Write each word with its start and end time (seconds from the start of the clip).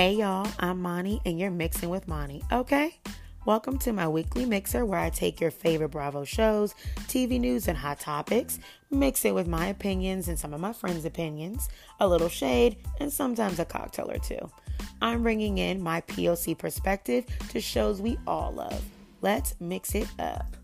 Hey 0.00 0.14
y'all, 0.14 0.48
I'm 0.58 0.80
Mani 0.80 1.20
and 1.26 1.38
you're 1.38 1.50
mixing 1.50 1.90
with 1.90 2.08
Mani, 2.08 2.42
okay? 2.50 2.98
Welcome 3.44 3.76
to 3.80 3.92
my 3.92 4.08
weekly 4.08 4.46
mixer 4.46 4.86
where 4.86 4.98
I 4.98 5.10
take 5.10 5.42
your 5.42 5.50
favorite 5.50 5.90
Bravo 5.90 6.24
shows, 6.24 6.74
TV 7.00 7.38
news, 7.38 7.68
and 7.68 7.76
hot 7.76 8.00
topics, 8.00 8.60
mix 8.90 9.26
it 9.26 9.34
with 9.34 9.46
my 9.46 9.66
opinions 9.66 10.28
and 10.28 10.38
some 10.38 10.54
of 10.54 10.60
my 10.62 10.72
friends' 10.72 11.04
opinions, 11.04 11.68
a 12.00 12.08
little 12.08 12.30
shade, 12.30 12.78
and 12.98 13.12
sometimes 13.12 13.58
a 13.58 13.66
cocktail 13.66 14.10
or 14.10 14.18
two. 14.18 14.50
I'm 15.02 15.22
bringing 15.22 15.58
in 15.58 15.82
my 15.82 16.00
POC 16.00 16.56
perspective 16.56 17.26
to 17.50 17.60
shows 17.60 18.00
we 18.00 18.18
all 18.26 18.52
love. 18.52 18.82
Let's 19.20 19.54
mix 19.60 19.94
it 19.94 20.08
up. 20.18 20.56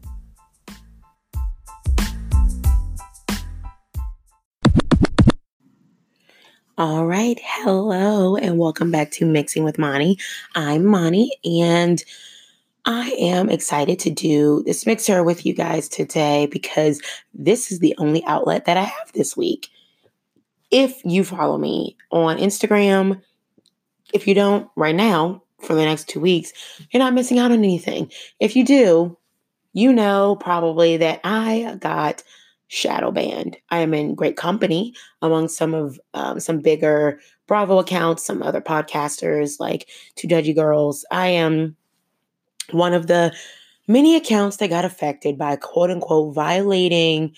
All 6.79 7.07
right, 7.07 7.41
hello, 7.43 8.37
and 8.37 8.59
welcome 8.59 8.91
back 8.91 9.11
to 9.13 9.25
Mixing 9.25 9.65
with 9.65 9.79
Mani. 9.79 10.19
I'm 10.55 10.85
Mani, 10.85 11.33
and 11.43 12.05
I 12.85 13.13
am 13.13 13.49
excited 13.49 13.99
to 14.01 14.11
do 14.11 14.63
this 14.67 14.85
mixer 14.85 15.25
with 15.25 15.47
you 15.47 15.55
guys 15.55 15.89
today 15.89 16.45
because 16.53 17.01
this 17.33 17.73
is 17.73 17.79
the 17.79 17.95
only 17.97 18.23
outlet 18.27 18.67
that 18.67 18.77
I 18.77 18.83
have 18.83 19.11
this 19.15 19.35
week. 19.35 19.71
If 20.71 21.01
you 21.03 21.25
follow 21.25 21.57
me 21.57 21.97
on 22.11 22.37
Instagram, 22.37 23.23
if 24.13 24.29
you 24.29 24.35
don't 24.35 24.69
right 24.77 24.95
now 24.95 25.43
for 25.63 25.75
the 25.75 25.87
next 25.87 26.11
two 26.11 26.21
weeks, 26.21 26.53
you're 26.91 27.03
not 27.03 27.15
missing 27.15 27.39
out 27.39 27.53
on 27.53 27.65
anything. 27.65 28.13
If 28.39 28.55
you 28.55 28.67
do, 28.67 29.17
you 29.73 29.95
know 29.95 30.37
probably 30.41 30.99
that 30.99 31.23
I 31.25 31.79
got 31.81 32.23
shadow 32.69 33.11
banned. 33.11 33.57
I 33.71 33.79
am 33.79 33.95
in 33.95 34.15
great 34.15 34.37
company 34.37 34.95
among 35.23 35.49
some 35.49 35.75
of 35.75 36.01
um, 36.15 36.41
some 36.41 36.61
bigger 36.61 37.21
Bravo 37.47 37.79
accounts, 37.79 38.25
some 38.25 38.43
other 38.43 38.61
podcasters 38.61 39.61
like 39.61 39.89
Two 40.17 40.29
Judgy 40.29 40.55
Girls. 40.55 41.05
I 41.11 41.29
am 41.29 41.77
one 42.73 42.93
of 42.93 43.07
the 43.07 43.33
many 43.87 44.17
accounts 44.17 44.57
that 44.57 44.71
got 44.71 44.85
affected 44.85 45.39
by 45.39 45.57
quote 45.57 45.91
unquote 45.91 46.35
violating 46.35 47.35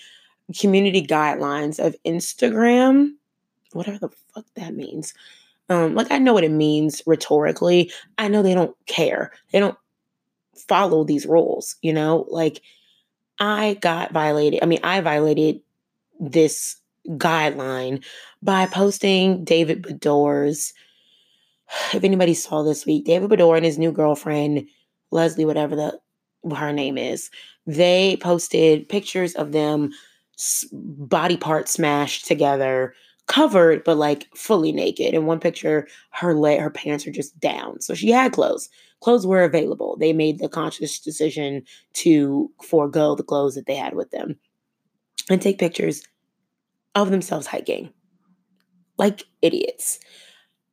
community 0.59 1.03
guidelines 1.03 1.79
of 1.85 1.95
Instagram, 2.07 3.11
whatever 3.73 3.99
the 3.99 4.09
fuck 4.35 4.47
that 4.55 4.75
means. 4.75 5.13
Um, 5.69 5.95
like 5.95 6.11
I 6.11 6.19
know 6.19 6.33
what 6.33 6.45
it 6.45 6.51
means 6.51 7.03
rhetorically. 7.07 7.93
I 8.17 8.29
know 8.29 8.43
they 8.43 8.55
don't 8.55 8.75
care. 8.87 9.33
They 9.53 9.61
don't 9.61 9.77
follow 10.57 11.05
these 11.05 11.27
rules, 11.27 11.77
you 11.83 11.93
know? 11.93 12.27
Like 12.29 12.63
I 13.39 13.75
got 13.81 14.13
violated. 14.13 14.61
I 14.63 14.67
mean, 14.67 14.81
I 14.83 15.01
violated 15.01 15.61
this 16.19 16.77
guideline 17.11 18.05
by 18.43 18.67
posting 18.67 19.45
David 19.45 19.83
Beador's. 19.83 20.73
If 21.93 22.03
anybody 22.03 22.33
saw 22.33 22.63
this 22.63 22.87
week, 22.87 23.05
David 23.05 23.29
Beador 23.31 23.57
and 23.57 23.65
his 23.65 23.79
new 23.79 23.93
girlfriend, 23.93 24.67
Leslie, 25.11 25.45
whatever 25.45 25.77
the 25.77 26.01
her 26.55 26.73
name 26.73 26.97
is, 26.97 27.31
they 27.67 28.17
posted 28.23 28.89
pictures 28.89 29.35
of 29.35 29.53
them 29.53 29.91
body 30.73 31.37
parts 31.37 31.73
smashed 31.73 32.27
together, 32.27 32.95
covered 33.27 33.85
but 33.85 33.99
like 33.99 34.29
fully 34.35 34.73
naked. 34.73 35.13
In 35.13 35.27
one 35.27 35.41
picture, 35.41 35.87
her 36.13 36.33
leg, 36.35 36.61
her 36.61 36.71
pants 36.71 37.07
are 37.07 37.13
just 37.13 37.39
down, 37.39 37.81
so 37.83 37.93
she 37.95 38.11
had 38.11 38.33
clothes 38.33 38.71
clothes 39.01 39.27
were 39.27 39.45
available. 39.45 39.97
They 39.99 40.13
made 40.13 40.39
the 40.39 40.49
conscious 40.49 40.99
decision 40.99 41.63
to 41.95 42.51
forego 42.63 43.15
the 43.15 43.23
clothes 43.23 43.55
that 43.55 43.67
they 43.67 43.77
had 43.77 43.95
with 43.95 44.11
them 44.11 44.39
and 45.31 45.41
take 45.41 45.59
pictures 45.59 46.03
of 46.95 47.11
themselves 47.11 47.47
hiking 47.47 47.93
like 48.99 49.25
idiots. 49.43 50.01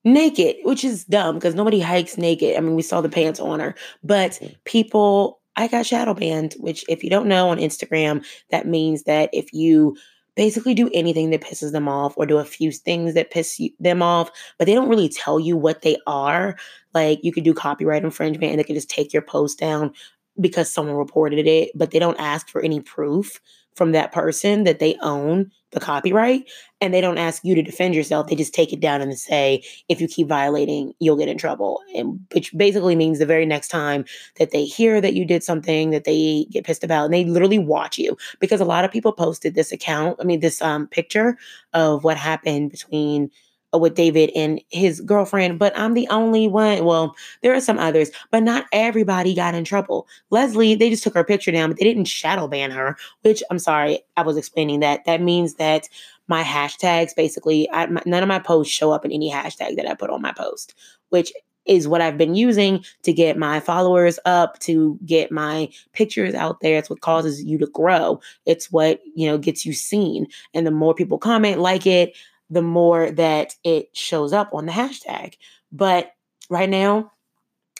Naked, 0.03 0.57
which 0.63 0.83
is 0.83 1.03
dumb 1.05 1.35
because 1.35 1.55
nobody 1.55 1.79
hikes 1.79 2.15
naked. 2.15 2.55
I 2.55 2.59
mean, 2.59 2.75
we 2.75 2.83
saw 2.83 3.01
the 3.01 3.09
pants 3.09 3.39
on 3.39 3.59
her, 3.59 3.73
but 4.03 4.33
mm. 4.33 4.55
people, 4.63 5.39
I 5.55 5.67
got 5.67 5.87
shadow 5.87 6.13
banned, 6.13 6.53
which, 6.59 6.85
if 6.87 7.03
you 7.03 7.09
don't 7.09 7.27
know 7.27 7.49
on 7.49 7.57
Instagram, 7.57 8.23
that 8.51 8.67
means 8.67 9.03
that 9.03 9.31
if 9.33 9.51
you 9.51 9.97
basically 10.35 10.73
do 10.73 10.89
anything 10.93 11.29
that 11.29 11.41
pisses 11.41 11.71
them 11.71 11.87
off 11.87 12.17
or 12.17 12.25
do 12.25 12.37
a 12.37 12.45
few 12.45 12.71
things 12.71 13.13
that 13.13 13.31
piss 13.31 13.59
you, 13.59 13.69
them 13.79 14.01
off, 14.01 14.29
but 14.57 14.65
they 14.65 14.73
don't 14.73 14.89
really 14.89 15.09
tell 15.09 15.39
you 15.39 15.57
what 15.57 15.81
they 15.81 15.97
are. 16.07 16.55
Like 16.93 17.19
you 17.23 17.31
could 17.31 17.43
do 17.43 17.53
copyright 17.53 18.03
infringement 18.03 18.51
and 18.51 18.59
they 18.59 18.63
could 18.63 18.75
just 18.75 18.89
take 18.89 19.13
your 19.13 19.21
post 19.21 19.59
down 19.59 19.93
because 20.39 20.71
someone 20.71 20.95
reported 20.95 21.47
it, 21.47 21.71
but 21.75 21.91
they 21.91 21.99
don't 21.99 22.19
ask 22.19 22.49
for 22.49 22.61
any 22.61 22.81
proof 22.81 23.39
from 23.75 23.91
that 23.93 24.11
person 24.11 24.63
that 24.63 24.79
they 24.79 24.95
own 25.01 25.51
the 25.75 25.79
copyright 25.79 26.49
and 26.81 26.93
they 26.93 27.01
don't 27.01 27.19
ask 27.19 27.43
you 27.45 27.53
to 27.53 27.61
defend 27.61 27.93
yourself 27.93 28.27
they 28.27 28.35
just 28.35 28.53
take 28.53 28.73
it 28.73 28.79
down 28.79 29.01
and 29.01 29.17
say 29.17 29.63
if 29.87 30.01
you 30.01 30.07
keep 30.07 30.27
violating 30.27 30.93
you'll 30.99 31.17
get 31.17 31.29
in 31.29 31.37
trouble. 31.37 31.81
And 31.95 32.19
which 32.33 32.55
basically 32.57 32.95
means 32.95 33.19
the 33.19 33.25
very 33.25 33.45
next 33.45 33.67
time 33.67 34.05
that 34.37 34.51
they 34.51 34.65
hear 34.65 34.99
that 35.01 35.13
you 35.13 35.25
did 35.25 35.43
something 35.43 35.91
that 35.91 36.05
they 36.05 36.47
get 36.49 36.65
pissed 36.65 36.83
about 36.83 37.05
and 37.05 37.13
they 37.13 37.25
literally 37.25 37.59
watch 37.59 37.97
you 37.97 38.17
because 38.39 38.59
a 38.59 38.65
lot 38.65 38.85
of 38.85 38.91
people 38.91 39.11
posted 39.11 39.55
this 39.55 39.71
account 39.71 40.17
i 40.19 40.23
mean 40.23 40.39
this 40.39 40.61
um 40.61 40.87
picture 40.87 41.37
of 41.73 42.03
what 42.03 42.17
happened 42.17 42.71
between 42.71 43.29
Uh, 43.73 43.79
with 43.79 43.95
David 43.95 44.31
and 44.35 44.61
his 44.69 45.01
girlfriend, 45.01 45.59
but 45.59 45.77
I'm 45.77 45.95
the 45.95 46.07
only 46.09 46.47
one. 46.47 46.85
Well, 46.85 47.15
there 47.41 47.53
are 47.53 47.59
some 47.59 47.79
others, 47.79 48.11
but 48.31 48.43
not 48.43 48.67
everybody 48.71 49.33
got 49.33 49.55
in 49.55 49.63
trouble. 49.63 50.07
Leslie, 50.29 50.75
they 50.75 50.89
just 50.89 51.03
took 51.03 51.15
her 51.15 51.23
picture 51.23 51.51
down, 51.51 51.69
but 51.69 51.79
they 51.79 51.83
didn't 51.83 52.05
shadow 52.05 52.47
ban 52.47 52.71
her, 52.71 52.95
which 53.23 53.41
I'm 53.49 53.59
sorry, 53.59 54.01
I 54.15 54.21
was 54.21 54.37
explaining 54.37 54.81
that. 54.81 55.05
That 55.05 55.19
means 55.19 55.55
that 55.55 55.89
my 56.27 56.43
hashtags 56.43 57.15
basically, 57.15 57.69
I, 57.71 57.87
my, 57.87 58.01
none 58.05 58.23
of 58.23 58.29
my 58.29 58.39
posts 58.39 58.73
show 58.73 58.91
up 58.91 59.03
in 59.03 59.11
any 59.11 59.31
hashtag 59.31 59.75
that 59.77 59.89
I 59.89 59.95
put 59.95 60.09
on 60.09 60.21
my 60.21 60.31
post, 60.31 60.75
which 61.09 61.33
is 61.65 61.87
what 61.87 62.01
I've 62.01 62.17
been 62.17 62.35
using 62.35 62.85
to 63.03 63.11
get 63.11 63.37
my 63.37 63.59
followers 63.59 64.19
up, 64.25 64.59
to 64.59 64.99
get 65.05 65.31
my 65.31 65.69
pictures 65.93 66.35
out 66.35 66.61
there. 66.61 66.77
It's 66.77 66.89
what 66.89 67.01
causes 67.01 67.43
you 67.43 67.57
to 67.57 67.67
grow. 67.67 68.21
It's 68.45 68.71
what, 68.71 69.01
you 69.15 69.27
know, 69.27 69.39
gets 69.39 69.65
you 69.65 69.73
seen. 69.73 70.27
And 70.53 70.67
the 70.67 70.71
more 70.71 70.93
people 70.93 71.17
comment, 71.17 71.59
like 71.59 71.87
it, 71.87 72.15
the 72.55 72.61
more 72.61 73.11
that 73.11 73.53
it 73.65 73.89
shows 73.95 74.31
up 74.31 74.49
on 74.53 74.65
the 74.65 74.71
hashtag. 74.71 75.33
But 75.73 76.13
right 76.49 76.69
now, 76.69 77.11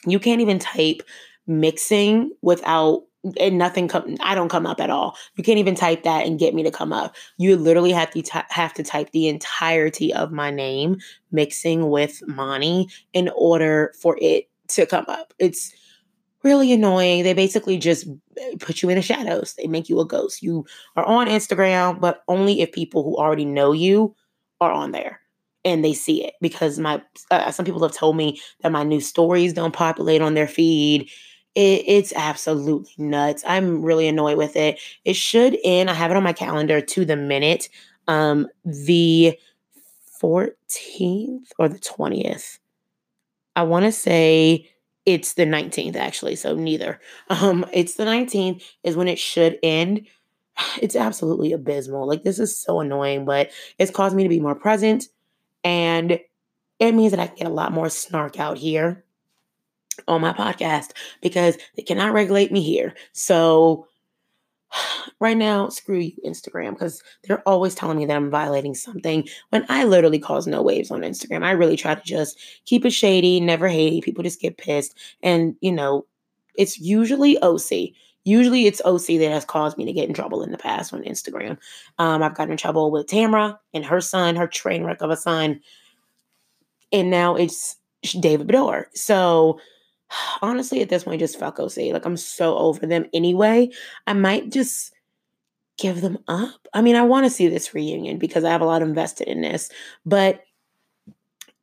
you 0.06 0.20
can't 0.20 0.42
even 0.42 0.60
type 0.60 1.02
mixing 1.48 2.32
without 2.42 3.04
and 3.40 3.58
nothing 3.58 3.88
come 3.88 4.18
I 4.20 4.36
don't 4.36 4.50
come 4.50 4.66
up 4.66 4.82
at 4.82 4.90
all. 4.90 5.18
You 5.36 5.46
can't 5.46 5.60
even 5.60 5.76
type 5.76 6.04
that 6.04 6.28
and 6.28 6.38
get 6.38 6.54
me 6.54 6.62
to 6.64 6.72
come 6.72 6.92
up. 6.92 7.16
You 7.38 7.56
literally 7.56 7.94
have 7.94 8.12
to 8.12 8.22
t- 8.22 8.40
have 8.50 8.74
to 8.74 8.84
type 8.84 9.12
the 9.12 9.30
entirety 9.30 10.14
of 10.14 10.34
my 10.34 10.52
name 10.52 10.98
mixing 11.32 11.90
with 11.90 12.22
Mani 12.28 12.90
in 13.14 13.30
order 13.30 13.94
for 14.02 14.18
it 14.20 14.50
to 14.68 14.86
come 14.86 15.06
up. 15.08 15.34
It's 15.40 15.74
really 16.44 16.74
annoying. 16.74 17.24
They 17.24 17.34
basically 17.34 17.78
just 17.78 18.08
put 18.60 18.82
you 18.82 18.90
in 18.90 18.98
the 18.98 19.02
shadows. 19.02 19.56
They 19.56 19.68
make 19.68 19.88
you 19.88 20.02
a 20.02 20.06
ghost. 20.06 20.44
You 20.44 20.66
are 20.98 21.06
on 21.06 21.28
Instagram, 21.28 22.02
but 22.02 22.24
only 22.28 22.60
if 22.60 22.74
people 22.74 23.04
who 23.04 23.16
already 23.16 23.46
know 23.46 23.72
you 23.72 24.14
are 24.62 24.72
on 24.72 24.92
there 24.92 25.20
and 25.64 25.84
they 25.84 25.94
see 25.94 26.24
it 26.24 26.36
because 26.42 26.80
my 26.80 27.02
uh, 27.32 27.52
some 27.52 27.66
people 27.66 27.82
have 27.82 27.94
told 27.96 28.16
me 28.16 28.40
that 28.62 28.72
my 28.72 28.84
new 28.84 29.02
stories 29.02 29.54
don't 29.54 29.74
populate 29.74 30.22
on 30.22 30.34
their 30.36 30.48
feed. 30.48 31.10
It, 31.56 31.84
it's 31.88 32.14
absolutely 32.16 32.94
nuts. 32.98 33.44
I'm 33.48 33.82
really 33.82 34.08
annoyed 34.08 34.38
with 34.38 34.56
it. 34.56 34.80
It 35.06 35.16
should 35.16 35.58
end 35.64 35.90
i 35.90 35.94
have 35.94 36.12
it 36.12 36.18
on 36.18 36.24
my 36.24 36.34
calendar 36.34 36.82
to 36.82 37.06
the 37.06 37.16
minute 37.16 37.70
um 38.08 38.48
the 38.64 39.38
14th 40.22 41.52
or 41.60 41.68
the 41.68 41.80
20th 41.80 42.60
i 43.56 43.64
want 43.64 43.86
to 43.86 43.92
say 43.92 44.70
it's 45.06 45.34
the 45.34 45.46
19th 45.46 45.96
actually 45.96 46.36
so 46.36 46.56
neither. 46.56 47.00
Um 47.30 47.66
it's 47.74 47.96
the 47.96 48.06
19th 48.06 48.64
is 48.84 48.96
when 48.96 49.08
it 49.08 49.20
should 49.20 49.60
end 49.64 50.08
it's 50.82 50.96
absolutely 50.96 51.52
abysmal. 51.52 52.08
Like 52.08 52.24
this 52.24 52.40
is 52.40 52.58
so 52.58 52.80
annoying, 52.80 53.26
but 53.26 53.52
it's 53.80 53.92
caused 53.92 54.16
me 54.16 54.24
to 54.24 54.30
be 54.30 54.40
more 54.40 54.56
present 54.56 55.06
and 55.64 56.20
it 56.80 56.92
means 56.94 57.12
that 57.12 57.20
I 57.20 57.28
can 57.28 57.38
get 57.38 57.48
a 57.48 57.54
lot 57.54 57.72
more 57.72 57.90
snark 57.90 58.40
out 58.40 58.58
here 58.58 59.04
on 60.08 60.22
my 60.22 60.34
podcast 60.34 60.92
because 61.22 61.58
they 61.76 61.84
cannot 61.84 62.14
regulate 62.14 62.52
me 62.52 62.62
here. 62.62 62.94
So 63.14 63.88
right 65.20 65.38
now, 65.38 65.70
screw 65.70 66.00
you, 66.00 66.12
Instagram, 66.26 66.72
because 66.72 67.02
they're 67.24 67.48
always 67.48 67.76
telling 67.76 67.98
me 67.98 68.06
that 68.06 68.16
I'm 68.16 68.30
violating 68.30 68.76
something 68.76 69.28
when 69.50 69.66
I 69.70 69.86
literally 69.86 70.20
cause 70.20 70.48
no 70.48 70.62
waves 70.62 70.92
on 70.92 71.02
Instagram. 71.02 71.44
I 71.44 71.52
really 71.52 71.78
try 71.78 71.96
to 71.96 72.04
just 72.04 72.38
keep 72.66 72.86
it 72.86 72.92
shady, 72.92 73.40
never 73.40 73.68
hate. 73.68 74.04
People 74.04 74.24
just 74.24 74.42
get 74.42 74.58
pissed. 74.58 74.98
And, 75.24 75.56
you 75.62 75.72
know, 75.72 76.06
it's 76.56 76.80
usually 76.80 77.38
OC. 77.42 77.94
Usually 78.26 78.66
it's 78.66 78.82
OC 78.84 79.20
that 79.20 79.32
has 79.32 79.46
caused 79.46 79.78
me 79.78 79.86
to 79.86 79.94
get 79.94 80.08
in 80.10 80.14
trouble 80.14 80.44
in 80.44 80.52
the 80.52 80.58
past 80.58 80.94
on 80.94 81.04
Instagram. 81.04 81.58
Um, 82.00 82.22
I've 82.22 82.34
gotten 82.34 82.52
in 82.52 82.58
trouble 82.58 82.92
with 82.92 83.08
Tamra 83.08 83.58
and 83.74 83.86
her 83.86 84.02
son, 84.02 84.36
her 84.36 84.48
train 84.48 84.84
wreck 84.84 85.02
of 85.02 85.12
a 85.12 85.16
son. 85.16 85.62
And 86.92 87.10
now 87.12 87.36
it's 87.36 87.78
David 88.20 88.48
Beador. 88.48 88.86
So 88.94 89.60
honestly, 90.42 90.82
at 90.82 90.90
this 90.90 91.04
point, 91.04 91.20
just 91.20 91.40
fuck 91.40 91.60
OC. 91.60 91.78
Like 91.94 92.06
I'm 92.06 92.18
so 92.18 92.58
over 92.58 92.86
them 92.86 93.06
anyway. 93.14 93.70
I 94.08 94.14
might 94.14 94.52
just 94.52 94.94
give 95.78 96.02
them 96.02 96.18
up. 96.28 96.68
I 96.74 96.82
mean, 96.82 96.96
I 96.96 97.02
want 97.04 97.26
to 97.26 97.30
see 97.30 97.48
this 97.48 97.74
reunion 97.74 98.18
because 98.18 98.44
I 98.44 98.50
have 98.50 98.62
a 98.62 98.66
lot 98.66 98.82
invested 98.82 99.28
in 99.28 99.42
this. 99.42 99.70
But 100.06 100.44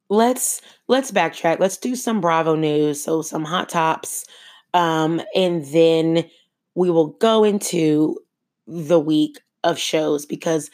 let's 0.09 0.61
let's 0.89 1.11
backtrack. 1.11 1.59
Let's 1.59 1.77
do 1.77 1.97
some 1.97 2.21
Bravo 2.21 2.55
news. 2.55 3.03
So 3.03 3.23
some 3.23 3.45
hot 3.45 3.69
tops. 3.69 4.27
Um, 4.75 5.21
and 5.35 5.65
then 5.67 6.25
we 6.75 6.91
will 6.91 7.09
go 7.09 7.45
into 7.45 8.19
the 8.67 9.01
week 9.01 9.41
of 9.65 9.79
shows 9.79 10.27
because 10.27 10.71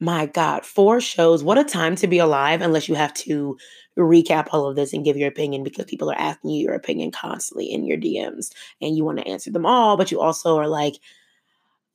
my 0.00 0.24
God, 0.26 0.64
four 0.64 1.00
shows. 1.00 1.44
What 1.44 1.58
a 1.58 1.64
time 1.64 1.94
to 1.96 2.06
be 2.06 2.18
alive, 2.18 2.62
unless 2.62 2.88
you 2.88 2.94
have 2.94 3.12
to 3.14 3.58
recap 3.98 4.48
all 4.50 4.66
of 4.66 4.74
this 4.74 4.94
and 4.94 5.04
give 5.04 5.16
your 5.16 5.28
opinion 5.28 5.62
because 5.62 5.84
people 5.84 6.10
are 6.10 6.18
asking 6.18 6.50
you 6.50 6.62
your 6.64 6.74
opinion 6.74 7.10
constantly 7.10 7.70
in 7.70 7.84
your 7.84 7.98
DMs 7.98 8.50
and 8.80 8.96
you 8.96 9.04
want 9.04 9.18
to 9.18 9.28
answer 9.28 9.50
them 9.50 9.66
all, 9.66 9.98
but 9.98 10.10
you 10.10 10.18
also 10.18 10.56
are 10.56 10.68
like, 10.68 10.94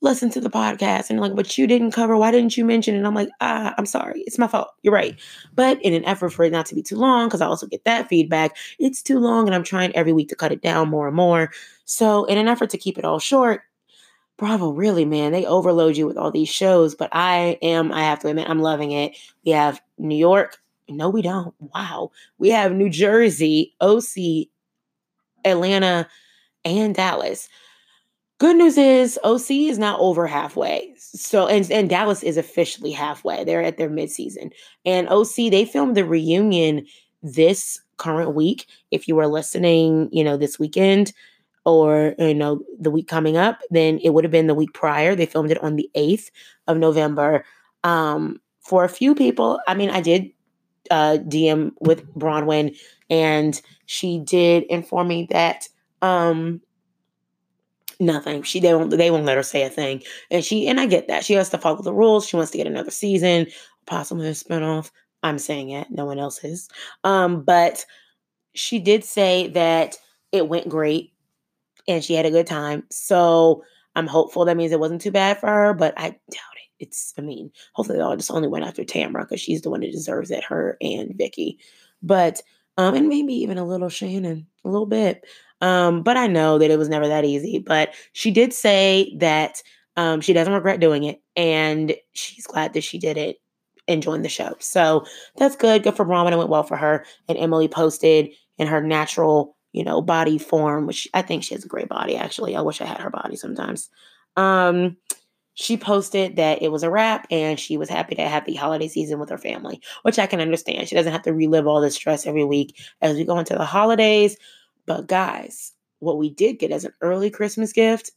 listen 0.02 0.30
to 0.30 0.40
the 0.40 0.50
podcast 0.50 1.10
and 1.10 1.20
like, 1.20 1.34
but 1.34 1.56
you 1.56 1.66
didn't 1.66 1.92
cover, 1.92 2.16
why 2.16 2.30
didn't 2.30 2.56
you 2.56 2.64
mention 2.64 2.94
it? 2.94 2.98
And 2.98 3.06
I'm 3.06 3.14
like, 3.14 3.30
ah, 3.40 3.74
I'm 3.78 3.86
sorry, 3.86 4.22
it's 4.26 4.38
my 4.38 4.46
fault. 4.46 4.68
You're 4.82 4.92
right. 4.94 5.18
But 5.54 5.82
in 5.82 5.94
an 5.94 6.04
effort 6.04 6.30
for 6.30 6.44
it 6.44 6.52
not 6.52 6.66
to 6.66 6.74
be 6.74 6.82
too 6.82 6.96
long, 6.96 7.28
because 7.28 7.40
I 7.40 7.46
also 7.46 7.66
get 7.66 7.84
that 7.84 8.08
feedback, 8.08 8.56
it's 8.78 9.02
too 9.02 9.18
long 9.18 9.46
and 9.46 9.54
I'm 9.54 9.64
trying 9.64 9.94
every 9.96 10.12
week 10.12 10.28
to 10.28 10.36
cut 10.36 10.52
it 10.52 10.62
down 10.62 10.88
more 10.88 11.06
and 11.06 11.16
more. 11.16 11.50
So, 11.84 12.24
in 12.24 12.36
an 12.38 12.48
effort 12.48 12.70
to 12.70 12.78
keep 12.78 12.98
it 12.98 13.04
all 13.04 13.18
short, 13.18 13.62
Bravo, 14.36 14.70
really, 14.70 15.06
man, 15.06 15.32
they 15.32 15.46
overload 15.46 15.96
you 15.96 16.06
with 16.06 16.18
all 16.18 16.30
these 16.30 16.48
shows, 16.48 16.94
but 16.94 17.08
I 17.12 17.58
am, 17.62 17.90
I 17.90 18.02
have 18.02 18.18
to 18.20 18.28
admit, 18.28 18.50
I'm 18.50 18.60
loving 18.60 18.92
it. 18.92 19.16
We 19.46 19.52
have 19.52 19.80
New 19.96 20.16
York. 20.16 20.58
No, 20.88 21.08
we 21.08 21.22
don't. 21.22 21.54
Wow. 21.58 22.10
We 22.38 22.50
have 22.50 22.72
New 22.72 22.90
Jersey, 22.90 23.74
OC, 23.80 24.48
Atlanta, 25.44 26.06
and 26.66 26.94
Dallas. 26.94 27.48
Good 28.38 28.56
news 28.56 28.76
is 28.76 29.18
OC 29.24 29.50
is 29.50 29.78
not 29.78 29.98
over 29.98 30.26
halfway. 30.26 30.92
So 30.98 31.46
and 31.46 31.70
and 31.70 31.88
Dallas 31.88 32.22
is 32.22 32.36
officially 32.36 32.92
halfway. 32.92 33.44
They're 33.44 33.62
at 33.62 33.78
their 33.78 33.88
midseason. 33.88 34.52
And 34.84 35.08
OC 35.08 35.50
they 35.50 35.64
filmed 35.64 35.96
the 35.96 36.04
reunion 36.04 36.86
this 37.22 37.80
current 37.96 38.34
week. 38.34 38.66
If 38.90 39.08
you 39.08 39.16
were 39.16 39.26
listening, 39.26 40.10
you 40.12 40.22
know, 40.22 40.36
this 40.36 40.58
weekend 40.58 41.14
or 41.64 42.14
you 42.18 42.34
know 42.34 42.62
the 42.78 42.90
week 42.90 43.08
coming 43.08 43.38
up, 43.38 43.60
then 43.70 43.98
it 44.02 44.10
would 44.10 44.24
have 44.24 44.30
been 44.30 44.48
the 44.48 44.54
week 44.54 44.74
prior. 44.74 45.14
They 45.14 45.26
filmed 45.26 45.50
it 45.50 45.62
on 45.62 45.76
the 45.76 45.88
8th 45.96 46.30
of 46.66 46.76
November. 46.76 47.44
Um 47.84 48.40
for 48.60 48.84
a 48.84 48.88
few 48.88 49.14
people, 49.14 49.60
I 49.66 49.74
mean, 49.74 49.88
I 49.88 50.02
did 50.02 50.30
uh 50.90 51.18
DM 51.26 51.72
with 51.80 52.06
Bronwyn 52.14 52.76
and 53.08 53.60
she 53.86 54.18
did 54.18 54.64
inform 54.64 55.08
me 55.08 55.26
that 55.30 55.68
um 56.02 56.60
nothing. 58.00 58.42
She 58.42 58.60
they 58.60 58.74
won't 58.74 58.90
they 58.90 59.10
won't 59.10 59.24
let 59.24 59.36
her 59.36 59.42
say 59.42 59.62
a 59.62 59.70
thing. 59.70 60.02
And 60.30 60.44
she 60.44 60.68
and 60.68 60.80
I 60.80 60.86
get 60.86 61.08
that. 61.08 61.24
She 61.24 61.34
has 61.34 61.50
to 61.50 61.58
follow 61.58 61.82
the 61.82 61.94
rules. 61.94 62.26
She 62.26 62.36
wants 62.36 62.50
to 62.52 62.58
get 62.58 62.66
another 62.66 62.90
season, 62.90 63.46
possibly 63.86 64.28
a 64.28 64.32
spinoff. 64.32 64.90
I'm 65.22 65.38
saying 65.38 65.70
it. 65.70 65.90
No 65.90 66.04
one 66.04 66.18
else 66.18 66.42
is. 66.44 66.68
Um, 67.04 67.42
but 67.42 67.84
she 68.54 68.78
did 68.78 69.04
say 69.04 69.48
that 69.48 69.96
it 70.32 70.48
went 70.48 70.68
great 70.68 71.12
and 71.88 72.02
she 72.02 72.14
had 72.14 72.26
a 72.26 72.30
good 72.30 72.46
time. 72.46 72.84
So 72.90 73.62
I'm 73.94 74.06
hopeful 74.06 74.44
that 74.44 74.56
means 74.56 74.72
it 74.72 74.80
wasn't 74.80 75.00
too 75.00 75.10
bad 75.10 75.38
for 75.38 75.48
her, 75.48 75.74
but 75.74 75.94
I 75.96 76.10
doubt 76.10 76.56
it. 76.56 76.84
It's, 76.84 77.14
I 77.18 77.22
mean, 77.22 77.50
hopefully 77.72 77.98
they 77.98 78.04
all 78.04 78.16
just 78.16 78.30
only 78.30 78.48
went 78.48 78.66
after 78.66 78.84
Tamra 78.84 79.22
because 79.22 79.40
she's 79.40 79.62
the 79.62 79.70
one 79.70 79.80
that 79.80 79.92
deserves 79.92 80.30
it, 80.30 80.44
her 80.44 80.76
and 80.80 81.14
Vicki. 81.16 81.58
But 82.02 82.42
um, 82.76 82.94
and 82.94 83.08
maybe 83.08 83.32
even 83.32 83.56
a 83.56 83.64
little 83.64 83.88
Shannon, 83.88 84.46
a 84.64 84.68
little 84.68 84.86
bit. 84.86 85.24
Um, 85.60 86.02
but 86.02 86.16
I 86.16 86.26
know 86.26 86.58
that 86.58 86.70
it 86.70 86.78
was 86.78 86.88
never 86.88 87.08
that 87.08 87.24
easy. 87.24 87.58
But 87.58 87.94
she 88.12 88.30
did 88.30 88.52
say 88.52 89.14
that 89.18 89.62
um, 89.96 90.20
she 90.20 90.32
doesn't 90.32 90.52
regret 90.52 90.80
doing 90.80 91.04
it, 91.04 91.22
and 91.36 91.94
she's 92.12 92.46
glad 92.46 92.74
that 92.74 92.84
she 92.84 92.98
did 92.98 93.16
it 93.16 93.38
and 93.88 94.02
joined 94.02 94.24
the 94.24 94.28
show. 94.28 94.54
So 94.58 95.04
that's 95.36 95.56
good. 95.56 95.82
Good 95.82 95.96
for 95.96 96.04
Bronwyn. 96.04 96.32
It 96.32 96.38
went 96.38 96.50
well 96.50 96.64
for 96.64 96.76
her. 96.76 97.04
And 97.28 97.38
Emily 97.38 97.68
posted 97.68 98.30
in 98.58 98.66
her 98.66 98.80
natural, 98.80 99.56
you 99.72 99.84
know, 99.84 100.02
body 100.02 100.38
form, 100.38 100.86
which 100.86 101.08
I 101.14 101.22
think 101.22 101.44
she 101.44 101.54
has 101.54 101.64
a 101.64 101.68
great 101.68 101.88
body. 101.88 102.16
Actually, 102.16 102.56
I 102.56 102.62
wish 102.62 102.80
I 102.80 102.86
had 102.86 103.00
her 103.00 103.10
body 103.10 103.36
sometimes. 103.36 103.88
Um, 104.36 104.96
she 105.54 105.78
posted 105.78 106.36
that 106.36 106.60
it 106.60 106.70
was 106.70 106.82
a 106.82 106.90
wrap 106.90 107.26
and 107.30 107.58
she 107.58 107.78
was 107.78 107.88
happy 107.88 108.14
to 108.14 108.28
have 108.28 108.44
the 108.44 108.54
holiday 108.54 108.88
season 108.88 109.18
with 109.18 109.30
her 109.30 109.38
family, 109.38 109.80
which 110.02 110.18
I 110.18 110.26
can 110.26 110.40
understand. 110.40 110.86
She 110.86 110.94
doesn't 110.94 111.12
have 111.12 111.22
to 111.22 111.32
relive 111.32 111.66
all 111.66 111.80
this 111.80 111.94
stress 111.94 112.26
every 112.26 112.44
week 112.44 112.78
as 113.00 113.16
we 113.16 113.24
go 113.24 113.38
into 113.38 113.54
the 113.54 113.64
holidays. 113.64 114.36
But 114.86 115.08
guys, 115.08 115.72
what 115.98 116.18
we 116.18 116.30
did 116.30 116.58
get 116.58 116.70
as 116.70 116.84
an 116.84 116.92
early 117.00 117.30
Christmas 117.30 117.72
gift, 117.72 118.12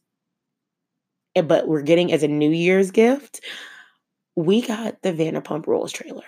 eh, 1.35 1.41
but 1.41 1.67
we're 1.67 1.81
getting 1.81 2.11
as 2.11 2.23
a 2.23 2.27
New 2.27 2.51
Year's 2.51 2.91
gift, 2.91 3.41
we 4.35 4.61
got 4.61 5.01
the 5.01 5.11
Vanderpump 5.11 5.67
Rules 5.67 5.91
trailer. 5.91 6.23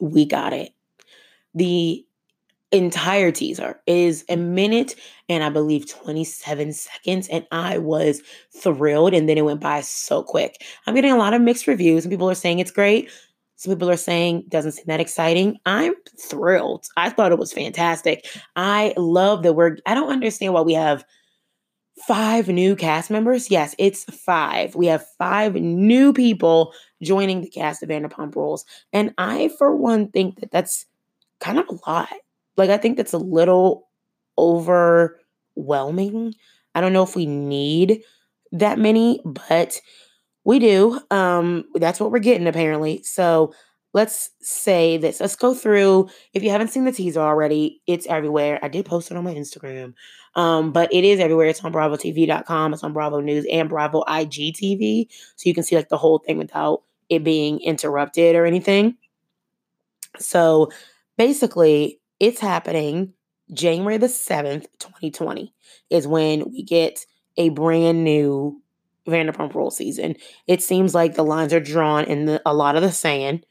We 0.00 0.24
got 0.24 0.52
it. 0.52 0.72
The 1.54 2.04
entire 2.70 3.30
teaser 3.30 3.80
is 3.86 4.24
a 4.28 4.36
minute 4.36 4.94
and 5.28 5.42
I 5.42 5.48
believe 5.48 5.88
27 5.88 6.72
seconds. 6.72 7.28
And 7.28 7.46
I 7.50 7.78
was 7.78 8.22
thrilled. 8.56 9.14
And 9.14 9.28
then 9.28 9.38
it 9.38 9.44
went 9.44 9.60
by 9.60 9.80
so 9.80 10.22
quick. 10.22 10.62
I'm 10.86 10.94
getting 10.94 11.12
a 11.12 11.16
lot 11.16 11.34
of 11.34 11.42
mixed 11.42 11.66
reviews. 11.66 12.04
and 12.04 12.12
people 12.12 12.30
are 12.30 12.34
saying 12.34 12.58
it's 12.58 12.70
great. 12.70 13.10
Some 13.58 13.74
people 13.74 13.90
are 13.90 13.96
saying 13.96 14.44
doesn't 14.48 14.72
seem 14.72 14.84
that 14.86 15.00
exciting. 15.00 15.58
I'm 15.66 15.92
thrilled. 16.16 16.86
I 16.96 17.10
thought 17.10 17.32
it 17.32 17.38
was 17.38 17.52
fantastic. 17.52 18.24
I 18.54 18.94
love 18.96 19.42
that 19.42 19.54
we're, 19.54 19.78
I 19.84 19.94
don't 19.94 20.12
understand 20.12 20.54
why 20.54 20.60
we 20.60 20.74
have 20.74 21.04
five 22.06 22.46
new 22.46 22.76
cast 22.76 23.10
members. 23.10 23.50
Yes, 23.50 23.74
it's 23.76 24.04
five. 24.04 24.76
We 24.76 24.86
have 24.86 25.04
five 25.18 25.56
new 25.56 26.12
people 26.12 26.72
joining 27.02 27.40
the 27.40 27.50
cast 27.50 27.82
of 27.82 27.88
Vanderpump 27.88 28.36
Rules. 28.36 28.64
And 28.92 29.12
I, 29.18 29.50
for 29.58 29.74
one, 29.74 30.08
think 30.12 30.38
that 30.38 30.52
that's 30.52 30.86
kind 31.40 31.58
of 31.58 31.66
a 31.68 31.90
lot. 31.90 32.12
Like, 32.56 32.70
I 32.70 32.76
think 32.76 32.96
that's 32.96 33.12
a 33.12 33.18
little 33.18 33.88
overwhelming. 34.38 36.32
I 36.76 36.80
don't 36.80 36.92
know 36.92 37.02
if 37.02 37.16
we 37.16 37.26
need 37.26 38.02
that 38.52 38.78
many, 38.78 39.20
but 39.24 39.80
we 40.48 40.58
do. 40.58 40.98
Um, 41.10 41.66
that's 41.74 42.00
what 42.00 42.10
we're 42.10 42.20
getting 42.20 42.46
apparently. 42.46 43.02
So 43.02 43.52
let's 43.92 44.30
say 44.40 44.96
this. 44.96 45.20
Let's 45.20 45.36
go 45.36 45.52
through. 45.52 46.08
If 46.32 46.42
you 46.42 46.48
haven't 46.48 46.68
seen 46.68 46.86
the 46.86 46.92
teaser 46.92 47.20
already, 47.20 47.82
it's 47.86 48.06
everywhere. 48.06 48.58
I 48.62 48.68
did 48.68 48.86
post 48.86 49.10
it 49.10 49.18
on 49.18 49.24
my 49.24 49.34
Instagram. 49.34 49.92
Um, 50.36 50.72
but 50.72 50.90
it 50.90 51.04
is 51.04 51.20
everywhere. 51.20 51.48
It's 51.48 51.62
on 51.62 51.70
BravoTV.com. 51.70 52.72
It's 52.72 52.82
on 52.82 52.94
Bravo 52.94 53.20
News 53.20 53.44
and 53.52 53.68
Bravo 53.68 54.04
IGTV. 54.08 55.08
So 55.36 55.50
you 55.50 55.52
can 55.52 55.64
see 55.64 55.76
like 55.76 55.90
the 55.90 55.98
whole 55.98 56.20
thing 56.20 56.38
without 56.38 56.82
it 57.10 57.22
being 57.22 57.60
interrupted 57.60 58.34
or 58.34 58.46
anything. 58.46 58.96
So 60.18 60.70
basically, 61.18 62.00
it's 62.20 62.40
happening 62.40 63.12
January 63.52 63.98
the 63.98 64.06
7th, 64.06 64.62
2020 64.78 65.52
is 65.90 66.06
when 66.06 66.50
we 66.50 66.62
get 66.62 67.04
a 67.36 67.50
brand 67.50 68.02
new 68.02 68.62
Vanderpump 69.08 69.54
Rule 69.54 69.70
season. 69.70 70.16
It 70.46 70.62
seems 70.62 70.94
like 70.94 71.14
the 71.14 71.24
lines 71.24 71.52
are 71.52 71.60
drawn 71.60 72.04
in 72.04 72.26
the, 72.26 72.42
a 72.46 72.54
lot 72.54 72.76
of 72.76 72.82
the 72.82 72.92
sand. 72.92 73.44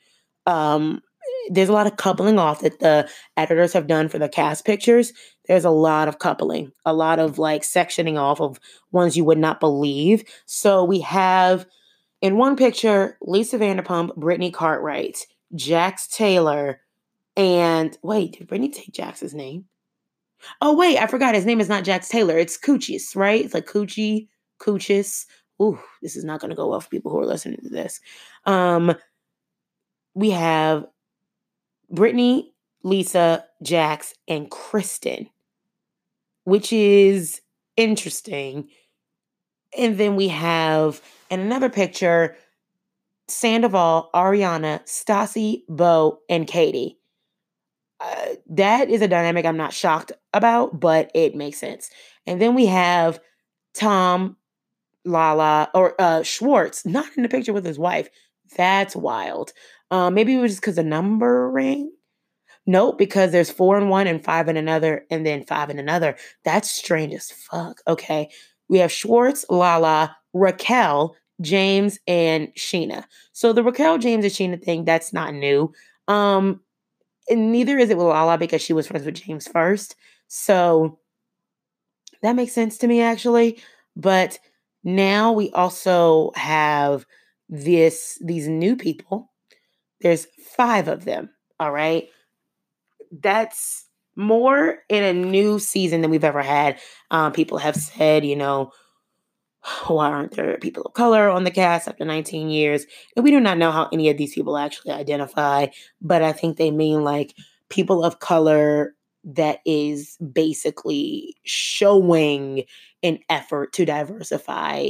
Um, 0.46 1.02
there's 1.50 1.70
a 1.70 1.74
lot 1.74 1.88
of 1.88 1.98
coupling 1.98 2.40
off 2.40 2.62
that 2.62 2.80
the 2.80 3.10
editors 3.36 3.74
have 3.74 3.88
done 3.88 4.10
for 4.10 4.20
the 4.20 4.30
cast 4.30 4.66
pictures. 4.66 5.14
There's 5.48 5.66
a 5.66 5.70
lot 5.70 6.08
of 6.08 6.20
coupling, 6.20 6.72
a 6.86 6.94
lot 6.94 7.20
of 7.20 7.40
like 7.40 7.64
sectioning 7.64 8.18
off 8.18 8.42
of 8.42 8.60
ones 8.92 9.16
you 9.16 9.24
would 9.26 9.38
not 9.38 9.60
believe. 9.60 10.24
So 10.46 10.84
we 10.84 11.02
have 11.02 11.66
in 12.22 12.38
one 12.38 12.56
picture 12.56 13.18
Lisa 13.22 13.58
Vanderpump, 13.58 14.16
Brittany 14.16 14.52
Cartwright, 14.52 15.26
Jax 15.56 16.08
Taylor, 16.08 16.82
and 17.36 17.98
wait, 18.02 18.38
did 18.38 18.48
Brittany 18.48 18.70
take 18.70 18.92
Jax's 18.94 19.34
name? 19.34 19.66
Oh 20.62 20.76
wait, 20.76 20.98
I 20.98 21.08
forgot 21.08 21.36
his 21.36 21.46
name 21.46 21.60
is 21.60 21.70
not 21.70 21.84
Jax 21.84 22.10
Taylor. 22.10 22.38
It's 22.38 22.58
Coochis, 22.58 23.16
right? 23.16 23.44
It's 23.44 23.54
like 23.54 23.68
Coochie, 23.68 24.28
Coochis, 24.60 25.26
ooh, 25.62 25.80
this 26.02 26.16
is 26.16 26.24
not 26.24 26.40
going 26.40 26.50
to 26.50 26.56
go 26.56 26.68
well 26.68 26.80
for 26.80 26.90
people 26.90 27.12
who 27.12 27.20
are 27.20 27.26
listening 27.26 27.60
to 27.64 27.70
this. 27.70 28.00
Um, 28.46 28.96
we 30.14 30.32
have 30.32 30.86
Brittany, 31.90 32.54
Lisa, 32.84 33.46
Jax, 33.64 34.14
and 34.28 34.50
Kristen, 34.50 35.30
which 36.44 36.72
is 36.74 37.42
interesting. 37.76 38.70
And 39.78 39.98
then 39.98 40.16
we 40.16 40.30
have 40.30 41.02
in 41.30 41.40
another 41.40 41.70
picture 41.70 42.36
Sandoval, 43.28 44.10
Ariana, 44.14 44.82
Stassi, 44.86 45.64
Beau, 45.68 46.20
and 46.30 46.48
Katie. 46.48 46.98
Uh, 48.00 48.36
that 48.50 48.90
is 48.90 49.02
a 49.02 49.08
dynamic 49.08 49.46
I'm 49.46 49.58
not 49.58 49.74
shocked 49.74 50.12
about, 50.34 50.80
but 50.80 51.12
it 51.14 51.36
makes 51.36 51.58
sense. 51.58 51.90
And 52.26 52.42
then 52.42 52.56
we 52.56 52.68
have 52.68 53.20
Tom, 53.74 54.38
Lala 55.08 55.70
or 55.74 56.00
uh, 56.00 56.24
Schwartz 56.24 56.86
not 56.86 57.08
in 57.16 57.24
the 57.24 57.30
picture 57.30 57.54
with 57.54 57.66
his 57.66 57.80
wife. 57.80 58.10
That's 58.56 58.96
wild. 58.96 59.54
Um, 59.92 60.14
maybe 60.14 60.36
it 60.36 60.40
was 60.40 60.52
just 60.54 60.62
because 60.62 60.76
the 60.76 60.84
numbering. 60.84 61.92
Nope, 62.66 62.98
because 62.98 63.32
there's 63.32 63.50
four 63.50 63.78
in 63.78 63.88
one 63.88 64.08
and 64.08 64.24
five 64.24 64.50
in 64.50 64.58
another, 64.58 65.06
and 65.10 65.26
then 65.26 65.46
five 65.46 65.70
in 65.70 65.80
another. 65.80 66.18
That's 66.44 66.70
strange 66.70 67.14
as 67.14 67.32
fuck. 67.32 67.82
Okay. 67.88 68.30
We 68.68 68.80
have 68.80 68.92
Schwartz, 68.92 69.46
Lala, 69.50 70.18
Raquel, 70.34 71.16
James, 71.40 71.98
and 72.08 72.50
Scheana. 72.56 73.06
So 73.32 73.54
the 73.54 73.64
Raquel, 73.64 73.98
James, 73.98 74.26
and 74.26 74.34
Scheana 74.34 74.62
thing, 74.62 74.84
that's 74.84 75.14
not 75.14 75.34
new. 75.34 75.72
Um, 76.10 76.60
and 77.30 77.52
neither 77.52 77.78
is 77.78 77.90
it 77.90 77.98
with 77.98 78.08
Lala 78.08 78.38
because 78.38 78.62
she 78.62 78.74
was 78.74 78.88
friends 78.88 79.06
with 79.06 79.16
James 79.16 79.48
first. 79.48 79.96
So 80.28 81.00
that 82.22 82.36
makes 82.36 82.54
sense 82.54 82.78
to 82.80 82.88
me 82.88 83.02
actually. 83.02 83.60
But 83.96 84.40
now 84.88 85.34
we 85.34 85.51
also 85.51 86.32
have 86.36 87.06
this 87.50 88.17
these 88.24 88.48
new 88.48 88.77
people. 88.77 89.29
There's 90.00 90.27
five 90.56 90.88
of 90.88 91.03
them. 91.03 91.29
All 91.60 91.74
right. 91.74 92.08
That's 93.12 93.86
more 94.15 94.79
in 94.88 95.03
a 95.03 95.12
new 95.12 95.60
season 95.60 96.01
than 96.01 96.10
we've 96.10 96.24
ever 96.24 96.41
had. 96.41 96.79
Um, 97.12 97.34
people 97.34 97.58
have 97.58 97.75
said, 97.75 98.25
you 98.25 98.38
know, 98.38 98.72
why 99.88 100.08
aren't 100.08 100.32
there 100.32 100.58
people 100.58 100.84
of 100.84 100.94
color 100.94 101.29
on 101.29 101.44
the 101.44 101.51
cast 101.51 101.89
after 101.89 102.06
19 102.06 102.50
years? 102.50 102.86
And 103.17 103.25
we 103.25 103.32
do 103.32 103.41
not 103.41 103.58
know 103.58 103.72
how 103.72 103.89
any 103.91 104.10
of 104.10 104.17
these 104.17 104.34
people 104.34 104.58
actually 104.58 104.94
identify, 104.94 105.67
but 106.01 106.22
I 106.24 106.32
think 106.32 106.56
they 106.56 106.72
mean 106.72 107.03
like 107.03 107.36
people 107.70 108.06
of 108.06 108.20
color 108.20 108.96
that 109.27 109.60
is 109.65 110.17
basically 110.17 111.36
showing 111.43 112.63
an 113.03 113.19
effort 113.29 113.74
to 113.74 113.86
diversify 113.86 114.88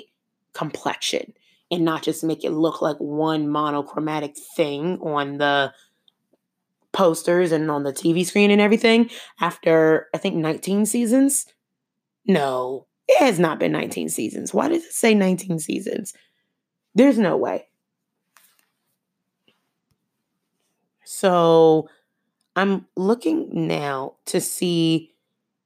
complexion 0.53 1.33
and 1.71 1.83
not 1.83 2.03
just 2.03 2.23
make 2.23 2.45
it 2.45 2.51
look 2.51 2.81
like 2.81 2.97
one 2.97 3.49
monochromatic 3.49 4.37
thing 4.55 4.99
on 5.01 5.37
the 5.39 5.73
posters 6.91 7.51
and 7.51 7.69
on 7.69 7.83
the 7.83 7.91
TV 7.91 8.25
screen 8.25 8.51
and 8.51 8.61
everything 8.61 9.09
after 9.41 10.07
I 10.13 10.19
think 10.19 10.35
19 10.35 10.85
seasons. 10.85 11.45
No, 12.25 12.85
it 13.07 13.19
has 13.19 13.39
not 13.39 13.59
been 13.59 13.71
19 13.71 14.09
seasons. 14.09 14.53
Why 14.53 14.69
does 14.69 14.83
it 14.83 14.93
say 14.93 15.15
19 15.15 15.59
seasons? 15.59 16.13
There's 16.93 17.17
no 17.17 17.37
way. 17.37 17.67
So 21.03 21.89
I'm 22.57 22.87
looking 22.95 23.67
now 23.67 24.15
to 24.25 24.41
see 24.41 25.11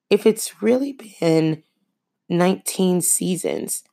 if 0.10 0.26
it's 0.26 0.62
really 0.62 1.00
been 1.22 1.64
19 2.28 3.00
seasons. 3.00 3.84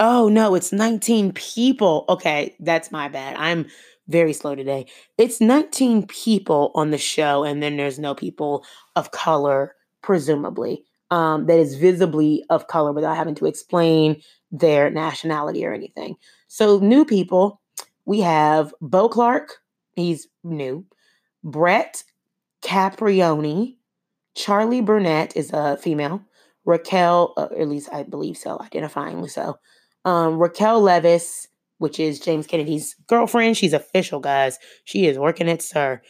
Oh, 0.00 0.30
no, 0.30 0.54
it's 0.54 0.72
19 0.72 1.32
people. 1.32 2.06
Okay, 2.08 2.56
that's 2.60 2.90
my 2.90 3.08
bad. 3.08 3.36
I'm 3.36 3.66
very 4.08 4.32
slow 4.32 4.54
today. 4.54 4.86
It's 5.18 5.38
19 5.42 6.06
people 6.06 6.72
on 6.74 6.92
the 6.92 6.98
show, 6.98 7.44
and 7.44 7.62
then 7.62 7.76
there's 7.76 7.98
no 7.98 8.14
people 8.14 8.64
of 8.96 9.10
color, 9.10 9.76
presumably 10.00 10.82
um, 11.10 11.44
that 11.44 11.58
is 11.58 11.74
visibly 11.74 12.42
of 12.48 12.68
color 12.68 12.92
without 12.92 13.16
having 13.16 13.34
to 13.34 13.44
explain 13.44 14.22
their 14.50 14.88
nationality 14.88 15.66
or 15.66 15.74
anything. 15.74 16.16
So, 16.48 16.78
new 16.78 17.04
people, 17.04 17.60
we 18.06 18.20
have 18.20 18.72
Beau 18.80 19.10
Clark, 19.10 19.58
he's 19.94 20.26
new, 20.42 20.86
Brett 21.42 22.04
Caprioni, 22.62 23.76
Charli 24.36 24.84
Burnett 24.84 25.36
is 25.36 25.50
a 25.52 25.76
female, 25.76 26.22
Raquel, 26.64 27.34
uh, 27.36 27.48
at 27.58 27.68
least 27.68 27.88
I 27.92 28.02
believe 28.02 28.36
so, 28.36 28.58
identifyingly 28.58 29.30
so, 29.30 29.58
um, 30.04 30.38
Raquel 30.38 30.82
Leviss, 30.82 31.46
which 31.78 31.98
is 31.98 32.20
James 32.20 32.46
Kennedy's 32.46 32.94
girlfriend. 33.06 33.56
She's 33.56 33.72
official, 33.72 34.20
guys. 34.20 34.58
She 34.84 35.06
is 35.06 35.18
working 35.18 35.48
at 35.48 35.62
Sir. 35.62 36.02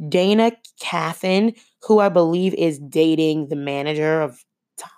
Dayna 0.00 0.52
Kathan, 0.82 1.56
who 1.82 2.00
I 2.00 2.08
believe 2.08 2.54
is 2.54 2.78
dating 2.78 3.48
the 3.48 3.56
manager 3.56 4.20
of 4.22 4.42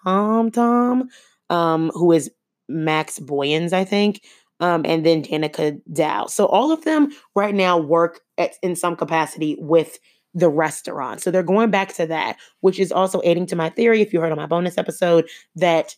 Tom 0.04 0.50
Tom, 0.50 1.08
um, 1.50 1.90
who 1.94 2.12
is 2.12 2.30
Max 2.68 3.18
Boyens, 3.18 3.72
I 3.72 3.84
think, 3.84 4.22
um, 4.60 4.82
and 4.84 5.04
then 5.04 5.22
Danica 5.22 5.80
Dow. 5.92 6.26
So 6.26 6.46
all 6.46 6.72
of 6.72 6.84
them 6.84 7.10
right 7.34 7.54
now 7.54 7.78
work 7.78 8.20
at, 8.38 8.52
in 8.62 8.76
some 8.76 8.96
capacity 8.96 9.56
with 9.58 9.98
the 10.34 10.48
restaurant. 10.48 11.22
So 11.22 11.30
they're 11.30 11.42
going 11.42 11.70
back 11.70 11.94
to 11.94 12.06
that, 12.06 12.36
which 12.60 12.80
is 12.80 12.90
also 12.90 13.20
aiding 13.24 13.46
to 13.46 13.56
my 13.56 13.70
theory, 13.70 14.00
if 14.00 14.12
you 14.12 14.20
heard 14.20 14.32
on 14.32 14.38
my 14.38 14.46
bonus 14.46 14.78
episode, 14.78 15.28
that 15.56 15.96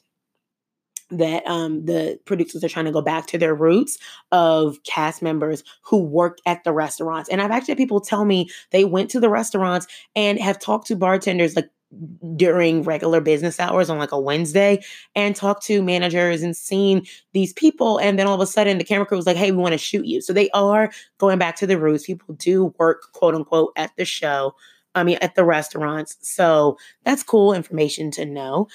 that 1.10 1.46
um, 1.46 1.84
the 1.84 2.18
producers 2.24 2.64
are 2.64 2.68
trying 2.68 2.84
to 2.84 2.90
go 2.90 3.00
back 3.00 3.26
to 3.26 3.38
their 3.38 3.54
roots 3.54 3.96
of 4.32 4.82
cast 4.82 5.22
members 5.22 5.62
who 5.84 6.02
worked 6.02 6.40
at 6.46 6.64
the 6.64 6.72
restaurants. 6.72 7.28
And 7.28 7.40
I've 7.40 7.52
actually 7.52 7.72
had 7.72 7.78
people 7.78 8.00
tell 8.00 8.24
me 8.24 8.48
they 8.72 8.84
went 8.84 9.10
to 9.10 9.20
the 9.20 9.30
restaurants 9.30 9.86
and 10.16 10.38
have 10.40 10.58
talked 10.58 10.88
to 10.88 10.96
bartenders 10.96 11.54
like 11.54 11.70
during 12.34 12.82
regular 12.82 13.20
business 13.20 13.60
hours 13.60 13.88
on 13.88 13.98
like 13.98 14.12
a 14.12 14.20
Wednesday 14.20 14.82
and 15.14 15.36
talked 15.36 15.64
to 15.64 15.82
managers 15.82 16.42
and 16.42 16.56
seen 16.56 17.06
these 17.32 17.52
people. 17.52 17.98
And 17.98 18.18
then 18.18 18.26
all 18.26 18.34
of 18.34 18.40
a 18.40 18.46
sudden 18.46 18.78
the 18.78 18.84
camera 18.84 19.06
crew 19.06 19.16
was 19.16 19.26
like, 19.26 19.36
hey, 19.36 19.52
we 19.52 19.58
want 19.58 19.72
to 19.72 19.78
shoot 19.78 20.04
you. 20.04 20.20
So 20.20 20.32
they 20.32 20.50
are 20.50 20.90
going 21.18 21.38
back 21.38 21.56
to 21.56 21.66
the 21.66 21.78
roots. 21.78 22.06
People 22.06 22.34
do 22.34 22.74
work, 22.78 23.12
quote 23.12 23.34
unquote, 23.34 23.72
at 23.76 23.92
the 23.96 24.04
show. 24.04 24.54
I 24.94 25.04
mean, 25.04 25.18
at 25.20 25.34
the 25.34 25.44
restaurants. 25.44 26.16
So 26.22 26.78
that's 27.04 27.22
cool 27.22 27.52
information 27.52 28.10
to 28.12 28.24
know. 28.24 28.68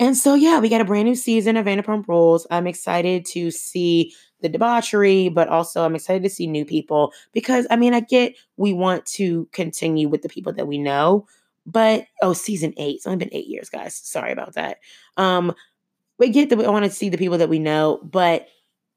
And 0.00 0.16
so, 0.16 0.34
yeah, 0.34 0.60
we 0.60 0.68
got 0.68 0.80
a 0.80 0.84
brand 0.84 1.08
new 1.08 1.16
season 1.16 1.56
of 1.56 1.66
Vanderpump 1.66 2.06
Rules. 2.06 2.46
I'm 2.50 2.68
excited 2.68 3.24
to 3.26 3.50
see 3.50 4.14
the 4.40 4.48
debauchery, 4.48 5.28
but 5.28 5.48
also 5.48 5.84
I'm 5.84 5.96
excited 5.96 6.22
to 6.22 6.30
see 6.30 6.46
new 6.46 6.64
people 6.64 7.12
because 7.32 7.66
I 7.70 7.76
mean, 7.76 7.94
I 7.94 8.00
get 8.00 8.36
we 8.56 8.72
want 8.72 9.04
to 9.06 9.48
continue 9.52 10.08
with 10.08 10.22
the 10.22 10.28
people 10.28 10.52
that 10.52 10.68
we 10.68 10.78
know, 10.78 11.26
but 11.70 12.06
oh, 12.22 12.32
season 12.32 12.72
eight. 12.76 12.96
It's 12.96 13.06
only 13.06 13.18
been 13.18 13.34
eight 13.34 13.46
years, 13.46 13.68
guys. 13.68 13.94
Sorry 13.94 14.32
about 14.32 14.54
that. 14.54 14.78
Um, 15.16 15.54
we 16.18 16.30
get 16.30 16.48
that 16.50 16.58
we 16.58 16.66
want 16.66 16.84
to 16.84 16.90
see 16.90 17.08
the 17.08 17.18
people 17.18 17.38
that 17.38 17.48
we 17.48 17.58
know, 17.58 18.00
but 18.02 18.48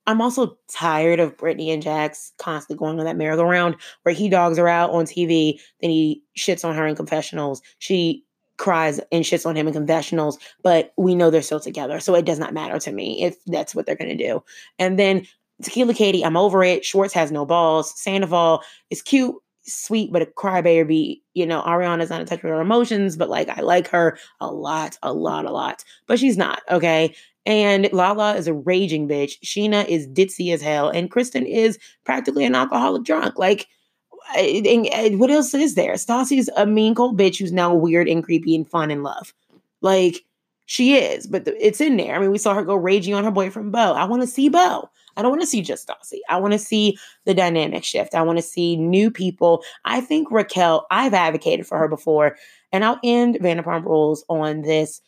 I'm 0.07 0.21
also 0.21 0.57
tired 0.67 1.19
of 1.19 1.37
Brittany 1.37 1.69
and 1.71 1.83
Jax 1.83 2.31
constantly 2.37 2.79
going 2.79 2.99
on 2.99 3.05
that 3.05 3.17
merry-go-round 3.17 3.75
where 4.03 4.15
he 4.15 4.29
dogs 4.29 4.57
her 4.57 4.67
out 4.67 4.89
on 4.89 5.05
TV, 5.05 5.59
then 5.81 5.91
he 5.91 6.23
shits 6.35 6.65
on 6.65 6.75
her 6.75 6.87
in 6.87 6.95
confessionals. 6.95 7.61
She 7.77 8.25
cries 8.57 8.99
and 9.11 9.23
shits 9.23 9.45
on 9.45 9.55
him 9.55 9.67
in 9.67 9.73
confessionals, 9.73 10.39
but 10.63 10.93
we 10.97 11.13
know 11.13 11.29
they're 11.29 11.41
still 11.41 11.59
together. 11.59 11.99
So 11.99 12.15
it 12.15 12.25
does 12.25 12.39
not 12.39 12.53
matter 12.53 12.79
to 12.79 12.91
me 12.91 13.23
if 13.23 13.43
that's 13.45 13.75
what 13.75 13.85
they're 13.85 13.95
going 13.95 14.15
to 14.15 14.23
do. 14.27 14.43
And 14.79 14.97
then 14.97 15.27
Tequila 15.61 15.93
Katie, 15.93 16.25
I'm 16.25 16.37
over 16.37 16.63
it. 16.63 16.83
Schwartz 16.83 17.13
has 17.13 17.31
no 17.31 17.45
balls. 17.45 17.99
Sandoval 17.99 18.63
is 18.89 19.01
cute, 19.01 19.35
sweet, 19.63 20.11
but 20.11 20.21
a 20.21 20.25
crybaby. 20.25 21.21
You 21.33 21.45
know, 21.45 21.61
Ariana's 21.61 22.09
not 22.09 22.21
in 22.21 22.27
touch 22.27 22.43
with 22.43 22.51
her 22.51 22.61
emotions, 22.61 23.15
but 23.17 23.29
like 23.29 23.49
I 23.49 23.61
like 23.61 23.87
her 23.89 24.17
a 24.39 24.51
lot, 24.51 24.97
a 25.03 25.13
lot, 25.13 25.45
a 25.45 25.51
lot. 25.51 25.83
But 26.07 26.19
she's 26.19 26.37
not, 26.37 26.61
okay? 26.69 27.15
And 27.45 27.91
Lala 27.91 28.35
is 28.35 28.47
a 28.47 28.53
raging 28.53 29.07
bitch. 29.07 29.39
Scheana 29.43 29.87
is 29.87 30.07
ditzy 30.07 30.53
as 30.53 30.61
hell. 30.61 30.89
And 30.89 31.09
Kristen 31.09 31.45
is 31.45 31.79
practically 32.03 32.45
an 32.45 32.55
alcoholic 32.55 33.03
drunk. 33.03 33.37
Like, 33.37 33.67
and, 34.37 34.87
and 34.87 35.19
what 35.19 35.31
else 35.31 35.53
is 35.53 35.75
there? 35.75 35.93
Stassi's 35.93 36.49
a 36.55 36.65
mean 36.65 36.93
cold 36.93 37.17
bitch 37.17 37.39
who's 37.39 37.51
now 37.51 37.73
weird 37.73 38.07
and 38.07 38.23
creepy 38.23 38.55
and 38.55 38.69
fun 38.69 38.91
and 38.91 39.03
love. 39.03 39.33
Like 39.81 40.23
she 40.67 40.95
is, 40.95 41.27
but 41.27 41.45
the, 41.45 41.65
it's 41.65 41.81
in 41.81 41.97
there. 41.97 42.15
I 42.15 42.19
mean, 42.19 42.31
we 42.31 42.37
saw 42.37 42.53
her 42.53 42.63
go 42.63 42.75
raging 42.75 43.13
on 43.13 43.23
her 43.23 43.31
boyfriend 43.31 43.71
Beau. 43.71 43.93
I 43.93 44.05
want 44.05 44.21
to 44.21 44.27
see 44.27 44.47
Beau. 44.47 44.89
I 45.17 45.21
don't 45.21 45.31
want 45.31 45.41
to 45.41 45.47
see 45.47 45.61
just 45.61 45.87
Stassi. 45.87 46.19
I 46.29 46.37
want 46.37 46.53
to 46.53 46.59
see 46.59 46.97
the 47.25 47.33
dynamic 47.33 47.83
shift. 47.83 48.15
I 48.15 48.21
want 48.21 48.37
to 48.37 48.43
see 48.43 48.75
new 48.75 49.11
people. 49.11 49.63
I 49.85 50.01
think 50.01 50.29
Raquel, 50.31 50.87
I've 50.91 51.13
advocated 51.13 51.67
for 51.67 51.77
her 51.77 51.87
before, 51.87 52.37
and 52.71 52.85
I'll 52.85 52.99
end 53.03 53.37
Vanderpump 53.41 53.85
Rules 53.85 54.23
on 54.29 54.61
this. 54.61 55.01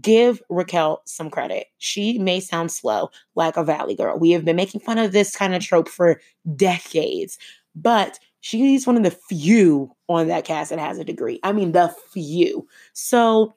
Give 0.00 0.42
Raquel 0.48 1.02
some 1.06 1.30
credit. 1.30 1.68
She 1.78 2.18
may 2.18 2.40
sound 2.40 2.72
slow, 2.72 3.10
like 3.36 3.56
a 3.56 3.64
Valley 3.64 3.94
girl. 3.94 4.18
We 4.18 4.32
have 4.32 4.44
been 4.44 4.56
making 4.56 4.80
fun 4.80 4.98
of 4.98 5.12
this 5.12 5.36
kind 5.36 5.54
of 5.54 5.62
trope 5.62 5.88
for 5.88 6.20
decades, 6.56 7.38
but 7.76 8.18
she's 8.40 8.86
one 8.86 8.96
of 8.96 9.02
the 9.04 9.10
few 9.10 9.94
on 10.08 10.28
that 10.28 10.44
cast 10.44 10.70
that 10.70 10.78
has 10.78 10.98
a 10.98 11.04
degree. 11.04 11.38
I 11.42 11.52
mean, 11.52 11.72
the 11.72 11.94
few. 12.12 12.66
So 12.92 13.54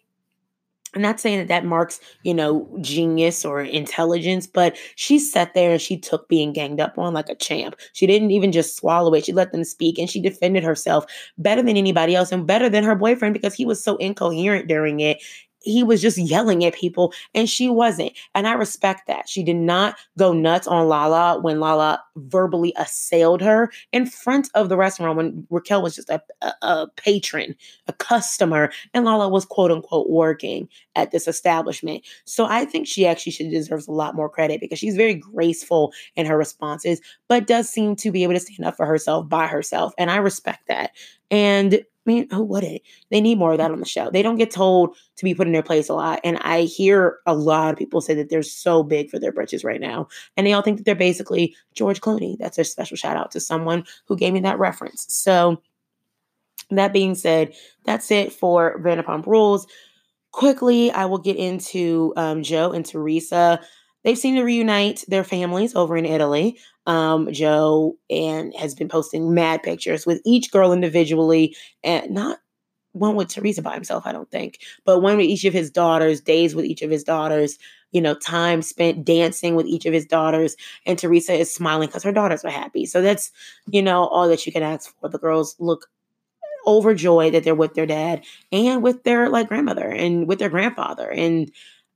I'm 0.96 1.01
not 1.01 1.19
saying 1.19 1.38
that 1.38 1.48
that 1.50 1.65
marks, 1.65 2.00
you 2.24 2.34
know, 2.34 2.67
genius 2.81 3.46
or 3.46 3.62
intelligence, 3.62 4.48
but 4.48 4.75
she 4.96 5.19
sat 5.19 5.53
there 5.53 5.72
and 5.72 5.81
she 5.81 5.98
took 5.98 6.27
being 6.27 6.51
ganged 6.51 6.79
up 6.79 6.98
on 6.98 7.13
like 7.13 7.29
a 7.29 7.36
champ. 7.36 7.75
She 7.93 8.08
didn't 8.08 8.31
even 8.31 8.51
just 8.51 8.75
swallow 8.75 9.13
it. 9.13 9.25
She 9.25 9.34
let 9.34 9.51
them 9.51 9.63
speak 9.63 10.00
and 10.00 10.10
she 10.10 10.19
defended 10.19 10.63
herself 10.63 11.05
better 11.38 11.62
than 11.62 11.77
anybody 11.77 12.15
else 12.15 12.31
and 12.31 12.48
better 12.48 12.69
than 12.69 12.84
her 12.84 12.96
boyfriend 12.96 13.34
because 13.34 13.53
he 13.53 13.65
was 13.65 13.84
so 13.84 13.98
incoherent 13.98 14.67
during 14.67 15.00
it 15.00 15.22
he 15.62 15.84
was 15.84 16.01
just 16.01 16.18
yelling 16.18 16.63
at 16.66 16.74
people 16.74 17.13
and 17.34 17.50
she 17.50 17.70
wasn't. 17.70 18.13
And 18.34 18.48
I 18.48 18.54
respect 18.54 19.08
that. 19.08 19.28
She 19.28 19.44
did 19.44 19.56
not 19.56 19.98
go 20.18 20.34
nuts 20.34 20.68
on 20.68 20.88
Lala 20.88 21.39
when 21.42 21.60
Lala 21.60 22.01
verbally 22.16 22.74
assailed 22.78 23.42
her 23.42 23.72
in 23.92 24.06
front 24.06 24.50
of 24.56 24.70
the 24.70 24.78
restaurant 24.78 25.18
when 25.18 25.46
Raquel 25.50 25.82
was 25.82 25.96
just 25.96 26.10
a, 26.10 26.22
a, 26.42 26.54
a 26.62 26.88
patron, 26.96 27.56
a 27.88 27.94
customer, 27.94 28.72
and 28.94 29.06
Lala 29.06 29.30
was 29.30 29.46
quote 29.46 29.72
unquote 29.72 30.10
working 30.10 30.70
at 30.96 31.12
this 31.12 31.28
establishment. 31.28 32.04
So 32.25 32.46
I 32.46 32.66
think 32.66 32.88
she 32.88 33.06
actually 33.06 33.32
should 33.34 33.50
deserves 33.50 33.88
a 33.88 33.92
lot 33.92 34.16
more 34.16 34.30
credit 34.30 34.62
because 34.62 34.80
she's 34.80 34.96
very 34.96 35.13
graceful 35.13 35.94
in 36.16 36.25
her 36.25 36.38
responses, 36.38 37.01
but 37.28 37.48
does 37.48 37.70
seem 37.70 37.96
to 37.98 38.12
be 38.12 38.24
able 38.24 38.34
to 38.34 38.39
stand 38.39 38.66
up 38.66 38.78
for 38.78 38.86
herself 38.86 39.28
by 39.28 39.48
herself. 39.48 39.94
And 39.98 40.10
I 40.10 40.18
respect 40.18 40.68
that. 40.68 40.92
And 41.32 41.84
mean, 42.10 42.28
who 42.30 42.44
wouldn't? 42.44 42.82
They 43.10 43.22
need 43.22 43.38
more 43.38 43.54
of 43.54 43.58
that 43.60 43.72
on 43.72 43.80
the 43.80 43.86
show. 43.86 44.10
They 44.10 44.22
don't 44.22 44.38
get 44.38 44.51
told 44.51 44.96
to 45.16 45.24
be 45.24 45.34
put 45.34 45.48
in 45.48 45.54
their 45.54 45.63
place 45.63 45.89
a 45.89 45.94
lot. 45.94 46.20
And 46.24 46.38
I 46.39 46.63
hear 46.63 47.20
a 47.25 47.34
lot 47.34 47.72
of 47.72 47.78
people 47.78 48.01
say 48.01 48.13
that 48.16 48.30
they're 48.30 48.44
so 48.44 48.84
big 48.84 49.10
for 49.10 49.20
their 49.20 49.32
britches 49.32 49.63
right 49.63 49.82
now. 49.82 50.08
And 50.36 50.46
they 50.46 50.54
all 50.54 50.62
think 50.62 50.78
that 50.78 50.86
they're 50.86 50.96
basically 50.96 51.56
George 51.74 52.01
Clooney. 52.01 52.38
That's 52.38 52.58
a 52.58 52.63
special 52.63 52.98
shout 52.98 53.18
out 53.18 53.32
to 53.32 53.39
someone 53.39 53.86
who 54.06 54.18
gave 54.18 54.34
me 54.34 54.39
that 54.42 54.60
reference. 54.60 55.06
So 55.08 55.62
That 56.70 56.94
being 56.94 57.16
said, 57.16 57.54
that's 57.86 58.12
it 58.12 58.32
for 58.32 58.80
Vanderpump 58.82 59.25
Rules. 59.25 59.66
Quickly, 60.32 60.92
I 60.92 61.06
will 61.06 61.18
get 61.18 61.38
into 61.38 62.13
um, 62.16 62.44
Joe 62.44 62.72
and 62.72 62.86
Teresa. 62.86 63.60
They've 64.04 64.18
seemed 64.18 64.38
to 64.38 64.44
reunite 64.44 65.04
their 65.08 65.24
families 65.24 65.75
over 65.75 65.98
in 65.98 66.06
Italy. 66.06 66.58
Um, 66.89 67.31
Joe 67.31 67.98
and 68.10 68.51
has 68.55 68.74
been 68.74 68.89
posting 68.89 69.31
mad 69.34 69.62
pictures 69.62 70.08
with 70.08 70.22
each 70.25 70.51
girl 70.51 70.74
individually, 70.74 71.55
and 71.84 72.10
not 72.10 72.39
one 72.93 73.15
with 73.15 73.27
Teresa 73.27 73.62
by 73.62 73.75
himself, 73.75 74.08
I 74.08 74.12
don't 74.12 74.31
think, 74.31 74.60
but 74.86 75.00
one 75.00 75.17
with 75.17 75.27
each 75.27 75.46
of 75.46 75.53
his 75.53 75.69
daughters, 75.69 76.19
days 76.19 76.55
with 76.55 76.65
each 76.65 76.81
of 76.81 76.89
his 76.89 77.03
daughters, 77.03 77.60
you 77.91 78.01
know, 78.01 78.15
time 78.15 78.63
spent 78.63 79.05
dancing 79.05 79.55
with 79.55 79.67
each 79.67 79.86
of 79.86 79.93
his 79.93 80.05
daughters. 80.05 80.55
And 80.88 80.98
Teresa 80.98 81.34
is 81.34 81.53
smiling 81.53 81.89
because 81.89 82.03
her 82.03 82.12
daughters 82.12 82.43
are 82.43 82.50
happy. 82.50 82.88
So 82.88 83.03
that's, 83.03 83.31
you 83.67 83.84
know, 83.84 84.08
all 84.08 84.27
that 84.27 84.48
you 84.48 84.51
can 84.51 84.63
ask 84.63 84.91
for. 85.00 85.10
The 85.10 85.19
girls 85.19 85.55
look 85.60 85.88
overjoyed 86.65 87.34
that 87.34 87.43
they're 87.43 87.55
with 87.55 87.75
their 87.75 87.86
dad 87.86 88.24
and 88.51 88.81
with 88.84 89.03
their 89.03 89.29
like 89.29 89.48
grandmother 89.48 89.88
and 89.88 90.27
with 90.27 90.39
their 90.39 90.50
grandfather. 90.50 91.10
And 91.12 91.51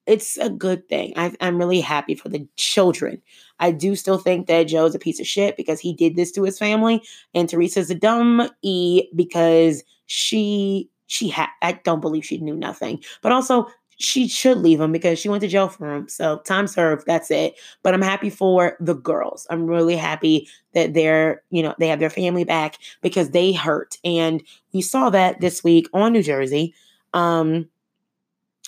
it's 0.06 0.38
a 0.38 0.50
good 0.50 0.88
thing. 0.90 1.14
I, 1.16 1.34
am 1.40 1.58
really 1.58 1.82
happy 1.82 2.16
for 2.16 2.30
the 2.30 2.48
children. 2.56 3.22
I 3.60 3.72
do 3.72 3.96
still 3.96 4.18
think 4.18 4.48
that 4.48 4.64
Joe's 4.64 4.96
a 4.96 5.00
piece 5.00 5.20
of 5.20 5.28
shit 5.28 5.56
because 5.56 5.80
he 5.80 5.94
did 5.94 6.16
this 6.16 6.32
to 6.34 6.44
his 6.44 6.60
family, 6.60 7.02
and 7.34 7.48
Teresa's 7.48 7.90
a 7.90 7.96
dumb 7.96 8.50
e 8.62 9.08
because 9.16 9.84
she 10.06 10.90
she 11.08 11.30
had. 11.30 11.48
I 11.62 11.74
don't 11.84 12.02
believe 12.02 12.26
she 12.26 12.38
knew 12.40 12.56
nothing, 12.56 13.02
but 13.22 13.32
also 13.32 13.68
she 13.98 14.28
should 14.28 14.58
leave 14.58 14.82
him 14.82 14.92
because 14.92 15.20
she 15.20 15.30
went 15.30 15.42
to 15.42 15.48
jail 15.48 15.70
for 15.70 15.94
him. 15.94 16.10
So 16.10 16.40
time 16.40 16.68
served. 16.68 17.06
That's 17.06 17.32
it. 17.32 17.56
But 17.84 17.94
I'm 17.94 18.02
happy 18.02 18.30
for 18.30 18.76
the 18.80 18.96
girls. 18.96 19.48
I'm 19.50 19.68
really 19.68 19.96
happy 19.96 20.50
that 20.74 20.94
they're 20.94 21.42
you 21.50 21.64
know 21.64 21.76
they 21.80 21.88
have 21.88 22.00
their 22.00 22.10
family 22.10 22.44
back 22.44 22.78
because 23.02 23.30
they 23.30 23.54
hurt, 23.54 23.98
and 24.04 24.44
we 24.74 24.82
saw 24.82 25.10
that 25.12 25.40
this 25.40 25.64
week 25.64 25.88
on 25.94 26.12
New 26.12 26.24
Jersey. 26.24 26.74
Um, 27.14 27.70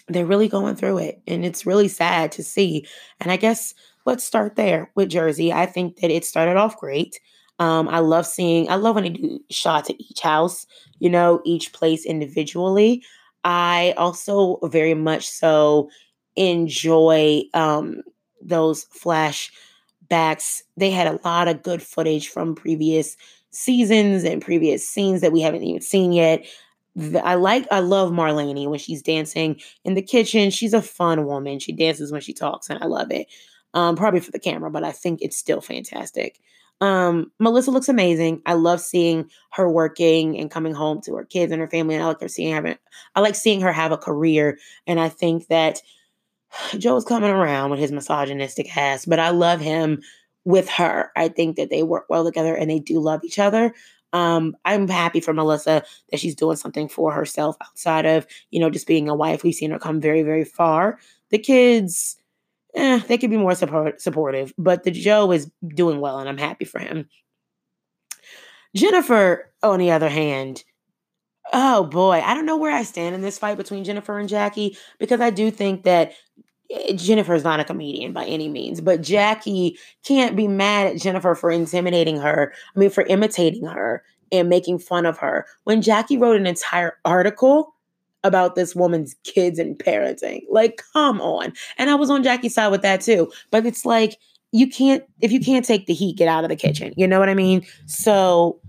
they're 0.07 0.25
really 0.25 0.47
going 0.47 0.75
through 0.75 0.97
it 0.99 1.21
and 1.27 1.45
it's 1.45 1.65
really 1.65 1.87
sad 1.87 2.31
to 2.31 2.43
see 2.43 2.85
and 3.19 3.31
i 3.31 3.37
guess 3.37 3.73
let's 4.05 4.23
start 4.23 4.55
there 4.55 4.91
with 4.95 5.09
jersey 5.09 5.51
i 5.51 5.65
think 5.65 5.97
that 5.97 6.11
it 6.11 6.25
started 6.25 6.57
off 6.57 6.77
great 6.77 7.19
um, 7.59 7.87
i 7.89 7.99
love 7.99 8.25
seeing 8.25 8.69
i 8.69 8.75
love 8.75 8.95
when 8.95 9.03
they 9.05 9.09
do 9.09 9.39
shots 9.49 9.89
at 9.89 9.99
each 9.99 10.21
house 10.21 10.65
you 10.99 11.09
know 11.09 11.41
each 11.45 11.73
place 11.73 12.05
individually 12.05 13.03
i 13.43 13.93
also 13.97 14.59
very 14.63 14.93
much 14.93 15.27
so 15.27 15.89
enjoy 16.35 17.41
um, 17.53 18.01
those 18.41 18.85
flashbacks 18.85 20.61
they 20.77 20.91
had 20.91 21.07
a 21.07 21.19
lot 21.23 21.47
of 21.47 21.63
good 21.63 21.81
footage 21.81 22.29
from 22.29 22.55
previous 22.55 23.15
seasons 23.51 24.23
and 24.23 24.41
previous 24.41 24.87
scenes 24.87 25.21
that 25.21 25.31
we 25.31 25.41
haven't 25.41 25.63
even 25.63 25.81
seen 25.81 26.11
yet 26.11 26.45
I 27.23 27.35
like 27.35 27.67
I 27.71 27.79
love 27.79 28.11
Marlene 28.11 28.69
when 28.69 28.79
she's 28.79 29.01
dancing 29.01 29.59
in 29.83 29.95
the 29.95 30.01
kitchen. 30.01 30.49
She's 30.49 30.73
a 30.73 30.81
fun 30.81 31.25
woman. 31.25 31.59
She 31.59 31.73
dances 31.73 32.11
when 32.11 32.21
she 32.21 32.33
talks, 32.33 32.69
and 32.69 32.81
I 32.81 32.87
love 32.87 33.11
it. 33.11 33.27
Um, 33.73 33.97
probably 33.97 34.21
for 34.21 34.31
the 34.31 34.39
camera, 34.39 34.71
but 34.71 34.85
I 34.85 34.93
think 34.93 35.21
it's 35.21 35.37
still 35.37 35.59
fantastic. 35.59 36.39
Um, 36.81 37.31
Melissa 37.39 37.71
looks 37.71 37.89
amazing. 37.89 38.41
I 38.45 38.53
love 38.53 38.81
seeing 38.81 39.29
her 39.51 39.69
working 39.69 40.37
and 40.37 40.51
coming 40.51 40.73
home 40.73 41.01
to 41.01 41.15
her 41.15 41.25
kids 41.25 41.51
and 41.51 41.61
her 41.61 41.69
family. 41.69 41.95
And 41.95 42.03
I 42.03 42.07
like 42.07 42.21
her 42.21 42.27
seeing 42.27 42.53
having 42.53 42.77
I 43.15 43.21
like 43.21 43.35
seeing 43.35 43.61
her 43.61 43.71
have 43.71 43.91
a 43.91 43.97
career. 43.97 44.57
And 44.87 44.99
I 44.99 45.09
think 45.09 45.47
that 45.47 45.81
Joe's 46.77 47.05
coming 47.05 47.29
around 47.29 47.71
with 47.71 47.79
his 47.79 47.91
misogynistic 47.91 48.75
ass, 48.75 49.05
but 49.05 49.19
I 49.19 49.29
love 49.29 49.61
him 49.61 50.01
with 50.43 50.69
her. 50.69 51.11
I 51.15 51.29
think 51.29 51.55
that 51.55 51.69
they 51.69 51.83
work 51.83 52.05
well 52.09 52.23
together 52.23 52.55
and 52.55 52.69
they 52.69 52.79
do 52.79 52.99
love 52.99 53.23
each 53.23 53.39
other. 53.39 53.73
Um, 54.15 54.55
I'm 54.63 54.87
happy 54.87 55.19
for 55.19 55.33
Melissa 55.33 55.83
that 56.09 56.21
she's 56.21 56.35
doing 56.35 56.55
something 56.55 56.87
for 56.87 57.11
herself 57.11 57.57
outside 57.61 58.05
of, 58.05 58.25
you 58.49 58.61
know, 58.61 58.69
just 58.69 58.87
being 58.87 59.09
a 59.09 59.13
wife. 59.13 59.43
We've 59.43 59.53
seen 59.53 59.71
her 59.71 59.77
come 59.77 59.99
very, 59.99 60.23
very 60.23 60.45
far. 60.45 60.99
The 61.31 61.37
kids, 61.37 62.15
eh, 62.75 63.01
they 63.09 63.17
could 63.17 63.29
be 63.29 63.35
more 63.35 63.55
support- 63.55 63.99
supportive, 63.99 64.53
but 64.57 64.83
the 64.83 64.91
Joe 64.91 65.33
is 65.33 65.51
doing 65.67 65.99
well, 65.99 66.17
and 66.17 66.29
I'm 66.29 66.37
happy 66.37 66.63
for 66.63 66.79
him. 66.79 67.09
Jennifer, 68.73 69.51
on 69.61 69.79
the 69.79 69.91
other 69.91 70.07
hand, 70.09 70.63
oh 71.51 71.83
boy, 71.83 72.21
I 72.23 72.33
don't 72.33 72.45
know 72.45 72.57
where 72.57 72.73
I 72.73 72.83
stand 72.83 73.15
in 73.15 73.21
this 73.21 73.37
fight 73.37 73.57
between 73.57 73.83
Jennifer 73.83 74.17
and 74.17 74.29
Jackie 74.29 74.77
because 74.97 75.19
I 75.19 75.29
do 75.29 75.51
think 75.51 75.83
that 75.83 76.13
Eh, 76.71 76.93
Jennifer's 76.93 77.43
not 77.43 77.59
a 77.59 77.63
comedian 77.63 78.13
by 78.13 78.25
any 78.25 78.49
means, 78.49 78.81
but 78.81 79.01
Jackie 79.01 79.77
can't 80.03 80.35
be 80.35 80.47
mad 80.47 80.87
at 80.87 81.01
Jennifer 81.01 81.35
for 81.35 81.51
intimidating 81.51 82.17
her. 82.17 82.53
I 82.75 82.79
mean, 82.79 82.89
for 82.89 83.03
imitating 83.03 83.65
her 83.65 84.03
and 84.31 84.49
making 84.49 84.79
fun 84.79 85.05
of 85.05 85.17
her. 85.17 85.45
When 85.63 85.81
Jackie 85.81 86.17
wrote 86.17 86.37
an 86.37 86.47
entire 86.47 86.97
article 87.05 87.73
about 88.23 88.55
this 88.55 88.75
woman's 88.75 89.15
kids 89.23 89.59
and 89.59 89.77
parenting, 89.77 90.41
like, 90.49 90.81
come 90.93 91.21
on. 91.21 91.53
And 91.77 91.89
I 91.89 91.95
was 91.95 92.09
on 92.09 92.23
Jackie's 92.23 92.55
side 92.55 92.69
with 92.69 92.81
that 92.81 93.01
too. 93.01 93.31
But 93.51 93.65
it's 93.65 93.85
like, 93.85 94.17
you 94.51 94.67
can't, 94.67 95.03
if 95.21 95.31
you 95.31 95.39
can't 95.39 95.65
take 95.65 95.85
the 95.85 95.93
heat, 95.93 96.17
get 96.17 96.27
out 96.27 96.43
of 96.43 96.49
the 96.49 96.55
kitchen. 96.55 96.93
You 96.97 97.07
know 97.07 97.19
what 97.19 97.29
I 97.29 97.33
mean? 97.33 97.65
So, 97.85 98.59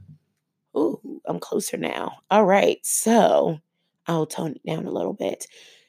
ooh, 0.76 1.00
I'm 1.26 1.38
closer 1.38 1.76
now. 1.76 2.18
All 2.30 2.44
right. 2.44 2.78
So, 2.82 3.60
I'll 4.08 4.26
tone 4.26 4.52
it 4.52 4.66
down 4.66 4.86
a 4.86 4.90
little 4.90 5.14
bit. 5.14 5.46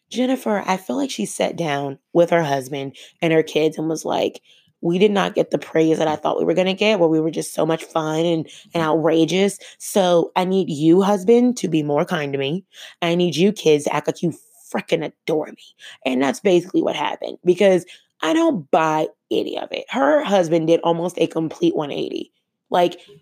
Jennifer, 0.10 0.64
I 0.66 0.78
feel 0.78 0.96
like 0.96 1.12
she 1.12 1.26
sat 1.26 1.56
down 1.56 2.00
with 2.14 2.30
her 2.30 2.44
husband 2.44 2.96
and 3.22 3.34
her 3.34 3.44
kids 3.44 3.78
and 3.78 3.90
was 3.90 4.06
like, 4.06 4.42
we 4.82 5.00
did 5.00 5.12
not 5.12 5.36
get 5.36 5.50
the 5.50 5.58
praise 5.58 5.98
that 5.98 6.08
I 6.08 6.16
thought 6.16 6.38
we 6.38 6.46
were 6.46 6.54
going 6.54 6.68
to 6.68 6.74
get, 6.74 7.00
where 7.00 7.10
we 7.10 7.20
were 7.20 7.32
just 7.32 7.54
so 7.54 7.66
much 7.66 7.84
fun 7.84 8.20
and, 8.20 8.46
and 8.46 8.46
mm-hmm. 8.46 8.82
outrageous. 8.82 9.58
So 9.80 10.32
I 10.36 10.46
need 10.46 10.70
you, 10.70 11.02
husband, 11.02 11.58
to 11.58 11.68
be 11.68 11.84
more 11.84 12.06
kind 12.06 12.32
to 12.34 12.40
me. 12.40 12.64
I 13.02 13.16
need 13.16 13.36
you, 13.36 13.52
kids, 13.52 13.86
to 13.86 13.96
act 13.96 14.08
like 14.08 14.22
you 14.22 14.34
freaking 14.72 15.04
adore 15.04 15.48
me. 15.48 15.64
And 16.06 16.22
that's 16.22 16.40
basically 16.40 16.84
what 16.84 16.96
happened 16.96 17.38
because 17.44 17.86
I 18.22 18.34
don't 18.34 18.70
buy 18.70 19.08
any 19.32 19.58
of 19.58 19.72
it. 19.72 19.86
Her 19.90 20.24
husband 20.24 20.68
did 20.68 20.80
almost 20.82 21.18
a 21.18 21.28
complete 21.28 21.76
180, 21.76 22.32
like 22.70 22.94
mm-hmm. 22.94 23.14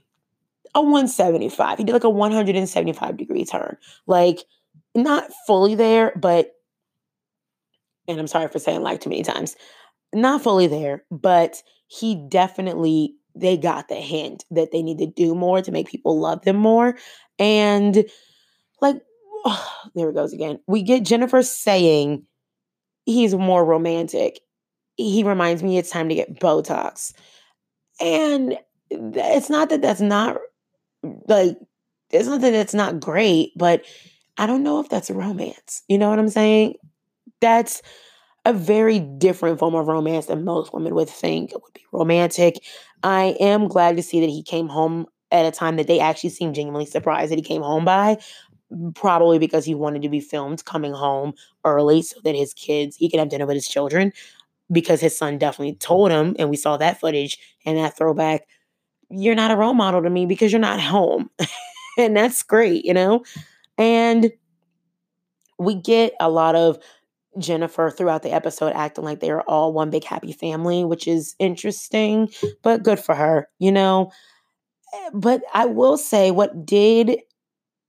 a 0.76 0.82
175. 0.82 1.78
He 1.78 1.84
did 1.84 1.94
like 1.94 2.04
a 2.04 2.10
175 2.10 3.18
degree 3.18 3.46
turn. 3.46 3.78
Like, 4.08 4.44
not 4.94 5.30
fully 5.46 5.76
there, 5.76 6.14
but 6.16 6.55
and 8.08 8.20
I'm 8.20 8.28
sorry 8.28 8.48
for 8.48 8.60
saying 8.60 8.82
like 8.82 9.02
too 9.02 9.10
many 9.10 9.24
times, 9.24 9.56
not 10.14 10.42
fully 10.42 10.68
there, 10.68 11.04
but 11.12 11.62
he 11.88 12.16
definitely 12.30 13.16
they 13.36 13.58
got 13.58 13.90
the 13.90 13.96
hint 13.96 14.46
that 14.52 14.72
they 14.72 14.82
need 14.82 14.98
to 15.00 15.08
do 15.08 15.36
more 15.36 15.62
to 15.62 15.72
make 15.72 15.90
people 15.90 16.20
love 16.20 16.44
them 16.44 16.56
more. 16.56 16.98
And 17.38 18.06
like 18.82 18.98
oh, 19.46 19.74
there 19.96 20.10
it 20.10 20.16
goes 20.16 20.34
again. 20.34 20.60
We 20.68 20.84
get 20.84 21.04
Jennifer 21.04 21.42
saying 21.42 22.26
he's 23.06 23.36
more 23.36 23.64
romantic. 23.64 24.40
He 24.98 25.24
reminds 25.24 25.62
me 25.62 25.78
it's 25.78 25.90
time 25.90 26.10
to 26.10 26.16
get 26.16 26.40
Botox. 26.40 27.14
And 28.00 28.58
it's 28.90 29.50
not 29.50 29.70
that 29.70 29.82
that's 29.82 30.02
not 30.02 30.38
like 31.28 31.58
it's 32.12 32.28
not 32.28 32.42
that 32.42 32.54
it's 32.54 32.74
not 32.74 33.00
great, 33.00 33.52
but 33.56 33.84
I 34.38 34.46
don't 34.48 34.64
know 34.64 34.80
if 34.80 34.90
that's 34.90 35.10
romance. 35.10 35.84
You 35.88 35.98
know 35.98 36.10
what 36.10 36.20
I'm 36.20 36.30
saying? 36.30 36.76
That's 37.42 37.82
a 38.46 38.54
very 38.54 39.00
different 39.00 39.60
form 39.60 39.76
of 39.76 39.88
romance 39.88 40.28
than 40.28 40.46
most 40.46 40.74
women 40.74 40.94
would 40.94 41.10
think 41.10 41.52
would 41.54 41.74
be 41.74 41.84
romantic. 41.92 42.64
I 43.04 43.36
am 43.40 43.68
glad 43.68 43.98
to 43.98 44.04
see 44.04 44.20
that 44.22 44.30
he 44.30 44.44
came 44.44 44.68
home 44.68 45.08
at 45.32 45.46
a 45.46 45.52
time 45.52 45.78
that 45.78 45.88
they 45.88 46.00
actually 46.00 46.30
seemed 46.30 46.56
genuinely 46.56 46.86
surprised 46.86 47.32
that 47.32 47.38
he 47.38 47.44
came 47.44 47.64
home 47.64 47.86
by, 47.86 48.18
probably 48.94 49.40
because 49.40 49.66
he 49.66 49.74
wanted 49.74 50.02
to 50.04 50.10
be 50.10 50.20
filmed 50.20 50.64
coming 50.66 50.94
home 50.94 51.34
early 51.66 52.02
so 52.02 52.20
that 52.24 52.36
his 52.36 52.54
kids, 52.54 52.96
he 52.96 53.10
could 53.10 53.20
have 53.20 53.30
dinner 53.30 53.46
with 53.46 53.56
his 53.56 53.68
children 53.68 54.14
because 54.72 55.02
his 55.02 55.18
son 55.18 55.38
definitely 55.38 55.76
told 55.76 56.12
him, 56.12 56.36
and 56.40 56.50
we 56.50 56.58
saw 56.58 56.78
that 56.78 57.00
footage 57.00 57.38
and 57.66 57.78
that 57.78 57.98
throwback. 57.98 58.48
You're 59.10 59.36
not 59.36 59.52
a 59.52 59.56
role 59.56 59.74
model 59.74 60.02
to 60.02 60.10
me 60.10 60.26
because 60.26 60.52
you're 60.52 60.60
not 60.62 60.80
home. 60.80 61.30
and 61.98 62.16
that's 62.16 62.42
great, 62.44 62.86
you 62.86 62.94
know? 62.94 63.24
And 63.78 64.32
we 65.60 65.76
get 65.76 66.14
a 66.20 66.30
lot 66.30 66.56
of 66.56 66.80
Jennifer 67.40 67.90
throughout 67.90 68.24
the 68.24 68.34
episode 68.34 68.74
acting 68.74 69.04
like 69.06 69.20
they 69.20 69.32
are 69.32 69.44
all 69.44 69.74
one 69.74 69.90
big 69.90 70.04
happy 70.04 70.32
family, 70.34 70.84
which 70.86 71.08
is 71.08 71.36
interesting, 71.40 72.30
but 72.64 72.84
good 72.84 73.00
for 73.00 73.16
her, 73.16 73.50
you 73.60 73.72
know. 73.72 74.12
Eh, 74.94 75.10
but 75.14 75.42
I 75.54 75.66
will 75.66 75.98
say 75.98 76.32
what 76.32 76.66
did 76.66 77.20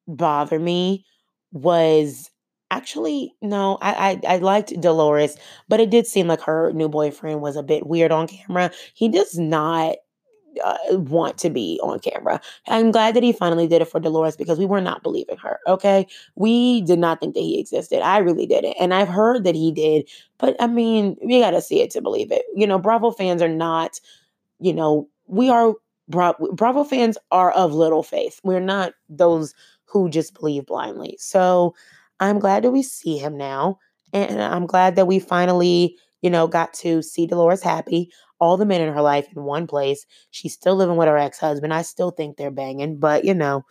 bother 0.09 0.59
me 0.59 1.05
was 1.53 2.31
actually 2.71 3.35
no, 3.43 3.79
I, 3.83 4.21
I 4.27 4.35
I 4.35 4.39
liked 4.39 4.81
Dolores, 4.81 5.37
but 5.69 5.81
it 5.81 5.91
did 5.91 6.07
seem 6.07 6.29
like 6.29 6.41
her 6.43 6.73
new 6.73 6.89
boyfriend 6.89 7.41
was 7.41 7.57
a 7.57 7.63
bit 7.63 7.87
weird 7.87 8.13
on 8.13 8.29
camera. 8.29 8.71
He 8.95 9.09
does 9.09 9.39
not 9.39 9.97
uh, 10.65 10.77
want 10.91 11.39
to 11.39 11.51
be 11.51 11.79
on 11.83 11.99
camera. 11.99 12.41
I'm 12.69 12.91
glad 12.91 13.15
that 13.15 13.23
he 13.23 13.33
finally 13.33 13.67
did 13.67 13.83
it 13.83 13.89
for 13.89 14.01
Dolores 14.01 14.37
because 14.37 14.59
we 14.59 14.67
were 14.67 14.81
not 14.81 15.03
believing 15.03 15.37
her. 15.39 15.59
Okay. 15.67 16.07
We 16.35 16.83
did 16.83 16.99
not 16.99 17.21
think 17.21 17.35
that 17.35 17.41
he 17.41 17.59
existed. 17.61 18.03
I 18.03 18.19
really 18.19 18.47
didn't. 18.47 18.75
And 18.81 18.95
I've 18.95 19.09
heard 19.09 19.45
that 19.45 19.55
he 19.55 19.73
did, 19.73 20.09
but 20.39 20.57
I 20.61 20.67
mean, 20.67 21.17
we 21.23 21.41
got 21.41 21.51
to 21.51 21.63
see 21.63 21.81
it 21.81 21.91
to 21.91 22.03
believe 22.03 22.31
it. 22.31 22.43
You 22.55 22.67
know, 22.67 22.79
Bravo 22.79 23.11
fans 23.11 23.43
are 23.43 23.49
not, 23.49 24.01
you 24.61 24.73
know, 24.73 25.09
we 25.27 25.49
are 25.49 25.75
Bravo, 26.09 26.53
Bravo 26.53 26.85
fans 26.85 27.19
are 27.33 27.51
of 27.53 27.75
little 27.75 28.03
faith. 28.03 28.41
We're 28.45 28.61
not 28.61 28.93
those 29.09 29.55
who 29.85 30.09
just 30.09 30.35
believe 30.35 30.67
blindly. 30.67 31.17
So 31.19 31.75
I'm 32.21 32.39
glad 32.39 32.65
that 32.65 32.71
we 32.71 32.83
see 32.83 33.19
him 33.19 33.37
now. 33.37 33.79
And 34.13 34.41
I'm 34.41 34.67
glad 34.67 34.97
that 34.97 35.07
we 35.07 35.19
finally, 35.19 35.97
you 36.23 36.31
know, 36.31 36.47
got 36.47 36.73
to 36.75 37.03
see 37.03 37.27
Dolores 37.27 37.63
happy. 37.63 38.11
All 38.39 38.57
the 38.57 38.67
men 38.67 38.83
in 38.83 38.93
her 38.93 39.01
life 39.01 39.27
in 39.35 39.45
one 39.45 39.67
place. 39.67 40.05
She's 40.31 40.53
still 40.53 40.77
living 40.77 40.97
with 40.97 41.09
her 41.09 41.17
ex 41.17 41.39
husband. 41.39 41.73
I 41.73 41.83
still 41.83 42.11
think 42.11 42.37
they're 42.37 42.51
banging, 42.51 42.99
but 42.99 43.25
you 43.25 43.35
know, 43.35 43.65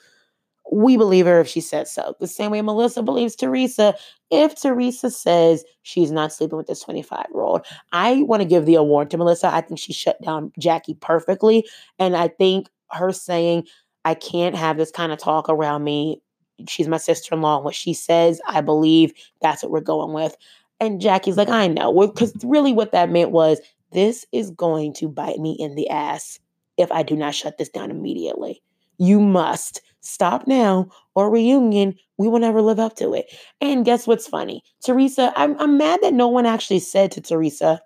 we 0.71 0.97
believe 0.97 1.25
her 1.25 1.39
if 1.39 1.47
she 1.47 1.61
says 1.61 1.91
so. 1.91 2.15
The 2.19 2.27
same 2.27 2.51
way 2.51 2.61
Melissa 2.61 3.03
believes 3.03 3.35
Teresa 3.35 3.95
if 4.31 4.59
Teresa 4.59 5.11
says 5.11 5.63
she's 5.83 6.11
not 6.11 6.33
sleeping 6.33 6.57
with 6.57 6.67
this 6.67 6.81
25 6.81 7.25
year 7.33 7.41
old. 7.41 7.65
I 7.91 8.23
want 8.23 8.41
to 8.41 8.47
give 8.47 8.65
the 8.65 8.75
award 8.75 9.11
to 9.11 9.17
Melissa. 9.17 9.53
I 9.53 9.61
think 9.61 9.79
she 9.79 9.93
shut 9.93 10.21
down 10.21 10.51
Jackie 10.57 10.95
perfectly. 10.95 11.67
And 11.99 12.17
I 12.17 12.29
think 12.29 12.69
her 12.91 13.11
saying, 13.11 13.67
I 14.05 14.15
can't 14.15 14.55
have 14.55 14.77
this 14.77 14.91
kind 14.91 15.11
of 15.11 15.19
talk 15.19 15.49
around 15.49 15.83
me. 15.83 16.21
She's 16.67 16.87
my 16.87 16.97
sister 16.97 17.35
in 17.35 17.41
law. 17.41 17.59
What 17.59 17.75
she 17.75 17.93
says, 17.93 18.41
I 18.47 18.61
believe 18.61 19.13
that's 19.41 19.61
what 19.61 19.71
we're 19.71 19.81
going 19.81 20.13
with. 20.13 20.35
And 20.79 21.01
Jackie's 21.01 21.37
like, 21.37 21.49
I 21.49 21.67
know. 21.67 22.07
Because 22.07 22.33
really, 22.43 22.73
what 22.73 22.91
that 22.91 23.09
meant 23.09 23.31
was 23.31 23.59
this 23.91 24.25
is 24.31 24.51
going 24.51 24.93
to 24.95 25.07
bite 25.07 25.39
me 25.39 25.55
in 25.59 25.75
the 25.75 25.89
ass 25.89 26.39
if 26.77 26.91
I 26.91 27.03
do 27.03 27.15
not 27.15 27.35
shut 27.35 27.57
this 27.57 27.69
down 27.69 27.91
immediately. 27.91 28.61
You 28.97 29.19
must 29.19 29.81
stop 30.01 30.47
now 30.47 30.87
or 31.15 31.29
reunion, 31.29 31.95
we 32.17 32.27
will 32.27 32.39
never 32.39 32.61
live 32.61 32.79
up 32.79 32.95
to 32.97 33.13
it. 33.13 33.33
And 33.59 33.85
guess 33.85 34.05
what's 34.07 34.27
funny? 34.27 34.61
Teresa, 34.83 35.33
I'm, 35.35 35.59
I'm 35.59 35.77
mad 35.77 35.99
that 36.01 36.13
no 36.13 36.27
one 36.27 36.45
actually 36.45 36.79
said 36.79 37.11
to 37.11 37.21
Teresa, 37.21 37.81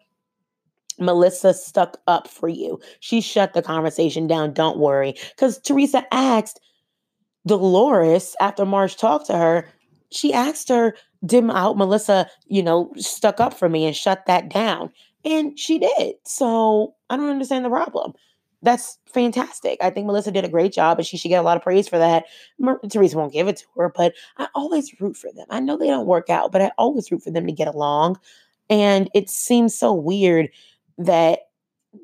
Melissa 1.00 1.54
stuck 1.54 1.98
up 2.08 2.28
for 2.28 2.50
you. 2.50 2.80
She 3.00 3.22
shut 3.22 3.54
the 3.54 3.62
conversation 3.62 4.28
down. 4.28 4.54
Don't 4.54 4.80
worry. 4.80 5.16
Because 5.30 5.58
Teresa 5.60 6.06
asked 6.14 6.60
Dolores 7.48 8.36
after 8.42 8.66
Marge 8.66 8.98
talked 8.98 9.28
to 9.28 9.38
her, 9.38 9.68
she 10.12 10.34
asked 10.34 10.68
her, 10.70 10.96
Did 11.26 11.50
out 11.50 11.78
Melissa, 11.78 12.30
you 12.48 12.64
know, 12.64 12.92
stuck 12.98 13.40
up 13.40 13.54
for 13.54 13.70
me 13.70 13.86
and 13.86 13.96
shut 13.96 14.26
that 14.28 14.50
down? 14.50 14.92
And 15.26 15.60
she 15.60 15.80
did. 15.80 16.16
So 16.26 16.96
I 17.10 17.18
don't 17.18 17.30
understand 17.30 17.66
the 17.66 17.70
problem 17.70 18.14
that's 18.62 18.98
fantastic. 19.08 19.78
I 19.82 19.90
think 19.90 20.06
Melissa 20.06 20.32
did 20.32 20.44
a 20.44 20.50
great 20.50 20.74
job 20.74 20.98
and 20.98 21.08
she 21.08 21.18
should 21.18 21.30
get 21.30 21.40
a 21.40 21.44
lot 21.44 21.58
of 21.58 21.64
praise 21.64 21.88
for 21.88 21.98
that. 21.98 22.26
Mer- 22.58 22.80
Teresa 22.90 23.18
won't 23.18 23.34
give 23.34 23.48
it 23.48 23.58
to 23.58 23.66
her, 23.78 23.92
but 23.96 24.14
I 24.38 24.48
always 24.54 25.00
root 25.00 25.16
for 25.16 25.32
them. 25.34 25.46
I 25.50 25.60
know 25.60 25.78
they 25.78 25.88
don't 25.88 26.08
work 26.08 26.30
out, 26.30 26.52
but 26.52 26.62
I 26.62 26.72
always 26.78 27.12
root 27.12 27.24
for 27.24 27.32
them 27.32 27.46
to 27.48 27.54
get 27.54 27.68
along. 27.74 28.20
And 28.70 29.10
it 29.16 29.30
seems 29.30 29.78
so 29.78 29.94
weird 29.94 30.50
that 30.98 31.40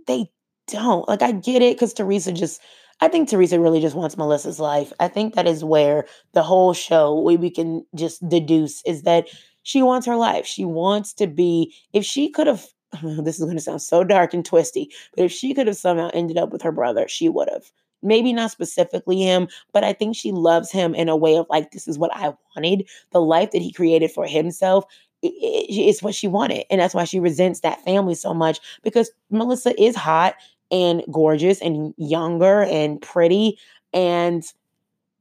they 0.08 0.32
don't. 0.68 1.08
Like, 1.10 1.22
I 1.22 1.34
get 1.34 1.62
it 1.62 1.76
because 1.76 1.94
Teresa 1.94 2.32
just, 2.32 2.62
I 3.02 3.08
think 3.08 3.30
Teresa 3.30 3.60
really 3.60 3.82
just 3.82 3.96
wants 3.96 4.18
Melissa's 4.18 4.60
life. 4.60 4.94
I 5.00 5.08
think 5.08 5.36
that 5.36 5.48
is 5.48 5.64
where 5.64 6.06
the 6.34 6.44
whole 6.44 6.74
show, 6.74 7.20
we, 7.22 7.36
we 7.36 7.50
can 7.50 7.86
just 7.96 8.28
deduce, 8.28 8.82
is 8.86 9.04
that 9.04 9.28
she 9.64 9.84
wants 9.84 10.08
her 10.08 10.16
life. 10.16 10.46
She 10.46 10.64
wants 10.66 11.14
to 11.16 11.28
be, 11.28 11.76
if 11.94 12.06
she 12.06 12.30
could 12.30 12.48
have 12.48 12.66
this 13.04 13.40
is 13.40 13.46
going 13.46 13.58
to 13.58 13.62
sound 13.64 13.82
so 13.82 14.04
dark 14.04 14.34
and 14.34 14.46
twisty, 14.46 14.90
but 15.16 15.26
if 15.26 15.32
she 15.32 15.54
could 15.54 15.68
have 15.68 15.78
somehow 15.78 16.10
ended 16.14 16.38
up 16.38 16.52
with 16.52 16.62
her 16.62 16.72
brother, 16.72 17.08
she 17.08 17.30
would 17.30 17.50
have. 17.52 17.72
Maybe 18.02 18.34
not 18.34 18.52
specifically 18.52 19.22
him, 19.22 19.48
but 19.74 19.84
I 19.84 19.94
think 19.94 20.16
she 20.16 20.32
loves 20.32 20.72
him 20.72 20.94
in 20.94 21.10
a 21.10 21.16
way 21.16 21.38
of 21.38 21.48
like, 21.50 21.72
this 21.72 21.88
is 21.88 21.98
what 21.98 22.12
I 22.14 22.34
wanted. 22.56 22.88
The 23.12 23.22
life 23.22 23.52
that 23.52 23.62
he 23.62 23.72
created 23.72 24.12
for 24.12 24.28
himself 24.28 24.86
is 25.24 26.04
what 26.04 26.14
she 26.14 26.28
wanted. 26.28 26.66
And 26.70 26.80
that's 26.80 26.94
why 26.94 27.06
she 27.06 27.20
resents 27.20 27.62
that 27.62 27.84
family 27.84 28.14
so 28.14 28.34
much 28.34 28.60
because 28.84 29.12
Melissa 29.32 29.82
is 29.82 29.96
hot 29.96 30.36
and 30.72 31.04
gorgeous 31.12 31.62
and 31.62 31.94
younger 31.98 32.64
and 32.64 33.02
pretty 33.02 33.58
and 33.94 34.44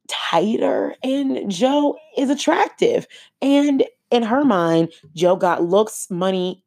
tighter. 0.08 0.94
And 1.02 1.50
Joe 1.50 1.96
is 2.16 2.30
attractive. 2.30 3.06
And 3.42 3.84
in 4.10 4.22
her 4.22 4.44
mind, 4.44 4.92
Joe 5.14 5.36
got 5.36 5.62
looks, 5.62 6.10
money, 6.10 6.62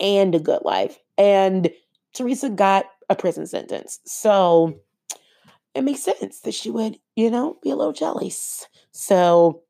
and 0.00 0.34
a 0.34 0.40
good 0.40 0.62
life. 0.64 0.98
And 1.16 1.70
Teresa 2.14 2.50
got 2.50 2.86
a 3.10 3.16
prison 3.16 3.46
sentence. 3.46 4.00
So 4.04 4.80
it 5.74 5.82
makes 5.82 6.02
sense 6.02 6.40
that 6.40 6.54
she 6.54 6.70
would, 6.70 6.98
you 7.16 7.30
know, 7.30 7.58
be 7.62 7.70
a 7.70 7.76
little 7.76 7.92
jealous. 7.92 8.66
So 8.92 9.62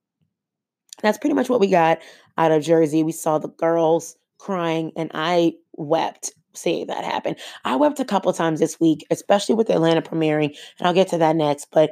that's 1.02 1.18
pretty 1.18 1.34
much 1.34 1.48
what 1.48 1.60
we 1.60 1.68
got 1.68 2.00
out 2.36 2.52
of 2.52 2.62
Jersey. 2.62 3.02
We 3.02 3.12
saw 3.12 3.38
the 3.38 3.48
girls 3.48 4.16
crying, 4.38 4.92
and 4.96 5.10
I 5.14 5.54
wept 5.76 6.32
seeing 6.54 6.87
that 6.87 7.04
happen. 7.04 7.37
I 7.64 7.76
wept 7.76 8.00
a 8.00 8.04
couple 8.04 8.32
times 8.32 8.61
this 8.61 8.80
week, 8.80 9.06
especially 9.11 9.54
with 9.54 9.70
Atlanta 9.70 10.02
premiering, 10.02 10.56
and 10.78 10.87
I'll 10.87 10.94
get 10.94 11.08
to 11.08 11.18
that 11.18 11.37
next. 11.37 11.68
But 11.70 11.90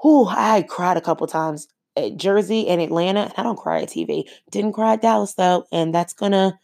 who 0.00 0.26
I 0.28 0.62
cried 0.62 0.96
a 0.96 1.02
couple 1.02 1.26
times 1.26 1.68
at 1.96 2.16
Jersey 2.16 2.68
and 2.68 2.80
Atlanta, 2.80 3.22
and 3.22 3.34
I 3.36 3.42
don't 3.42 3.58
cry 3.58 3.82
at 3.82 3.88
TV. 3.88 4.24
Didn't 4.50 4.72
cry 4.72 4.94
at 4.94 5.02
Dallas 5.02 5.34
though, 5.34 5.66
and 5.72 5.94
that's 5.94 6.12
gonna 6.12 6.58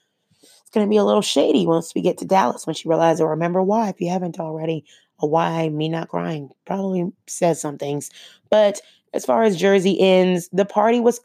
it's 0.70 0.76
to 0.76 0.88
be 0.88 0.98
a 0.98 1.04
little 1.04 1.22
shady 1.22 1.66
once 1.66 1.94
we 1.96 2.00
get 2.00 2.18
to 2.18 2.24
Dallas 2.24 2.64
when 2.64 2.74
she 2.74 2.88
realizes, 2.88 3.20
or 3.20 3.30
remember 3.30 3.61
why, 3.61 3.88
if 3.88 4.00
you 4.00 4.09
haven't 4.09 4.38
already, 4.38 4.85
why 5.18 5.68
me 5.68 5.88
not 5.88 6.09
crying 6.09 6.50
probably 6.64 7.11
says 7.26 7.61
some 7.61 7.76
things. 7.76 8.09
But 8.50 8.80
as 9.12 9.24
far 9.24 9.42
as 9.42 9.56
Jersey 9.56 10.00
ends, 10.00 10.48
the 10.52 10.64
party 10.64 11.00
was 11.00 11.20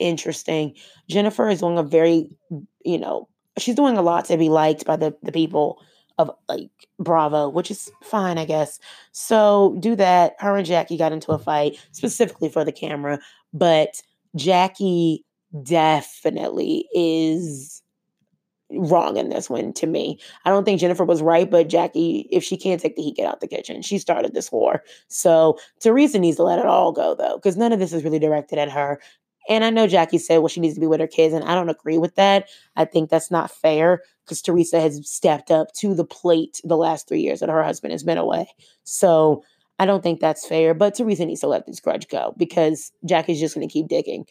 interesting. 0.00 0.74
Jennifer 1.08 1.48
is 1.48 1.60
doing 1.60 1.78
a 1.78 1.84
very, 1.84 2.28
you 2.84 2.98
know, 2.98 3.28
she's 3.58 3.74
doing 3.74 3.96
a 3.96 4.02
lot 4.02 4.24
to 4.26 4.36
be 4.36 4.48
liked 4.48 4.84
by 4.84 4.96
the, 4.96 5.16
the 5.22 5.32
people 5.32 5.82
of 6.18 6.30
like 6.48 6.70
Bravo, 6.98 7.48
which 7.48 7.70
is 7.70 7.90
fine, 8.02 8.38
I 8.38 8.44
guess. 8.44 8.80
So 9.12 9.76
do 9.80 9.94
that. 9.96 10.34
Her 10.38 10.56
and 10.56 10.66
Jackie 10.66 10.96
got 10.96 11.12
into 11.12 11.32
a 11.32 11.38
fight 11.38 11.78
specifically 11.92 12.48
for 12.48 12.64
the 12.64 12.72
camera, 12.72 13.20
but 13.52 14.02
Jackie 14.36 15.24
definitely 15.62 16.88
is 16.94 17.82
wrong 18.70 19.16
in 19.16 19.30
this 19.30 19.48
one 19.48 19.72
to 19.72 19.86
me. 19.86 20.18
I 20.44 20.50
don't 20.50 20.64
think 20.64 20.80
Jennifer 20.80 21.04
was 21.04 21.22
right, 21.22 21.50
but 21.50 21.68
Jackie, 21.68 22.28
if 22.30 22.44
she 22.44 22.56
can't 22.56 22.80
take 22.80 22.96
the 22.96 23.02
heat, 23.02 23.16
get 23.16 23.26
out 23.26 23.40
the 23.40 23.48
kitchen. 23.48 23.80
She 23.80 23.98
started 23.98 24.34
this 24.34 24.52
war. 24.52 24.82
So 25.08 25.58
Teresa 25.80 26.18
needs 26.18 26.36
to 26.36 26.42
let 26.42 26.58
it 26.58 26.66
all 26.66 26.92
go, 26.92 27.14
though, 27.14 27.36
because 27.36 27.56
none 27.56 27.72
of 27.72 27.78
this 27.78 27.92
is 27.92 28.04
really 28.04 28.18
directed 28.18 28.58
at 28.58 28.70
her. 28.70 29.00
And 29.48 29.64
I 29.64 29.70
know 29.70 29.86
Jackie 29.86 30.18
said, 30.18 30.38
well, 30.38 30.48
she 30.48 30.60
needs 30.60 30.74
to 30.74 30.80
be 30.80 30.86
with 30.86 31.00
her 31.00 31.06
kids, 31.06 31.32
and 31.34 31.44
I 31.44 31.54
don't 31.54 31.70
agree 31.70 31.98
with 31.98 32.14
that. 32.16 32.48
I 32.76 32.84
think 32.84 33.08
that's 33.08 33.30
not 33.30 33.50
fair 33.50 34.02
because 34.24 34.42
Teresa 34.42 34.80
has 34.80 35.00
stepped 35.08 35.50
up 35.50 35.72
to 35.74 35.94
the 35.94 36.04
plate 36.04 36.60
the 36.64 36.76
last 36.76 37.08
three 37.08 37.20
years 37.20 37.40
that 37.40 37.48
her 37.48 37.64
husband 37.64 37.92
has 37.92 38.02
been 38.02 38.18
away. 38.18 38.46
So 38.84 39.42
I 39.78 39.86
don't 39.86 40.02
think 40.02 40.20
that's 40.20 40.46
fair, 40.46 40.74
but 40.74 40.94
Teresa 40.94 41.24
needs 41.24 41.40
to 41.40 41.46
let 41.46 41.66
this 41.66 41.80
grudge 41.80 42.08
go 42.08 42.34
because 42.36 42.92
Jackie's 43.06 43.40
just 43.40 43.54
going 43.54 43.66
to 43.66 43.72
keep 43.72 43.88
digging. 43.88 44.26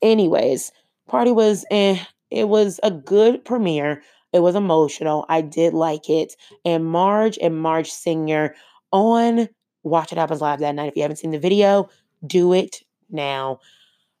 Anyways, 0.00 0.72
party 1.06 1.32
was 1.32 1.64
eh, 1.70 1.98
it 2.30 2.48
was 2.48 2.80
a 2.82 2.90
good 2.90 3.44
premiere. 3.44 4.02
It 4.32 4.40
was 4.40 4.54
emotional. 4.54 5.26
I 5.28 5.40
did 5.40 5.74
like 5.74 6.08
it. 6.08 6.34
And 6.64 6.84
Marge 6.84 7.38
and 7.40 7.60
Marge 7.60 7.90
Senior 7.90 8.54
on 8.92 9.48
Watch 9.82 10.10
What 10.12 10.18
Happens 10.18 10.40
Live 10.40 10.60
that 10.60 10.74
night. 10.74 10.88
If 10.88 10.96
you 10.96 11.02
haven't 11.02 11.18
seen 11.18 11.30
the 11.30 11.38
video, 11.38 11.88
do 12.26 12.52
it 12.52 12.82
now. 13.10 13.60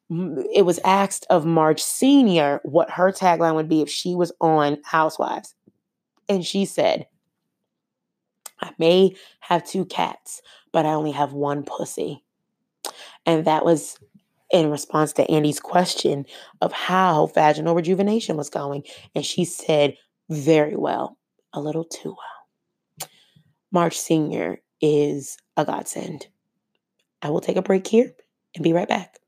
It 0.08 0.64
was 0.64 0.78
asked 0.84 1.26
of 1.30 1.44
Marge 1.44 1.82
Senior 1.82 2.60
what 2.62 2.90
her 2.90 3.10
tagline 3.10 3.56
would 3.56 3.68
be 3.68 3.82
if 3.82 3.90
she 3.90 4.14
was 4.14 4.32
on 4.40 4.78
Housewives. 4.84 5.54
And 6.28 6.44
she 6.44 6.64
said, 6.64 7.06
I 8.60 8.70
may 8.78 9.16
have 9.40 9.66
two 9.66 9.84
cats, 9.84 10.42
but 10.72 10.86
I 10.86 10.94
only 10.94 11.10
have 11.12 11.32
one 11.32 11.64
pussy. 11.64 12.22
And 13.24 13.44
that 13.44 13.64
was 13.64 13.98
in 14.52 14.70
response 14.70 15.12
to 15.14 15.28
Andy's 15.30 15.60
question 15.60 16.24
of 16.60 16.72
how 16.72 17.26
vaginal 17.34 17.74
rejuvenation 17.74 18.36
was 18.36 18.48
going. 18.48 18.84
And 19.14 19.26
she 19.26 19.44
said, 19.44 19.96
very 20.30 20.76
well, 20.76 21.18
a 21.52 21.60
little 21.60 21.84
too 21.84 22.10
well. 22.10 23.08
Marge 23.72 23.96
Sr. 23.96 24.62
is 24.80 25.36
a 25.56 25.64
godsend. 25.64 26.28
I 27.22 27.30
will 27.30 27.40
take 27.40 27.56
a 27.56 27.62
break 27.62 27.86
here 27.86 28.14
and 28.54 28.62
be 28.62 28.72
right 28.72 28.88
back. 28.88 29.18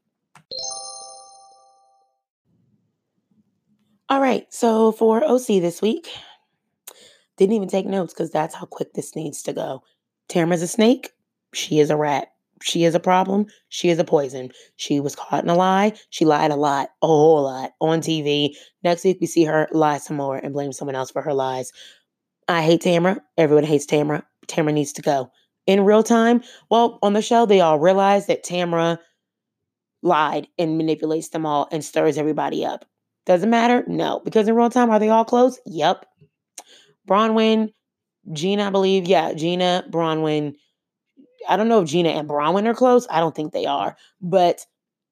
All 4.11 4.21
right, 4.21 4.47
so 4.53 4.93
for 4.93 5.23
OC 5.23 5.47
this 5.47 5.83
week, 5.83 6.09
didn't 7.37 7.55
even 7.55 7.69
take 7.69 7.85
notes 7.85 8.15
because 8.15 8.31
that's 8.31 8.55
how 8.55 8.65
quick 8.65 8.95
this 8.95 9.15
needs 9.15 9.43
to 9.43 9.53
go. 9.53 9.83
Tamra's 10.31 10.63
a 10.63 10.69
snake, 10.69 11.13
she 11.53 11.79
is 11.79 11.91
a 11.91 11.97
rat. 11.97 12.29
She 12.63 12.85
is 12.85 12.95
a 12.95 13.01
problem. 13.01 13.47
She 13.69 13.89
is 13.89 13.99
a 13.99 14.05
poison. 14.05 14.51
She 14.77 14.99
was 14.99 15.15
caught 15.15 15.45
in 15.45 15.51
a 15.51 15.55
lie. 15.55 15.93
She 16.11 16.25
lied 16.25 16.51
a 16.51 16.57
lot, 16.57 16.91
a 17.03 17.07
whole 17.07 17.43
lot 17.43 17.73
on 17.81 18.01
TV. 18.01 18.57
Next 18.83 19.05
week, 19.05 19.19
we 19.21 19.27
see 19.27 19.45
her 19.45 19.69
lie 19.73 19.99
some 19.99 20.17
more 20.17 20.39
and 20.39 20.53
blame 20.53 20.73
someone 20.73 20.97
else 20.97 21.11
for 21.11 21.23
her 21.23 21.35
lies. 21.35 21.71
I 22.49 22.63
hate 22.63 22.83
Tamra. 22.83 23.21
Everyone 23.37 23.65
hates 23.65 23.87
Tamra. 23.87 24.25
Tamra 24.49 24.73
needs 24.73 24.93
to 24.95 25.03
go. 25.03 25.31
In 25.67 25.85
real 25.85 26.03
time, 26.03 26.43
well, 26.71 26.99
on 27.03 27.13
the 27.13 27.23
show, 27.23 27.47
they 27.47 27.61
all 27.61 27.79
realize 27.79 28.27
that 28.27 28.45
Tamra 28.45 28.99
lied 30.03 30.49
and 30.59 30.79
manipulates 30.79 31.29
them 31.29 31.45
all 31.45 31.69
and 31.71 31.85
stirs 31.85 32.19
everybody 32.19 32.65
up. 32.65 32.87
Doesn't 33.29 33.51
matter? 33.51 33.85
No. 33.87 34.23
Because 34.25 34.49
in 34.49 34.55
real 34.55 34.71
time, 34.71 34.89
are 34.89 34.99
they 34.99 35.11
all 35.11 35.27
close? 35.27 35.61
Yep. 35.67 36.07
Bronwyn, 37.07 37.75
Gina, 38.33 38.69
I 38.69 38.71
believe. 38.71 39.07
Yeah, 39.07 39.35
Gina, 39.35 39.85
Bronwyn. 39.91 40.55
I 41.47 41.59
don't 41.59 41.69
know 41.69 41.83
if 41.83 41.91
Gina 41.91 42.09
and 42.09 42.27
Bronwyn 42.27 42.67
are 42.67 42.75
close. 42.75 43.07
I 43.11 43.21
don't 43.21 43.37
think 43.37 43.53
they 43.53 43.67
are, 43.67 43.99
but 44.23 44.65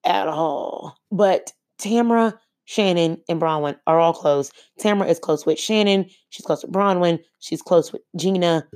at 0.02 0.28
all. 0.28 0.96
But 1.12 1.52
Tamra, 1.78 2.38
Shannon, 2.64 3.20
and 3.28 3.38
Bronwyn 3.38 3.76
are 3.86 4.00
all 4.00 4.14
close. 4.14 4.50
Tamra 4.80 5.06
is 5.10 5.18
close 5.18 5.44
with 5.44 5.58
Shannon. 5.58 6.06
She's 6.30 6.46
close 6.46 6.64
with 6.64 6.72
Bronwyn. 6.72 7.18
She's 7.40 7.60
close 7.60 7.92
with 7.92 8.00
Gina. 8.16 8.66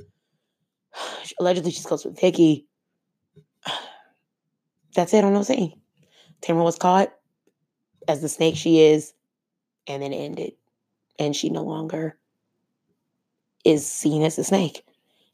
Allegedly, 1.41 1.71
she's 1.71 1.87
close 1.87 2.05
with 2.05 2.21
Vicki. 2.21 2.67
That's 4.95 5.15
it 5.15 5.25
on 5.25 5.35
OC. 5.35 5.73
Tamra 6.43 6.63
was 6.63 6.77
caught 6.77 7.15
as 8.07 8.21
the 8.21 8.29
snake 8.29 8.57
she 8.57 8.81
is, 8.81 9.15
and 9.91 10.03
then 10.03 10.13
ended. 10.13 10.53
And 11.19 11.37
she 11.37 11.51
no 11.51 11.63
longer 11.63 12.17
is 13.65 13.87
seen 13.87 14.23
as 14.23 14.39
a 14.39 14.45
snake 14.45 14.85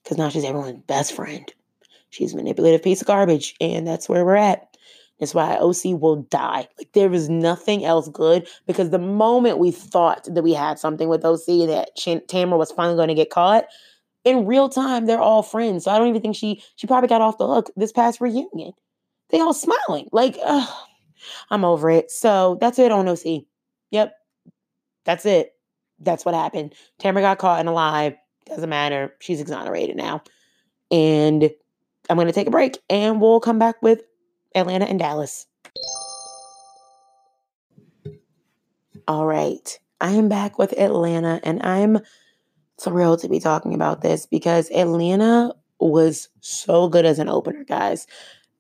because 0.03 0.19
now 0.19 0.29
she's 0.29 0.45
everyone's 0.45 0.83
best 0.87 1.13
friend. 1.13 1.53
She's 2.11 2.33
a 2.33 2.37
manipulative 2.37 2.83
piece 2.83 3.01
of 3.01 3.07
garbage, 3.07 3.55
and 3.61 3.87
that's 3.87 4.09
where 4.09 4.25
we're 4.25 4.37
at. 4.37 4.77
That's 5.19 5.35
why 5.35 5.57
OC 5.57 6.01
will 6.01 6.27
die. 6.31 6.69
Like 6.79 6.93
there 6.93 7.09
was 7.09 7.29
nothing 7.29 7.85
else 7.85 8.09
good 8.09 8.47
because 8.67 8.91
the 8.91 8.99
moment 8.99 9.59
we 9.59 9.71
thought 9.71 10.29
that 10.33 10.43
we 10.43 10.53
had 10.53 10.79
something 10.79 11.09
with 11.09 11.25
OC 11.25 11.69
that 11.69 11.97
Ch- 11.97 12.25
Tamra 12.29 12.59
was 12.59 12.71
finally 12.71 12.97
going 12.97 13.09
to 13.09 13.15
get 13.15 13.31
caught, 13.31 13.67
in 14.25 14.45
real 14.45 14.69
time 14.69 15.07
they're 15.07 15.21
all 15.21 15.43
friends. 15.43 15.85
So 15.85 15.91
I 15.91 15.99
don't 15.99 16.09
even 16.09 16.21
think 16.21 16.37
she 16.37 16.63
she 16.77 16.87
probably 16.87 17.09
got 17.09 17.23
off 17.23 17.39
the 17.39 17.47
hook 17.47 17.71
this 17.77 17.93
past 17.93 18.21
reunion. 18.21 18.73
They 19.31 19.41
all 19.41 19.55
smiling 19.55 20.09
like, 20.13 20.37
ugh, 20.45 20.69
I'm 21.51 21.65
over 21.65 21.91
it. 21.91 22.11
So 22.11 22.59
that's 22.61 22.79
it 22.79 22.93
on 22.93 23.09
OC. 23.09 23.45
Yep, 23.91 24.15
that's 25.07 25.25
it. 25.25 25.55
That's 26.01 26.27
what 26.27 26.35
happened. 26.35 26.75
Tamra 27.01 27.23
got 27.23 27.39
caught 27.39 27.61
and 27.61 27.69
alive. 27.69 28.15
Doesn't 28.45 28.69
matter. 28.69 29.15
She's 29.21 29.41
exonerated 29.41 29.97
now. 29.97 30.23
And 30.91 31.51
I'm 32.11 32.17
going 32.17 32.27
to 32.27 32.33
take 32.33 32.47
a 32.47 32.51
break 32.51 32.79
and 32.91 33.21
we'll 33.21 33.41
come 33.41 33.59
back 33.59 33.81
with 33.83 34.03
Atlanta 34.55 34.85
and 34.85 34.99
Dallas. 34.99 35.47
All 39.09 39.27
right. 39.27 39.79
I 40.01 40.13
am 40.13 40.29
back 40.29 40.59
with 40.59 40.79
Atlanta 40.79 41.41
and 41.43 41.63
I'm 41.63 42.01
thrilled 42.81 43.21
to 43.21 43.29
be 43.29 43.41
talking 43.41 43.75
about 43.75 44.03
this 44.03 44.27
because 44.27 44.71
Atlanta 44.71 45.55
was 45.81 46.29
so 46.41 46.89
good 46.89 47.07
as 47.07 47.19
an 47.19 47.29
opener, 47.29 47.65
guys. 47.65 48.07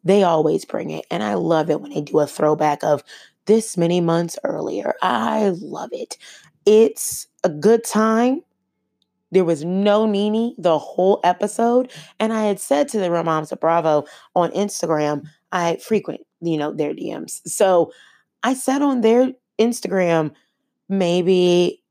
They 0.05 0.23
always 0.23 0.65
bring 0.65 0.91
it. 0.91 1.05
And 1.11 1.23
I 1.23 1.35
love 1.35 1.71
it 1.71 1.81
when 1.81 1.91
they 1.91 2.01
do 2.01 2.21
a 2.21 2.27
throwback 2.27 2.83
of 2.83 3.03
this 3.47 3.77
many 3.77 4.01
months 4.01 4.39
earlier. 4.45 4.95
I 5.03 5.55
love 5.61 5.91
it. 5.93 6.17
It's 6.65 7.27
a 7.45 7.49
good 7.49 7.85
time. 7.85 8.43
There 9.33 9.45
was 9.45 9.65
no 9.65 10.07
Nene 10.07 10.55
the 10.59 10.79
whole 10.79 11.21
episode. 11.25 11.91
And 12.21 12.33
I 12.33 12.45
had 12.45 12.61
said 12.61 12.89
to 12.89 12.99
the 12.99 13.11
Real 13.11 13.25
Moms 13.25 13.53
of 13.53 13.61
Bravo 13.61 14.05
on 14.35 14.51
Instagram, 14.53 15.27
I 15.53 15.77
frequent, 15.77 16.21
you 16.41 16.57
know, 16.57 16.73
their 16.73 16.95
DMs. 16.95 17.41
So 17.47 17.93
I 18.43 18.55
said 18.55 18.83
on 18.83 19.01
their 19.01 19.33
Instagram, 19.59 20.33
maybe 20.89 21.83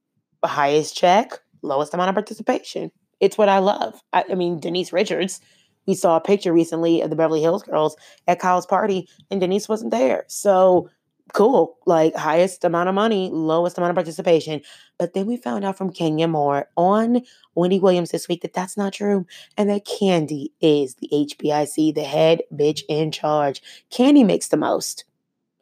highest 0.48 0.96
check, 0.96 1.34
lowest 1.62 1.94
amount 1.94 2.10
of 2.10 2.16
participation. 2.16 2.92
It's 3.20 3.38
what 3.38 3.50
I 3.50 3.60
love. 3.60 4.02
I, 4.14 4.24
I 4.30 4.36
mean, 4.36 4.60
Denise 4.60 4.94
Richards, 4.94 5.42
we 5.88 5.94
saw 5.94 6.16
a 6.16 6.22
picture 6.22 6.54
recently 6.54 7.02
of 7.02 7.10
the 7.10 7.16
Beverly 7.16 7.42
Hills 7.42 7.64
girls 7.64 7.96
at 8.28 8.40
Kyle's 8.40 8.66
party, 8.66 9.08
and 9.30 9.40
Denise 9.40 9.70
wasn't 9.70 9.92
there. 9.92 10.26
So 10.28 10.90
cool, 11.34 11.78
like 11.86 12.16
highest 12.16 12.64
amount 12.64 12.90
of 12.90 12.96
money, 12.96 13.30
lowest 13.32 13.78
amount 13.78 13.92
of 13.92 13.96
participation. 13.96 14.62
But 14.98 15.14
then 15.14 15.26
we 15.26 15.38
found 15.38 15.66
out 15.66 15.78
from 15.78 15.92
Kenya 15.92 16.28
Moore 16.28 16.70
on 16.78 17.22
Wendy 17.56 17.80
Williams 17.80 18.12
this 18.12 18.28
week 18.28 18.42
that 18.42 18.54
that's 18.54 18.78
not 18.78 18.94
true 18.94 19.26
and 19.58 19.70
that 19.70 19.86
Kandi 19.86 20.52
is 20.62 20.96
the 20.96 21.10
HBIC, 21.12 21.96
the 21.96 22.04
head 22.04 22.42
bitch 22.54 22.84
in 22.88 23.12
charge. 23.12 23.62
Kandi 23.92 24.26
makes 24.26 24.50
the 24.50 24.58
most 24.58 25.06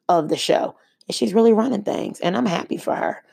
of 0.10 0.30
the 0.30 0.38
show 0.38 0.76
and 1.08 1.16
she's 1.16 1.34
really 1.34 1.54
running 1.54 1.84
things 1.84 2.20
and 2.20 2.36
I'm 2.36 2.46
happy 2.46 2.78
for 2.78 2.96
her. 2.96 3.24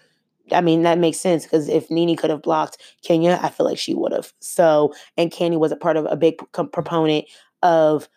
I 0.53 0.61
mean, 0.61 0.83
that 0.83 0.99
makes 0.99 1.21
sense 1.21 1.45
because 1.45 1.69
if 1.69 1.91
Nene 1.91 2.17
could 2.17 2.31
have 2.31 2.43
blocked 2.43 2.79
Kenya, 3.03 3.39
I 3.41 3.51
feel 3.51 3.67
like 3.67 3.79
she 3.79 3.95
would 3.95 4.13
have. 4.13 4.33
So, 4.41 4.93
and 5.17 5.31
Kandi 5.31 5.59
was 5.59 5.71
a 5.71 5.77
part 5.77 5.97
of 5.97 6.07
a 6.07 6.17
big 6.17 6.39
proponent 6.53 7.27
of 7.63 8.09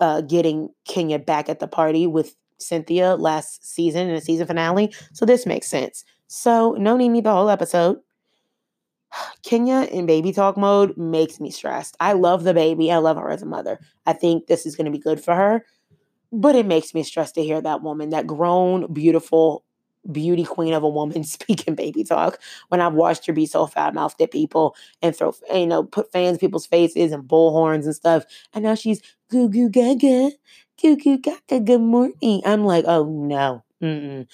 uh, 0.00 0.20
getting 0.22 0.68
Kenya 0.86 1.18
back 1.18 1.48
at 1.48 1.60
the 1.60 1.68
party 1.68 2.06
with 2.06 2.36
Cynthia 2.58 3.16
last 3.16 3.66
season 3.66 4.08
in 4.08 4.14
the 4.14 4.20
season 4.20 4.46
finale. 4.46 4.92
So 5.12 5.24
this 5.24 5.46
makes 5.46 5.68
sense. 5.68 6.04
So 6.26 6.76
no 6.78 6.96
Nene 6.96 7.22
the 7.22 7.32
whole 7.32 7.50
episode. 7.50 7.98
Kenya 9.42 9.88
in 9.90 10.06
baby 10.06 10.32
talk 10.32 10.56
mode 10.56 10.96
makes 10.96 11.40
me 11.40 11.50
stressed. 11.50 11.96
I 12.00 12.12
love 12.12 12.44
the 12.44 12.54
baby. 12.54 12.92
I 12.92 12.98
love 12.98 13.16
her 13.16 13.30
as 13.30 13.42
a 13.42 13.46
mother. 13.46 13.78
I 14.06 14.12
think 14.12 14.46
this 14.46 14.66
is 14.66 14.76
going 14.76 14.86
to 14.86 14.90
be 14.90 14.98
good 14.98 15.22
for 15.22 15.34
her. 15.34 15.64
But 16.30 16.54
it 16.54 16.66
makes 16.66 16.92
me 16.92 17.02
stressed 17.02 17.36
to 17.36 17.42
hear 17.42 17.60
that 17.62 17.82
woman, 17.82 18.10
that 18.10 18.26
grown, 18.26 18.92
beautiful 18.92 19.64
beauty 20.12 20.44
queen 20.44 20.72
of 20.72 20.82
a 20.82 20.88
woman 20.88 21.24
speaking 21.24 21.74
baby 21.74 22.04
talk 22.04 22.40
when 22.68 22.80
I've 22.80 22.94
watched 22.94 23.26
her 23.26 23.32
be 23.32 23.46
so 23.46 23.66
foul 23.66 23.92
mouthed 23.92 24.20
at 24.20 24.30
people 24.30 24.74
and 25.02 25.14
throw, 25.14 25.34
you 25.52 25.66
know, 25.66 25.84
put 25.84 26.12
fans 26.12 26.38
people's 26.38 26.66
faces 26.66 27.12
and 27.12 27.24
bullhorns 27.24 27.84
and 27.84 27.94
stuff. 27.94 28.24
And 28.54 28.64
now 28.64 28.74
she's 28.74 29.02
goo 29.30 29.48
goo 29.48 29.68
gaga, 29.68 30.30
goo 30.80 30.96
gaga, 30.96 31.60
good 31.60 31.80
morning. 31.80 32.42
I'm 32.44 32.64
like, 32.64 32.84
oh 32.86 33.04
no. 33.04 33.64
Mm-mm. 33.82 34.26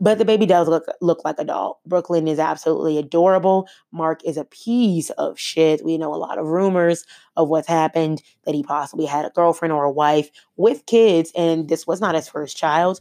But 0.00 0.18
the 0.18 0.24
baby 0.24 0.46
does 0.46 0.66
look 0.66 0.84
look 1.00 1.24
like 1.24 1.38
a 1.38 1.44
doll. 1.44 1.80
Brooklyn 1.86 2.26
is 2.26 2.40
absolutely 2.40 2.98
adorable. 2.98 3.68
Mark 3.92 4.24
is 4.24 4.36
a 4.36 4.44
piece 4.44 5.10
of 5.10 5.38
shit. 5.38 5.84
We 5.84 5.96
know 5.96 6.12
a 6.12 6.16
lot 6.16 6.38
of 6.38 6.46
rumors 6.46 7.04
of 7.36 7.48
what's 7.48 7.68
happened 7.68 8.22
that 8.44 8.54
he 8.54 8.64
possibly 8.64 9.06
had 9.06 9.24
a 9.24 9.30
girlfriend 9.30 9.72
or 9.72 9.84
a 9.84 9.90
wife 9.90 10.30
with 10.56 10.86
kids, 10.86 11.32
and 11.36 11.68
this 11.68 11.86
was 11.86 12.00
not 12.00 12.16
his 12.16 12.28
first 12.28 12.56
child. 12.56 13.00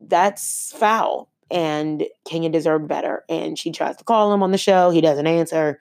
That's 0.00 0.72
foul 0.76 1.30
and 1.50 2.04
Kenya 2.24 2.48
deserved 2.48 2.86
better. 2.86 3.24
And 3.28 3.58
she 3.58 3.72
tries 3.72 3.96
to 3.96 4.04
call 4.04 4.32
him 4.32 4.42
on 4.42 4.52
the 4.52 4.58
show. 4.58 4.90
He 4.90 5.00
doesn't 5.00 5.26
answer. 5.26 5.80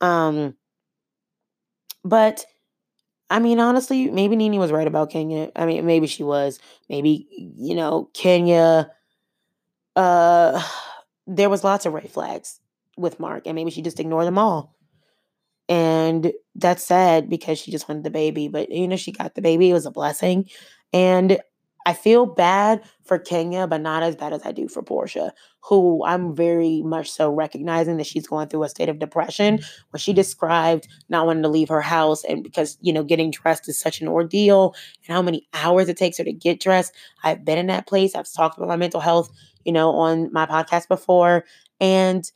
Um, 0.00 0.54
but 2.04 2.44
I 3.30 3.40
mean, 3.40 3.60
honestly, 3.60 4.10
maybe 4.10 4.36
Nene 4.36 4.58
was 4.58 4.72
right 4.72 4.86
about 4.86 5.10
Kenya. 5.10 5.50
I 5.54 5.66
mean, 5.66 5.84
maybe 5.84 6.06
she 6.06 6.22
was. 6.22 6.58
Maybe, 6.88 7.26
you 7.56 7.74
know, 7.74 8.08
Kenya, 8.14 8.90
uh, 9.96 10.62
there 11.26 11.50
was 11.50 11.64
lots 11.64 11.86
of 11.86 11.92
red 11.92 12.10
flags 12.10 12.60
with 12.96 13.20
Mark, 13.20 13.46
and 13.46 13.54
maybe 13.54 13.70
she 13.70 13.82
just 13.82 14.00
ignored 14.00 14.26
them 14.26 14.38
all. 14.38 14.74
And 15.68 16.32
that's 16.54 16.82
sad 16.82 17.28
because 17.28 17.58
she 17.58 17.70
just 17.70 17.88
wanted 17.88 18.04
the 18.04 18.10
baby. 18.10 18.48
But, 18.48 18.70
you 18.70 18.88
know, 18.88 18.96
she 18.96 19.12
got 19.12 19.34
the 19.34 19.42
baby. 19.42 19.70
It 19.70 19.74
was 19.74 19.86
a 19.86 19.90
blessing. 19.90 20.48
And 20.92 21.40
I 21.88 21.94
feel 21.94 22.26
bad 22.26 22.82
for 23.02 23.18
Kenya, 23.18 23.66
but 23.66 23.80
not 23.80 24.02
as 24.02 24.14
bad 24.14 24.34
as 24.34 24.44
I 24.44 24.52
do 24.52 24.68
for 24.68 24.82
Porsha, 24.82 25.30
who 25.62 26.04
I'm 26.04 26.36
very 26.36 26.82
much 26.82 27.10
so 27.10 27.30
recognizing 27.32 27.96
that 27.96 28.06
she's 28.06 28.26
going 28.26 28.48
through 28.48 28.64
a 28.64 28.68
state 28.68 28.90
of 28.90 28.98
depression. 28.98 29.60
When 29.88 29.98
she 29.98 30.12
described 30.12 30.86
not 31.08 31.24
wanting 31.24 31.44
to 31.44 31.48
leave 31.48 31.70
her 31.70 31.80
house 31.80 32.24
and 32.24 32.42
because, 32.44 32.76
you 32.82 32.92
know, 32.92 33.02
getting 33.02 33.30
dressed 33.30 33.70
is 33.70 33.80
such 33.80 34.02
an 34.02 34.08
ordeal 34.08 34.74
and 35.06 35.14
how 35.14 35.22
many 35.22 35.48
hours 35.54 35.88
it 35.88 35.96
takes 35.96 36.18
her 36.18 36.24
to 36.24 36.32
get 36.32 36.60
dressed. 36.60 36.92
I've 37.24 37.42
been 37.42 37.56
in 37.56 37.68
that 37.68 37.86
place. 37.86 38.14
I've 38.14 38.30
talked 38.30 38.58
about 38.58 38.68
my 38.68 38.76
mental 38.76 39.00
health, 39.00 39.30
you 39.64 39.72
know, 39.72 39.92
on 39.92 40.30
my 40.30 40.44
podcast 40.44 40.88
before. 40.88 41.46
And 41.80 42.30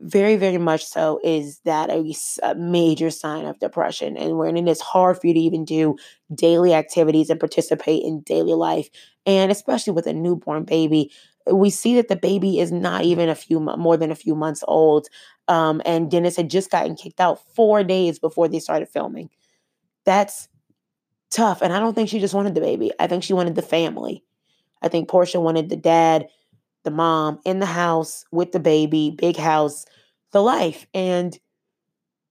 very, 0.00 0.36
very 0.36 0.58
much 0.58 0.84
so 0.84 1.20
is 1.24 1.60
that 1.64 1.90
a, 1.90 2.14
a, 2.42 2.54
major 2.54 3.10
sign 3.10 3.44
of 3.46 3.58
depression. 3.58 4.16
And 4.16 4.38
when 4.38 4.56
it 4.56 4.68
is 4.68 4.80
hard 4.80 5.20
for 5.20 5.26
you 5.26 5.34
to 5.34 5.40
even 5.40 5.64
do 5.64 5.96
daily 6.34 6.74
activities 6.74 7.30
and 7.30 7.40
participate 7.40 8.04
in 8.04 8.20
daily 8.20 8.54
life, 8.54 8.88
and 9.26 9.50
especially 9.50 9.92
with 9.92 10.06
a 10.06 10.12
newborn 10.12 10.64
baby, 10.64 11.10
we 11.50 11.70
see 11.70 11.96
that 11.96 12.08
the 12.08 12.16
baby 12.16 12.60
is 12.60 12.70
not 12.70 13.04
even 13.04 13.28
a 13.28 13.34
few 13.34 13.58
more 13.60 13.96
than 13.96 14.10
a 14.10 14.16
few 14.16 14.34
months 14.34 14.62
old. 14.68 15.08
Um, 15.48 15.82
and 15.84 16.10
Dennis 16.10 16.36
had 16.36 16.50
just 16.50 16.70
gotten 16.70 16.94
kicked 16.94 17.20
out 17.20 17.40
four 17.54 17.82
days 17.82 18.18
before 18.18 18.48
they 18.48 18.60
started 18.60 18.88
filming. 18.88 19.30
That's 20.04 20.48
tough. 21.30 21.62
And 21.62 21.72
I 21.72 21.80
don't 21.80 21.94
think 21.94 22.08
she 22.08 22.20
just 22.20 22.34
wanted 22.34 22.54
the 22.54 22.60
baby. 22.60 22.92
I 22.98 23.06
think 23.06 23.24
she 23.24 23.32
wanted 23.32 23.54
the 23.54 23.62
family. 23.62 24.24
I 24.82 24.88
think 24.88 25.08
Porsha 25.08 25.42
wanted 25.42 25.68
the 25.68 25.76
dad 25.76 26.28
the 26.84 26.90
mom 26.90 27.40
in 27.44 27.58
the 27.58 27.66
house 27.66 28.24
with 28.32 28.52
the 28.52 28.60
baby, 28.60 29.14
big 29.16 29.36
house, 29.36 29.84
the 30.32 30.42
life. 30.42 30.86
And 30.94 31.38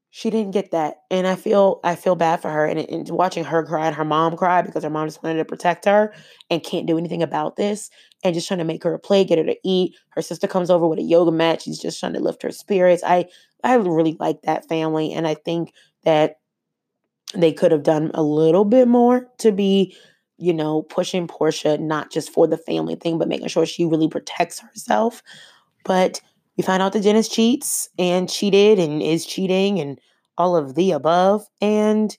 she 0.09 0.29
didn't 0.29 0.51
get 0.51 0.71
that. 0.71 1.01
And 1.11 1.27
I 1.27 1.35
feel 1.35 1.79
I 1.83 1.95
feel 1.95 2.15
bad 2.15 2.41
for 2.41 2.49
her. 2.49 2.65
And, 2.65 2.79
and 2.79 3.09
watching 3.09 3.43
her 3.43 3.63
cry 3.63 3.87
and 3.87 3.95
her 3.95 4.05
mom 4.05 4.35
cry 4.35 4.61
because 4.61 4.83
her 4.83 4.89
mom 4.89 5.07
just 5.07 5.21
wanted 5.21 5.37
to 5.37 5.45
protect 5.45 5.85
her 5.85 6.13
and 6.49 6.63
can't 6.63 6.87
do 6.87 6.97
anything 6.97 7.21
about 7.21 7.55
this 7.55 7.89
and 8.23 8.33
just 8.33 8.47
trying 8.47 8.57
to 8.57 8.63
make 8.63 8.83
her 8.83 8.93
a 8.93 8.99
play, 8.99 9.23
get 9.23 9.37
her 9.37 9.43
to 9.43 9.57
eat. 9.63 9.95
Her 10.09 10.21
sister 10.21 10.47
comes 10.47 10.69
over 10.69 10.87
with 10.87 10.99
a 10.99 11.03
yoga 11.03 11.31
mat. 11.31 11.61
She's 11.61 11.79
just 11.79 11.99
trying 11.99 12.13
to 12.13 12.19
lift 12.19 12.41
her 12.41 12.51
spirits. 12.51 13.03
I 13.05 13.25
I 13.63 13.75
really 13.75 14.17
like 14.19 14.41
that 14.43 14.67
family. 14.67 15.13
And 15.13 15.27
I 15.27 15.35
think 15.35 15.73
that 16.03 16.37
they 17.35 17.51
could 17.51 17.71
have 17.71 17.83
done 17.83 18.11
a 18.13 18.23
little 18.23 18.65
bit 18.65 18.87
more 18.87 19.27
to 19.39 19.51
be 19.51 19.95
you 20.37 20.53
know, 20.53 20.83
pushing 20.83 21.27
Porsha, 21.27 21.79
not 21.79 22.11
just 22.11 22.31
for 22.31 22.47
the 22.47 22.57
family 22.57 22.95
thing, 22.95 23.17
but 23.17 23.27
making 23.27 23.47
sure 23.47 23.65
she 23.65 23.85
really 23.85 24.07
protects 24.07 24.59
herself. 24.59 25.23
But 25.83 26.21
we 26.57 26.63
find 26.63 26.81
out 26.81 26.93
that 26.93 27.03
Dennis 27.03 27.29
cheats 27.29 27.89
and 27.99 28.29
cheated 28.29 28.79
and 28.79 29.01
is 29.01 29.25
cheating 29.25 29.79
and 29.79 29.99
all 30.37 30.55
of 30.55 30.75
the 30.75 30.91
above. 30.91 31.45
And 31.61 32.15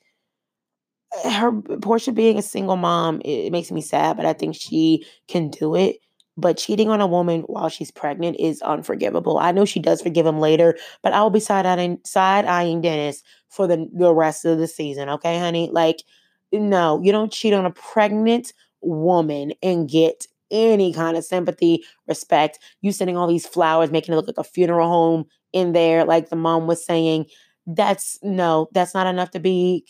eh, 1.25 1.31
her 1.39 1.53
Porsha 1.53 2.15
being 2.15 2.39
a 2.39 2.43
single 2.43 2.77
mom, 2.77 3.21
it, 3.23 3.47
it 3.47 3.53
makes 3.53 3.71
me 3.71 3.81
sad, 3.81 4.17
but 4.17 4.27
I 4.27 4.33
think 4.33 4.55
she 4.55 5.05
can 5.29 5.51
do 5.51 5.75
it. 5.75 5.97
But 6.37 6.57
cheating 6.57 6.89
on 6.89 7.01
a 7.01 7.07
woman 7.07 7.41
while 7.43 7.69
she's 7.69 7.91
pregnant 7.91 8.37
is 8.39 8.63
unforgivable. 8.63 9.39
I 9.39 9.51
know 9.51 9.65
she 9.65 9.81
does 9.81 10.01
forgive 10.01 10.25
him 10.25 10.39
later, 10.39 10.77
but 11.03 11.13
I 11.13 11.21
will 11.23 11.31
be 11.31 11.41
side 11.41 11.67
eyeing 11.67 11.99
side 12.05 12.45
eyeing 12.45 12.81
Dennis 12.81 13.23
for 13.49 13.67
the 13.67 13.89
the 13.93 14.15
rest 14.15 14.45
of 14.45 14.59
the 14.59 14.69
season. 14.69 15.09
Okay, 15.09 15.39
honey. 15.39 15.69
Like, 15.73 16.05
no, 16.53 17.01
you 17.03 17.13
don't 17.13 17.33
cheat 17.33 17.55
on 17.55 17.67
a 17.67 17.71
pregnant 17.71 18.53
woman 18.81 19.53
and 19.63 19.89
get 19.89 20.27
any 20.51 20.93
kind 20.93 21.17
of 21.17 21.25
sympathy, 21.25 21.85
respect. 22.07 22.59
You 22.81 22.93
sending 22.93 23.17
all 23.17 23.27
these 23.27 23.47
flowers, 23.47 23.91
making 23.91 24.13
it 24.13 24.17
look 24.17 24.27
like 24.27 24.39
a 24.39 24.45
funeral 24.45 24.89
home 24.89 25.27
in 25.53 25.73
there, 25.73 26.05
like 26.05 26.31
the 26.31 26.37
mom 26.37 26.67
was 26.67 26.85
saying. 26.85 27.27
That's 27.71 28.19
no, 28.23 28.69
that's 28.73 28.95
not 28.95 29.07
enough 29.07 29.31
to 29.33 29.41
be 29.41 29.85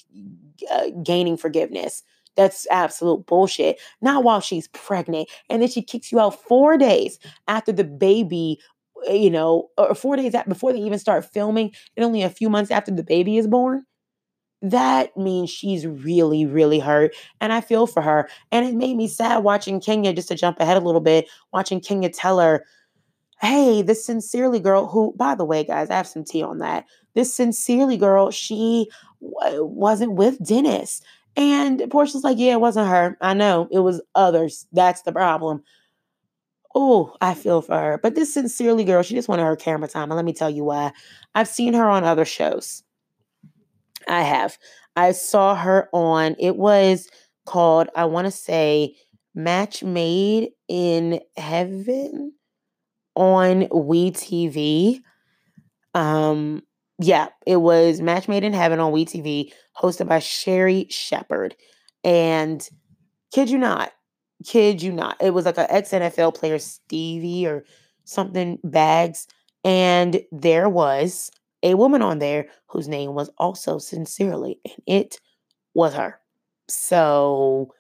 uh, 0.71 0.87
gaining 1.03 1.37
forgiveness. 1.37 2.03
That's 2.37 2.67
absolute 2.71 3.27
bullshit. 3.27 3.81
Not 4.01 4.25
while 4.25 4.41
she's 4.41 4.69
pregnant. 4.69 5.29
And 5.49 5.63
then 5.63 5.69
she 5.69 5.83
kicks 5.83 6.13
you 6.13 6.21
out 6.21 6.41
four 6.43 6.77
days 6.77 7.19
after 7.47 7.73
the 7.73 7.85
baby, 7.85 8.59
you 9.09 9.31
know, 9.31 9.69
or 9.77 9.95
four 9.95 10.17
days 10.17 10.35
before 10.47 10.73
they 10.73 10.81
even 10.81 10.99
start 10.99 11.25
filming, 11.33 11.73
and 11.97 12.05
only 12.05 12.23
a 12.23 12.31
few 12.31 12.51
months 12.51 12.71
after 12.71 12.91
the 12.93 13.03
baby 13.05 13.39
is 13.39 13.47
born. 13.47 13.85
That 14.61 15.17
means 15.17 15.51
she's 15.51 15.87
really, 15.87 16.45
really 16.45 16.81
hurt. 16.81 17.15
And 17.41 17.53
I 17.53 17.61
feel 17.61 17.87
for 17.87 18.03
her. 18.03 18.29
And 18.51 18.67
it 18.67 18.75
made 18.75 18.97
me 18.97 19.07
sad 19.07 19.45
watching 19.45 19.81
Kenya, 19.81 20.13
just 20.13 20.29
to 20.29 20.35
jump 20.35 20.59
ahead 20.61 20.77
a 20.77 20.81
little 20.81 21.01
bit, 21.01 21.29
watching 21.53 21.81
Kenya 21.81 22.11
tell 22.11 22.41
her, 22.41 22.65
hey, 23.41 23.83
this 23.83 24.05
sincerely 24.05 24.61
girl, 24.61 24.87
who, 24.89 25.15
by 25.17 25.35
the 25.35 25.45
way, 25.45 25.65
guys, 25.65 25.91
I 25.91 25.97
have 25.97 26.09
some 26.09 26.25
tea 26.25 26.43
on 26.43 26.59
that. 26.59 26.87
This 27.15 27.33
sincerely 27.33 27.97
girl, 27.97 28.31
she 28.31 28.91
w- 29.21 29.65
wasn't 29.65 30.15
with 30.15 30.45
Dennis. 30.45 31.03
And 31.37 31.79
Porsha's 31.83 32.25
like, 32.25 32.39
yeah, 32.39 32.55
it 32.55 32.61
wasn't 32.61 32.89
her. 32.89 33.17
I 33.21 33.35
know 33.35 33.69
it 33.71 33.81
was 33.81 34.03
others. 34.17 34.67
That's 34.73 35.03
the 35.03 35.13
problem. 35.13 35.63
Oh, 36.75 37.17
I 37.21 37.35
feel 37.35 37.63
for 37.63 37.79
her. 37.79 37.99
But 38.03 38.15
this 38.15 38.33
sincerely 38.35 38.85
girl, 38.85 39.03
she 39.03 39.15
just 39.15 39.29
wanted 39.29 39.45
her 39.45 39.57
camera 39.57 39.89
time. 39.89 40.11
And 40.11 40.17
let 40.17 40.25
me 40.25 40.33
tell 40.33 40.51
you 40.51 40.65
why. 40.65 40.93
I've 41.35 41.49
seen 41.49 41.75
her 41.75 41.89
on 41.89 42.05
other 42.05 42.25
shows. 42.25 42.83
I 44.09 44.23
have. 44.23 44.59
I 44.97 45.13
saw 45.13 45.55
her 45.55 45.89
on, 45.93 46.35
it 46.39 46.57
was 46.57 47.09
called, 47.47 47.89
I 47.95 48.05
want 48.05 48.27
to 48.27 48.31
say, 48.31 48.97
Match 49.35 49.83
Made 49.85 50.51
in 50.69 51.21
Heaven 51.37 52.33
on 53.15 53.63
WeTV. 53.69 55.01
Um, 55.95 56.63
yeah, 56.99 57.29
it 57.47 57.57
was 57.57 58.01
Match 58.01 58.29
Made 58.29 58.45
in 58.45 58.53
Heaven 58.53 58.81
on 58.81 58.93
WeTV, 58.93 59.53
hosted 59.77 60.09
by 60.09 60.19
Sherri 60.19 60.87
Shepherd. 60.91 61.55
And 62.03 62.69
kid 63.33 63.51
you 63.51 63.59
not, 63.59 63.93
kid 64.45 64.83
you 64.83 64.93
not, 64.93 65.17
it 65.21 65.31
was 65.31 65.45
like 65.45 65.59
an 65.59 65.67
ex 65.69 65.91
NFL 65.91 66.35
player, 66.35 66.59
Stevie 66.59 67.47
or 67.47 67.65
something, 68.05 68.59
Baggs. 68.65 69.29
And 69.65 70.21
there 70.33 70.69
was 70.69 71.31
a 71.63 71.75
woman 71.75 72.03
on 72.03 72.19
there 72.19 72.47
whose 72.67 72.89
name 72.89 73.15
was 73.15 73.31
also 73.39 73.79
Sincerely, 73.79 74.61
and 74.65 74.83
it 74.87 75.21
was 75.75 75.95
her. 75.95 76.21
So 76.69 77.73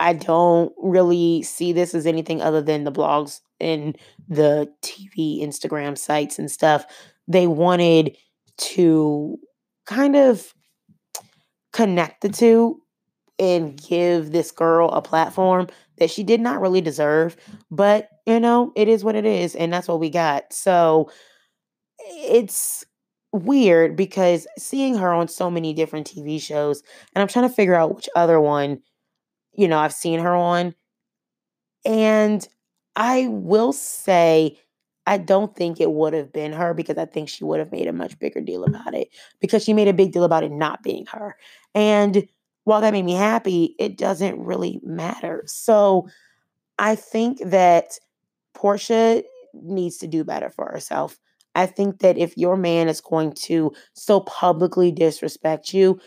I 0.00 0.12
don't 0.12 0.72
really 0.78 1.42
see 1.42 1.72
this 1.72 1.94
as 1.94 2.06
anything 2.06 2.40
other 2.40 2.62
than 2.62 2.84
the 2.84 2.92
blogs 2.92 3.40
and 3.60 3.96
the 4.28 4.72
TV, 4.82 5.42
Instagram 5.42 5.98
sites 5.98 6.38
and 6.38 6.50
stuff. 6.50 6.84
They 7.26 7.46
wanted 7.46 8.16
to 8.58 9.38
kind 9.86 10.16
of 10.16 10.54
connect 11.72 12.22
the 12.22 12.28
two 12.28 12.80
and 13.38 13.80
give 13.80 14.32
this 14.32 14.50
girl 14.50 14.88
a 14.90 15.02
platform 15.02 15.68
that 15.98 16.10
she 16.10 16.22
did 16.22 16.40
not 16.40 16.60
really 16.60 16.80
deserve. 16.80 17.36
But, 17.70 18.08
you 18.26 18.40
know, 18.40 18.72
it 18.76 18.88
is 18.88 19.04
what 19.04 19.14
it 19.14 19.26
is. 19.26 19.54
And 19.54 19.72
that's 19.72 19.88
what 19.88 20.00
we 20.00 20.10
got. 20.10 20.52
So 20.52 21.10
it's 22.00 22.84
weird 23.32 23.96
because 23.96 24.46
seeing 24.58 24.96
her 24.96 25.12
on 25.12 25.28
so 25.28 25.50
many 25.50 25.72
different 25.72 26.06
TV 26.06 26.40
shows, 26.40 26.82
and 27.14 27.22
I'm 27.22 27.28
trying 27.28 27.48
to 27.48 27.54
figure 27.54 27.74
out 27.74 27.94
which 27.94 28.08
other 28.16 28.40
one, 28.40 28.80
you 29.52 29.68
know, 29.68 29.78
I've 29.78 29.92
seen 29.92 30.20
her 30.20 30.34
on. 30.34 30.74
And 31.84 32.46
I 32.96 33.28
will 33.28 33.72
say, 33.72 34.58
I 35.06 35.16
don't 35.18 35.56
think 35.56 35.80
it 35.80 35.92
would 35.92 36.12
have 36.12 36.32
been 36.32 36.52
her 36.52 36.74
because 36.74 36.98
I 36.98 37.06
think 37.06 37.28
she 37.28 37.44
would 37.44 37.60
have 37.60 37.72
made 37.72 37.86
a 37.86 37.92
much 37.92 38.18
bigger 38.18 38.40
deal 38.40 38.64
about 38.64 38.94
it 38.94 39.08
because 39.40 39.64
she 39.64 39.72
made 39.72 39.88
a 39.88 39.94
big 39.94 40.12
deal 40.12 40.24
about 40.24 40.44
it 40.44 40.52
not 40.52 40.82
being 40.82 41.06
her. 41.06 41.36
And 41.74 42.28
while 42.64 42.82
that 42.82 42.92
made 42.92 43.06
me 43.06 43.14
happy, 43.14 43.74
it 43.78 43.96
doesn't 43.96 44.38
really 44.38 44.80
matter. 44.82 45.42
So 45.46 46.08
I 46.78 46.94
think 46.94 47.38
that 47.42 47.98
Porsha 48.54 49.22
needs 49.54 49.96
to 49.98 50.06
do 50.06 50.24
better 50.24 50.50
for 50.50 50.66
herself. 50.66 51.18
I 51.58 51.66
think 51.66 51.98
that 51.98 52.16
if 52.16 52.38
your 52.38 52.56
man 52.56 52.86
is 52.86 53.00
going 53.00 53.32
to 53.46 53.72
so 53.92 54.20
publicly 54.20 54.92
disrespect 54.92 55.74
you, 55.74 55.98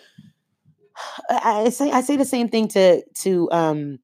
I 1.29 1.69
say 1.69 1.91
I 1.91 1.99
say 1.99 2.15
the 2.15 2.23
same 2.23 2.47
thing 2.47 2.69
to 2.69 3.03
to 3.23 3.51
um, 3.51 3.99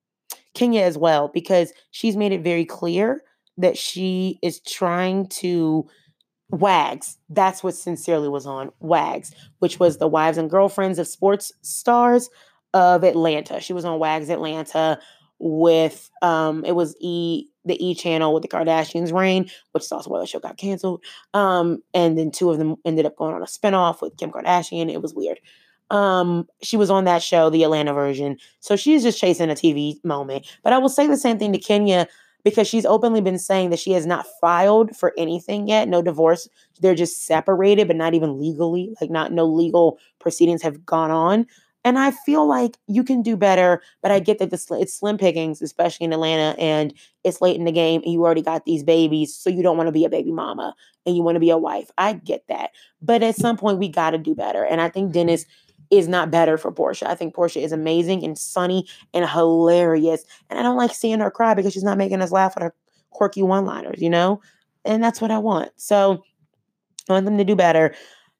Kenya 0.53 0.81
as 0.81 0.97
well 0.97 1.29
because 1.33 1.71
she's 1.91 2.17
made 2.17 2.33
it 2.33 2.43
very 2.43 2.65
clear 2.65 3.23
that 3.57 3.77
she 3.77 4.39
is 4.43 4.59
trying 4.59 5.27
to 5.27 5.87
Wags. 6.49 7.17
That's 7.29 7.63
what 7.63 7.75
sincerely 7.75 8.27
was 8.27 8.45
on 8.45 8.71
Wags, 8.81 9.33
which 9.59 9.79
was 9.79 9.99
the 9.99 10.07
wives 10.07 10.37
and 10.37 10.49
girlfriends 10.49 10.99
of 10.99 11.07
sports 11.07 11.53
stars 11.61 12.29
of 12.73 13.05
Atlanta. 13.05 13.61
She 13.61 13.71
was 13.71 13.85
on 13.85 13.99
Wags 13.99 14.29
Atlanta 14.29 14.99
with 15.39 16.09
um 16.21 16.65
it 16.65 16.73
was 16.73 16.95
E 16.99 17.47
the 17.65 17.83
E 17.85 17.93
channel 17.93 18.33
with 18.33 18.43
the 18.43 18.49
Kardashians 18.49 19.13
reign, 19.13 19.49
which 19.71 19.83
is 19.83 19.91
also 19.91 20.09
why 20.09 20.19
the 20.19 20.25
show 20.25 20.39
got 20.39 20.57
canceled. 20.57 21.03
Um, 21.33 21.83
and 21.93 22.17
then 22.17 22.31
two 22.31 22.49
of 22.49 22.57
them 22.57 22.77
ended 22.85 23.05
up 23.05 23.17
going 23.17 23.35
on 23.35 23.41
a 23.41 23.45
spinoff 23.45 24.01
with 24.01 24.17
Kim 24.17 24.31
Kardashian. 24.31 24.91
It 24.91 25.01
was 25.01 25.13
weird. 25.13 25.39
Um, 25.89 26.47
she 26.61 26.77
was 26.77 26.89
on 26.89 27.05
that 27.05 27.23
show, 27.23 27.49
the 27.49 27.63
Atlanta 27.63 27.93
version. 27.93 28.37
So 28.59 28.75
she's 28.75 29.03
just 29.03 29.19
chasing 29.19 29.49
a 29.49 29.53
TV 29.53 30.03
moment. 30.03 30.47
But 30.63 30.73
I 30.73 30.77
will 30.77 30.89
say 30.89 31.07
the 31.07 31.17
same 31.17 31.39
thing 31.39 31.53
to 31.53 31.59
Kenya 31.59 32.07
because 32.43 32.67
she's 32.67 32.85
openly 32.85 33.21
been 33.21 33.39
saying 33.39 33.69
that 33.69 33.79
she 33.79 33.91
has 33.91 34.05
not 34.05 34.25
filed 34.39 34.95
for 34.95 35.13
anything 35.17 35.67
yet, 35.67 35.87
no 35.87 36.01
divorce. 36.01 36.47
They're 36.79 36.95
just 36.95 37.25
separated, 37.25 37.87
but 37.87 37.97
not 37.97 38.13
even 38.13 38.39
legally, 38.39 38.95
like 39.01 39.09
not 39.09 39.31
no 39.31 39.45
legal 39.45 39.99
proceedings 40.19 40.61
have 40.61 40.85
gone 40.85 41.11
on. 41.11 41.45
And 41.83 41.97
I 41.97 42.11
feel 42.11 42.45
like 42.47 42.77
you 42.87 43.03
can 43.03 43.21
do 43.21 43.37
better, 43.37 43.81
but 44.01 44.11
I 44.11 44.19
mm. 44.19 44.25
get 44.25 44.39
that 44.39 44.49
this, 44.49 44.69
it's 44.71 44.93
slim 44.93 45.17
pickings, 45.17 45.61
especially 45.61 46.05
in 46.05 46.13
Atlanta, 46.13 46.59
and 46.59 46.93
it's 47.23 47.41
late 47.41 47.55
in 47.55 47.65
the 47.65 47.71
game, 47.71 48.01
and 48.03 48.11
you 48.11 48.23
already 48.25 48.41
got 48.41 48.65
these 48.65 48.83
babies, 48.83 49.33
so 49.33 49.49
you 49.49 49.63
don't 49.63 49.77
want 49.77 49.87
to 49.87 49.93
be 49.93 50.05
a 50.05 50.09
baby 50.09 50.31
mama 50.31 50.75
and 51.05 51.15
you 51.15 51.23
want 51.23 51.35
to 51.35 51.39
be 51.39 51.49
a 51.49 51.57
wife. 51.57 51.89
I 51.97 52.13
get 52.13 52.43
that. 52.49 52.71
But 53.01 53.23
at 53.23 53.37
some 53.37 53.57
point, 53.57 53.79
we 53.79 53.87
got 53.87 54.11
to 54.11 54.17
do 54.17 54.35
better. 54.35 54.65
And 54.65 54.81
I 54.81 54.89
think 54.89 55.13
Dennis 55.13 55.45
is 55.89 56.07
not 56.07 56.29
better 56.29 56.57
for 56.57 56.71
Porsha. 56.71 57.07
I 57.07 57.15
think 57.15 57.33
Porsha 57.33 57.63
is 57.63 57.71
amazing 57.71 58.23
and 58.25 58.37
sunny 58.37 58.85
and 59.13 59.27
hilarious. 59.27 60.25
And 60.49 60.59
I 60.59 60.63
don't 60.63 60.75
like 60.75 60.93
seeing 60.93 61.21
her 61.21 61.31
cry 61.31 61.53
because 61.53 61.73
she's 61.73 61.83
not 61.83 61.97
making 61.97 62.21
us 62.21 62.31
laugh 62.31 62.53
at 62.57 62.63
her 62.63 62.75
quirky 63.11 63.41
one 63.41 63.65
liners, 63.65 64.01
you 64.01 64.09
know? 64.09 64.41
And 64.83 65.01
that's 65.01 65.21
what 65.21 65.31
I 65.31 65.37
want. 65.37 65.71
So 65.77 66.23
I 67.09 67.13
want 67.13 67.25
them 67.25 67.37
to 67.37 67.45
do 67.45 67.55
better. 67.55 67.95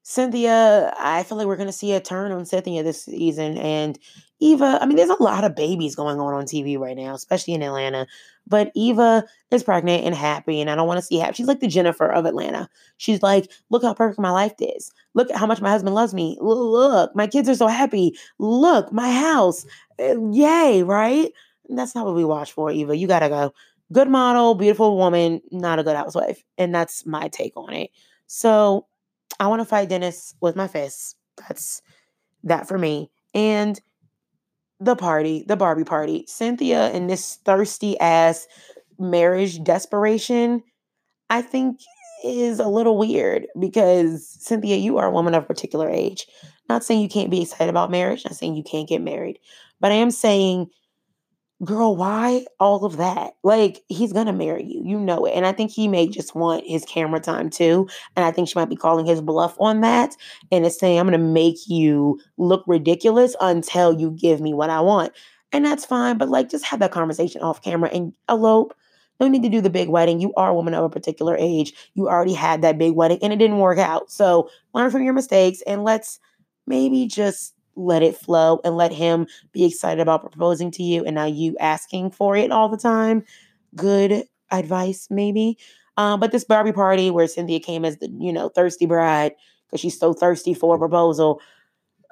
Cynthia, 0.10 0.94
I 0.98 1.24
feel 1.24 1.38
like 1.38 1.48
we're 1.48 1.58
going 1.58 1.68
to 1.68 1.74
see 1.74 1.92
a 1.92 2.00
turn 2.00 2.32
on 2.32 2.46
Cynthia 2.46 2.82
this 2.82 3.04
season. 3.04 3.58
And 3.58 4.00
Eva, 4.40 4.80
I 4.82 4.86
mean, 4.86 4.96
there's 4.96 5.10
a 5.10 5.22
lot 5.22 5.44
of 5.44 5.54
babies 5.54 5.98
going 5.98 6.18
on 6.18 6.34
on 6.34 6.46
TV 6.46 6.80
right 6.80 6.96
now, 6.96 7.14
especially 7.14 7.56
in 7.56 7.62
Atlanta. 7.62 8.08
But 8.48 8.72
Eva 8.74 9.26
is 9.52 9.64
pregnant 9.64 10.06
and 10.06 10.16
happy, 10.16 10.62
and 10.62 10.70
I 10.70 10.76
don't 10.76 10.88
want 10.88 11.00
to 11.00 11.06
see 11.06 11.18
happy. 11.18 11.34
She's 11.34 11.48
like 11.48 11.60
the 11.60 11.68
Jennifer 11.68 12.10
of 12.10 12.26
Atlanta. 12.26 12.70
She's 12.96 13.22
like, 13.22 13.52
look 13.70 13.84
how 13.84 13.94
perfect 13.94 14.18
my 14.18 14.30
life 14.32 14.54
is. 14.60 14.94
Look 15.14 15.30
at 15.30 15.36
how 15.36 15.46
much 15.46 15.60
my 15.60 15.72
husband 15.72 15.94
loves 15.94 16.14
me. 16.14 16.38
Look, 16.40 17.14
my 17.14 17.28
kids 17.28 17.50
are 17.50 17.56
so 17.56 17.68
happy. 17.68 18.18
Look, 18.40 18.94
my 18.94 19.12
house. 19.12 19.66
Eh, 20.00 20.16
yay, 20.32 20.84
right? 20.84 21.34
That's 21.68 21.96
not 21.96 22.06
what 22.06 22.16
we 22.16 22.24
watch 22.24 22.54
for, 22.54 22.72
Eva. 22.72 22.96
You 22.96 23.08
got 23.08 23.20
to 23.20 23.30
go. 23.30 23.54
Good 23.92 24.08
model, 24.08 24.56
beautiful 24.56 24.96
woman, 24.96 25.42
not 25.52 25.80
a 25.80 25.84
good 25.84 25.98
housewife. 25.98 26.42
And 26.58 26.74
that's 26.74 27.06
my 27.06 27.28
take 27.28 27.58
on 27.58 27.74
it. 27.74 27.90
So 28.28 28.86
I 29.40 29.48
want 29.48 29.62
to 29.62 29.66
fight 29.66 29.90
Dennis 29.90 30.36
with 30.42 30.56
my 30.56 30.68
fists. 30.68 31.16
That's 31.38 31.82
that 32.44 32.68
for 32.68 32.78
me. 32.78 33.12
And 33.34 33.80
the 34.80 34.96
party, 34.96 35.44
the 35.48 35.56
Barbie 35.56 35.84
party. 35.84 36.26
Cynthia 36.28 36.88
and 36.88 37.10
this 37.10 37.38
thirsty 37.46 38.00
ass 38.00 38.48
marriage 39.00 39.64
desperation, 39.64 40.64
I 41.30 41.42
think 41.42 41.80
is 42.24 42.60
a 42.60 42.68
little 42.68 42.98
weird 42.98 43.48
because 43.60 44.28
Cynthia, 44.28 44.78
you 44.78 44.98
are 44.98 45.08
a 45.08 45.12
woman 45.12 45.36
of 45.36 45.44
a 45.44 45.48
particular 45.48 45.90
age. 45.90 46.28
Not 46.70 46.84
saying 46.84 47.02
you 47.02 47.10
can't 47.10 47.32
be 47.32 47.42
excited 47.42 47.70
about 47.70 47.92
marriage, 47.92 48.26
not 48.26 48.36
saying 48.36 48.56
you 48.56 48.64
can't 48.64 48.90
get 48.90 49.02
married, 49.02 49.40
but 49.80 49.92
I 49.92 49.96
am 49.96 50.12
saying 50.12 50.68
girl, 51.64 51.96
why 51.96 52.46
all 52.60 52.86
of 52.86 52.98
that? 52.98 53.34
Like, 53.44 53.84
he's 53.88 54.14
gonna 54.14 54.34
marry 54.34 54.64
you, 54.64 54.82
you 54.86 55.00
know 55.00 55.26
it. 55.26 55.32
And 55.32 55.46
I 55.46 55.52
think 55.52 55.72
he 55.72 55.88
may 55.88 56.06
mm-hmm. 56.06 56.14
just 56.14 56.36
want 56.36 56.64
his 56.68 56.86
camera 56.86 57.20
time 57.20 57.50
too. 57.50 57.88
And 58.16 58.26
I 58.26 58.32
think 58.32 58.48
she 58.48 58.58
might 58.58 58.70
be 58.70 58.76
calling 58.76 59.06
his 59.06 59.22
bluff 59.22 59.56
on 59.60 59.82
that 59.82 60.16
and 60.52 60.66
it's 60.66 60.80
saying, 60.80 61.00
I'm 61.00 61.08
gonna 61.08 61.18
make 61.18 61.68
you 61.68 62.20
look 62.38 62.64
ridiculous 62.68 63.36
until 63.42 64.00
you 64.00 64.12
give 64.12 64.40
me 64.42 64.54
what 64.54 64.70
I 64.70 64.82
want. 64.82 65.14
And 65.52 65.66
that's 65.66 65.86
fine, 65.86 66.18
but 66.18 66.30
like, 66.30 66.50
just 66.50 66.66
have 66.66 66.80
that 66.80 66.92
conversation 66.92 67.42
off 67.42 67.64
camera 67.64 67.90
and 67.90 68.14
elope. 68.30 68.76
No 69.20 69.28
need 69.28 69.42
to 69.44 69.50
do 69.50 69.62
the 69.62 69.70
big 69.72 69.90
wedding. 69.90 70.22
You 70.22 70.32
are 70.38 70.50
a 70.50 70.54
woman 70.54 70.76
of 70.76 70.84
a 70.84 70.90
particular 70.90 71.36
age. 71.40 71.74
You 71.96 72.08
already 72.08 72.34
had 72.34 72.62
that 72.62 72.78
big 72.78 72.94
wedding 72.94 73.18
and 73.24 73.34
it 73.34 73.38
didn't 73.38 73.58
work 73.58 73.80
out. 73.80 74.12
So 74.12 74.50
learn 74.76 74.92
from 74.92 75.04
your 75.04 75.14
mistakes 75.14 75.64
and 75.66 75.84
let's 75.84 76.20
maybe 76.68 77.08
just 77.08 77.56
let 77.78 78.04
it 78.04 78.18
flow 78.18 78.60
and 78.64 78.76
let 78.76 78.92
him 78.92 79.28
be 79.52 79.66
excited 79.66 80.02
about 80.02 80.22
proposing 80.22 80.72
to 80.72 80.84
you 80.84 81.06
and 81.06 81.16
now 81.16 81.26
you 81.26 81.56
asking 81.60 82.12
for 82.12 82.36
it 82.36 82.52
all 82.52 82.68
the 82.68 82.78
time. 82.78 83.24
Good 83.76 84.24
advice, 84.52 85.08
maybe. 85.10 85.58
Uh, 85.96 86.18
but 86.18 86.32
this 86.32 86.44
Barbie 86.44 86.72
party 86.72 87.10
where 87.10 87.28
Cynthia 87.28 87.60
came 87.60 87.86
as 87.86 87.98
the, 87.98 88.10
you 88.20 88.32
know, 88.34 88.50
thirsty 88.50 88.86
bride 88.86 89.34
because 89.68 89.80
she's 89.80 90.00
so 90.00 90.14
thirsty 90.14 90.54
for 90.54 90.76
a 90.76 90.80
proposal. 90.80 91.42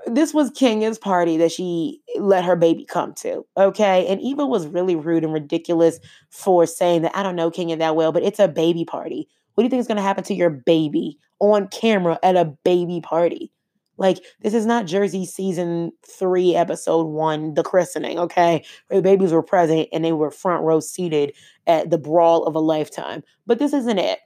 This 0.07 0.33
was 0.33 0.51
Kenya's 0.51 0.99
party 0.99 1.37
that 1.37 1.51
she 1.51 2.01
let 2.19 2.45
her 2.45 2.55
baby 2.55 2.85
come 2.85 3.13
to. 3.15 3.45
Okay. 3.57 4.05
And 4.07 4.21
Eva 4.21 4.45
was 4.45 4.67
really 4.67 4.95
rude 4.95 5.23
and 5.23 5.33
ridiculous 5.33 5.99
for 6.29 6.65
saying 6.65 7.03
that 7.03 7.15
I 7.15 7.23
don't 7.23 7.35
know 7.35 7.49
Kenya 7.49 7.77
that 7.77 7.95
well, 7.95 8.11
but 8.11 8.23
it's 8.23 8.39
a 8.39 8.47
baby 8.47 8.85
party. 8.85 9.27
What 9.53 9.61
do 9.61 9.65
you 9.65 9.69
think 9.69 9.79
is 9.79 9.87
going 9.87 9.97
to 9.97 10.03
happen 10.03 10.23
to 10.25 10.33
your 10.33 10.49
baby 10.49 11.17
on 11.39 11.69
camera 11.69 12.19
at 12.21 12.35
a 12.35 12.45
baby 12.63 13.01
party? 13.01 13.51
Like, 13.97 14.23
this 14.41 14.53
is 14.53 14.65
not 14.65 14.85
Jersey 14.85 15.25
season 15.25 15.91
three, 16.05 16.55
episode 16.55 17.05
one, 17.05 17.53
the 17.53 17.63
christening, 17.63 18.19
okay? 18.19 18.63
Where 18.87 18.99
the 18.99 19.03
babies 19.03 19.31
were 19.31 19.43
present 19.43 19.87
and 19.93 20.03
they 20.03 20.11
were 20.11 20.31
front 20.31 20.63
row 20.63 20.79
seated 20.79 21.33
at 21.67 21.89
the 21.89 21.97
brawl 21.97 22.43
of 22.43 22.55
a 22.55 22.59
lifetime. 22.59 23.23
But 23.47 23.59
this 23.59 23.73
isn't 23.73 23.97
it. 23.99 24.19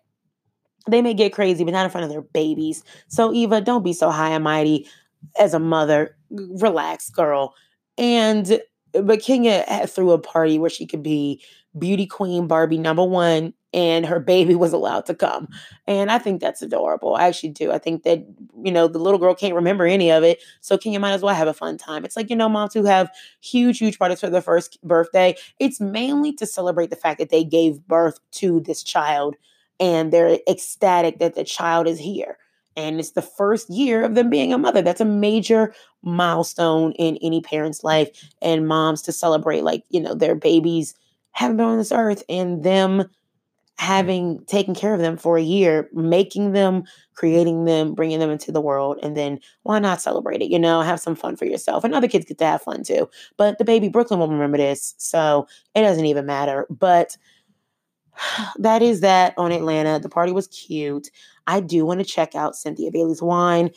They 0.90 1.02
may 1.02 1.14
get 1.14 1.34
crazy, 1.34 1.64
but 1.64 1.72
not 1.72 1.86
in 1.86 1.92
front 1.92 2.06
of 2.06 2.10
their 2.10 2.22
babies. 2.22 2.84
So, 3.10 3.34
Eva, 3.34 3.62
don't 3.62 3.84
be 3.84 3.94
so 3.94 4.10
high 4.10 4.32
and 4.32 4.44
mighty 4.44 4.88
as 5.40 5.54
a 5.54 5.60
mother. 5.60 6.18
Relax, 6.32 7.10
girl. 7.10 7.54
And, 7.98 8.60
but 8.94 9.22
Kenya 9.22 9.66
threw 9.88 10.12
a 10.12 10.20
party 10.20 10.58
where 10.58 10.70
she 10.70 10.88
could 10.88 11.04
be 11.04 11.44
beauty 11.78 12.08
queen 12.08 12.48
Barbie 12.48 12.80
number 12.80 13.04
one 13.04 13.54
and 13.74 14.06
her 14.06 14.20
baby 14.20 14.56
was 14.56 14.74
allowed 14.74 15.06
to 15.06 15.14
come. 15.14 15.48
And 15.86 16.12
I 16.12 16.18
think 16.18 16.42
that's 16.42 16.62
adorable. 16.62 17.16
I 17.16 17.28
actually 17.28 17.50
do. 17.50 17.72
I 17.72 17.78
think 17.78 18.04
that, 18.04 18.26
you 18.64 18.72
know, 18.72 18.88
the 18.88 19.00
little 19.00 19.20
girl 19.20 19.36
can't 19.36 19.54
remember 19.54 19.86
any 19.86 20.12
of 20.12 20.24
it. 20.24 20.42
So 20.62 20.78
Kenya 20.78 21.00
might 21.00 21.14
as 21.14 21.22
well 21.22 21.36
have 21.36 21.48
a 21.48 21.54
fun 21.54 21.78
time. 21.78 22.04
It's 22.04 22.16
like, 22.16 22.30
you 22.30 22.36
know, 22.36 22.50
moms 22.50 22.74
who 22.74 22.86
have 22.86 23.12
huge, 23.42 23.78
huge 23.78 24.00
parties 24.00 24.20
for 24.20 24.30
their 24.30 24.42
first 24.42 24.82
birthday. 24.82 25.36
It's 25.60 25.80
mainly 25.80 26.34
to 26.34 26.46
celebrate 26.46 26.90
the 26.90 26.96
fact 26.96 27.20
that 27.20 27.30
they 27.30 27.44
gave 27.44 27.88
birth 27.88 28.20
to 28.34 28.60
this 28.62 28.82
child 28.82 29.36
and 29.80 30.12
they're 30.12 30.40
ecstatic 30.48 31.20
that 31.20 31.36
the 31.36 31.44
child 31.44 31.88
is 31.88 32.00
here. 32.00 32.38
And 32.76 33.00
it's 33.00 33.12
the 33.12 33.22
first 33.22 33.70
year 33.70 34.04
of 34.04 34.16
them 34.16 34.30
being 34.30 34.54
a 34.54 34.58
mother. 34.58 34.82
That's 34.82 35.02
a 35.02 35.06
major 35.06 35.74
milestone 36.02 36.94
in 36.94 37.18
any 37.18 37.42
parent's 37.42 37.84
life. 37.84 38.10
And 38.42 38.68
moms 38.68 39.02
to 39.04 39.12
celebrate, 39.12 39.64
like, 39.64 39.84
you 39.90 40.00
know, 40.00 40.14
their 40.14 40.36
babies 40.36 40.96
having 41.32 41.58
been 41.58 41.66
on 41.66 41.78
this 41.78 41.92
earth 41.92 42.24
and 42.30 42.64
them 42.64 43.10
Mm-hmm. 43.80 43.88
having 43.88 44.40
taken 44.46 44.76
care 44.76 44.94
of 44.94 45.00
them 45.00 45.16
for 45.16 45.38
a 45.38 45.42
year, 45.42 45.90
making 45.94 46.52
them, 46.52 46.84
creating 47.14 47.64
them, 47.64 47.94
bringing 47.94 48.20
them 48.20 48.30
into 48.30 48.52
the 48.52 48.60
world, 48.60 49.00
and 49.02 49.16
then 49.16 49.40
why 49.64 49.80
not 49.80 50.02
celebrate 50.02 50.42
it? 50.42 50.52
You 50.52 50.60
know, 50.60 50.82
have 50.82 51.00
some 51.00 51.16
fun 51.16 51.38
for 51.38 51.46
yourself. 51.46 51.86
And 51.86 51.96
other 51.96 52.10
kids 52.10 52.26
get 52.26 52.38
to 52.40 52.46
have 52.46 52.62
fun 52.62 52.84
too. 52.84 53.10
But 53.38 53.58
the 53.58 53.64
baby 53.64 53.88
Brooklyn 53.88 54.20
will 54.20 54.28
remember 54.28 54.58
this, 54.58 54.96
so 54.98 55.48
it 55.76 55.82
doesn't 55.82 56.06
even 56.06 56.26
matter. 56.26 56.68
But 56.70 57.16
that 58.58 58.82
is 58.82 59.00
that 59.00 59.34
on 59.38 59.54
Atlanta. 59.54 59.98
The 60.00 60.10
party 60.10 60.34
was 60.34 60.48
cute. 60.48 61.10
I 61.48 61.62
do 61.62 61.86
want 61.86 62.02
to 62.02 62.06
check 62.06 62.36
out 62.36 62.58
Cynthia 62.58 62.92
Bailey's 62.92 63.22
wine 63.22 63.72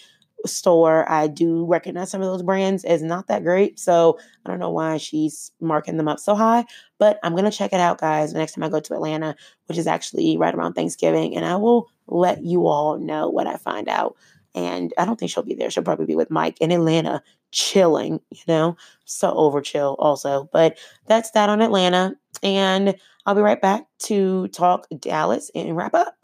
store. 0.47 1.11
I 1.11 1.27
do 1.27 1.65
recognize 1.67 2.11
some 2.11 2.23
of 2.23 2.29
those 2.29 2.43
brands 2.43 2.85
as 2.85 3.03
not 3.03 3.27
that 3.29 3.45
great. 3.45 3.79
So 3.79 4.19
I 4.45 4.51
don't 4.51 4.59
know 4.59 4.71
why 4.71 4.97
she's 4.97 5.51
marking 5.61 5.97
them 5.97 6.09
up 6.09 6.19
so 6.19 6.35
high, 6.35 6.65
but 6.99 7.19
I'm 7.23 7.33
going 7.33 7.45
to 7.45 7.57
check 7.57 7.73
it 7.73 7.81
out, 7.81 8.01
guys, 8.01 8.33
the 8.33 8.39
next 8.39 8.53
time 8.53 8.65
I 8.65 8.69
go 8.69 8.81
to 8.81 8.95
Atlanta, 8.95 9.37
which 9.67 9.79
is 9.79 9.87
actually 9.87 10.37
right 10.37 10.55
around 10.55 10.75
Thanksgiving. 10.75 11.37
And 11.37 11.45
I 11.45 11.57
will 11.57 11.89
let 12.07 12.45
you 12.45 12.67
all 12.67 12.99
know 12.99 13.29
what 13.29 13.47
I 13.47 13.57
find 13.57 13.89
out. 13.89 14.17
And 14.55 14.93
I 14.99 15.05
don't 15.05 15.19
think 15.19 15.31
she'll 15.31 15.43
be 15.43 15.55
there. 15.55 15.71
She'll 15.71 15.83
probably 15.83 16.07
be 16.07 16.17
with 16.17 16.31
Mike 16.31 16.59
in 16.61 16.73
Atlanta, 16.73 17.23
chilling, 17.53 18.21
you 18.31 18.43
know, 18.47 18.77
so 19.05 19.33
over 19.33 19.61
chill 19.61 19.97
also. 19.99 20.49
But 20.53 20.79
that's 21.07 21.31
that 21.31 21.49
on 21.49 21.63
Atlanta. 21.63 22.15
And 22.43 22.95
I'll 23.25 23.35
be 23.35 23.41
right 23.41 23.61
back 23.61 23.87
to 24.01 24.49
talk 24.49 24.87
Dallas 24.99 25.51
and 25.55 25.77
wrap 25.77 25.95
up. 25.95 26.17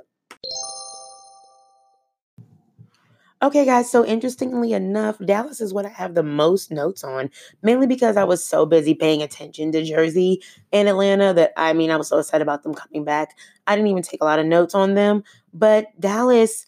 Okay, 3.40 3.64
guys, 3.64 3.88
so 3.88 4.04
interestingly 4.04 4.72
enough, 4.72 5.16
Dallas 5.24 5.60
is 5.60 5.72
what 5.72 5.86
I 5.86 5.90
have 5.90 6.14
the 6.14 6.24
most 6.24 6.72
notes 6.72 7.04
on, 7.04 7.30
mainly 7.62 7.86
because 7.86 8.16
I 8.16 8.24
was 8.24 8.44
so 8.44 8.66
busy 8.66 8.94
paying 8.94 9.22
attention 9.22 9.70
to 9.72 9.84
Jersey 9.84 10.42
and 10.72 10.88
Atlanta 10.88 11.32
that 11.34 11.52
I 11.56 11.72
mean, 11.72 11.92
I 11.92 11.96
was 11.96 12.08
so 12.08 12.18
excited 12.18 12.42
about 12.42 12.64
them 12.64 12.74
coming 12.74 13.04
back. 13.04 13.36
I 13.68 13.76
didn't 13.76 13.90
even 13.90 14.02
take 14.02 14.22
a 14.22 14.24
lot 14.24 14.40
of 14.40 14.46
notes 14.46 14.74
on 14.74 14.94
them, 14.94 15.22
but 15.54 15.86
Dallas, 16.00 16.66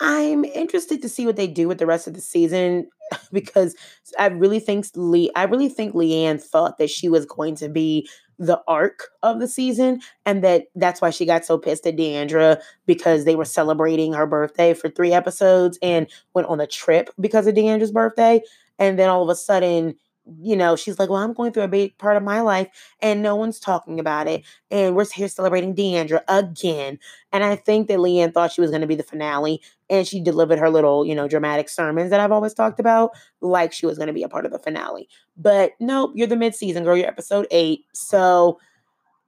I'm 0.00 0.44
interested 0.44 1.02
to 1.02 1.08
see 1.08 1.26
what 1.26 1.36
they 1.36 1.46
do 1.48 1.68
with 1.68 1.78
the 1.78 1.86
rest 1.86 2.06
of 2.08 2.14
the 2.14 2.20
season 2.22 2.88
because 3.32 3.76
I 4.18 4.26
really 4.26 4.60
think 4.60 4.86
Lee, 4.96 5.30
I 5.36 5.44
really 5.44 5.68
think 5.68 5.94
LeeAnne 5.94 6.42
thought 6.42 6.78
that 6.78 6.90
she 6.90 7.08
was 7.08 7.26
going 7.26 7.56
to 7.56 7.68
be 7.68 8.08
the 8.38 8.60
arc 8.66 9.08
of 9.22 9.40
the 9.40 9.48
season 9.48 10.00
and 10.26 10.42
that 10.42 10.66
that's 10.74 11.00
why 11.00 11.10
she 11.10 11.24
got 11.24 11.44
so 11.44 11.58
pissed 11.58 11.86
at 11.86 11.96
D'Andra 11.96 12.58
because 12.86 13.24
they 13.24 13.36
were 13.36 13.44
celebrating 13.44 14.12
her 14.12 14.26
birthday 14.26 14.74
for 14.74 14.88
three 14.88 15.12
episodes 15.12 15.78
and 15.82 16.06
went 16.34 16.48
on 16.48 16.60
a 16.60 16.66
trip 16.66 17.10
because 17.20 17.46
of 17.46 17.54
D'Andra's 17.54 17.92
birthday 17.92 18.40
and 18.78 18.98
then 18.98 19.08
all 19.08 19.22
of 19.22 19.28
a 19.28 19.36
sudden 19.36 19.94
you 20.42 20.56
know, 20.56 20.74
she's 20.76 20.98
like, 20.98 21.10
Well, 21.10 21.22
I'm 21.22 21.34
going 21.34 21.52
through 21.52 21.64
a 21.64 21.68
big 21.68 21.96
part 21.98 22.16
of 22.16 22.22
my 22.22 22.40
life 22.40 22.68
and 23.00 23.22
no 23.22 23.36
one's 23.36 23.60
talking 23.60 24.00
about 24.00 24.26
it. 24.26 24.42
And 24.70 24.96
we're 24.96 25.06
here 25.06 25.28
celebrating 25.28 25.74
D'Andra 25.74 26.22
again. 26.28 26.98
And 27.32 27.44
I 27.44 27.56
think 27.56 27.88
that 27.88 27.98
LeeAnne 27.98 28.32
thought 28.32 28.52
she 28.52 28.60
was 28.60 28.70
going 28.70 28.80
to 28.80 28.86
be 28.86 28.94
the 28.94 29.02
finale 29.02 29.60
and 29.90 30.06
she 30.06 30.20
delivered 30.20 30.58
her 30.58 30.70
little, 30.70 31.04
you 31.04 31.14
know, 31.14 31.28
dramatic 31.28 31.68
sermons 31.68 32.10
that 32.10 32.20
I've 32.20 32.32
always 32.32 32.54
talked 32.54 32.80
about, 32.80 33.10
like 33.40 33.72
she 33.72 33.86
was 33.86 33.98
going 33.98 34.06
to 34.08 34.14
be 34.14 34.22
a 34.22 34.28
part 34.28 34.46
of 34.46 34.52
the 34.52 34.58
finale. 34.58 35.08
But 35.36 35.72
nope, 35.80 36.12
you're 36.14 36.26
the 36.26 36.36
mid 36.36 36.54
season 36.54 36.84
girl, 36.84 36.96
you're 36.96 37.06
episode 37.08 37.46
eight. 37.50 37.84
So, 37.92 38.58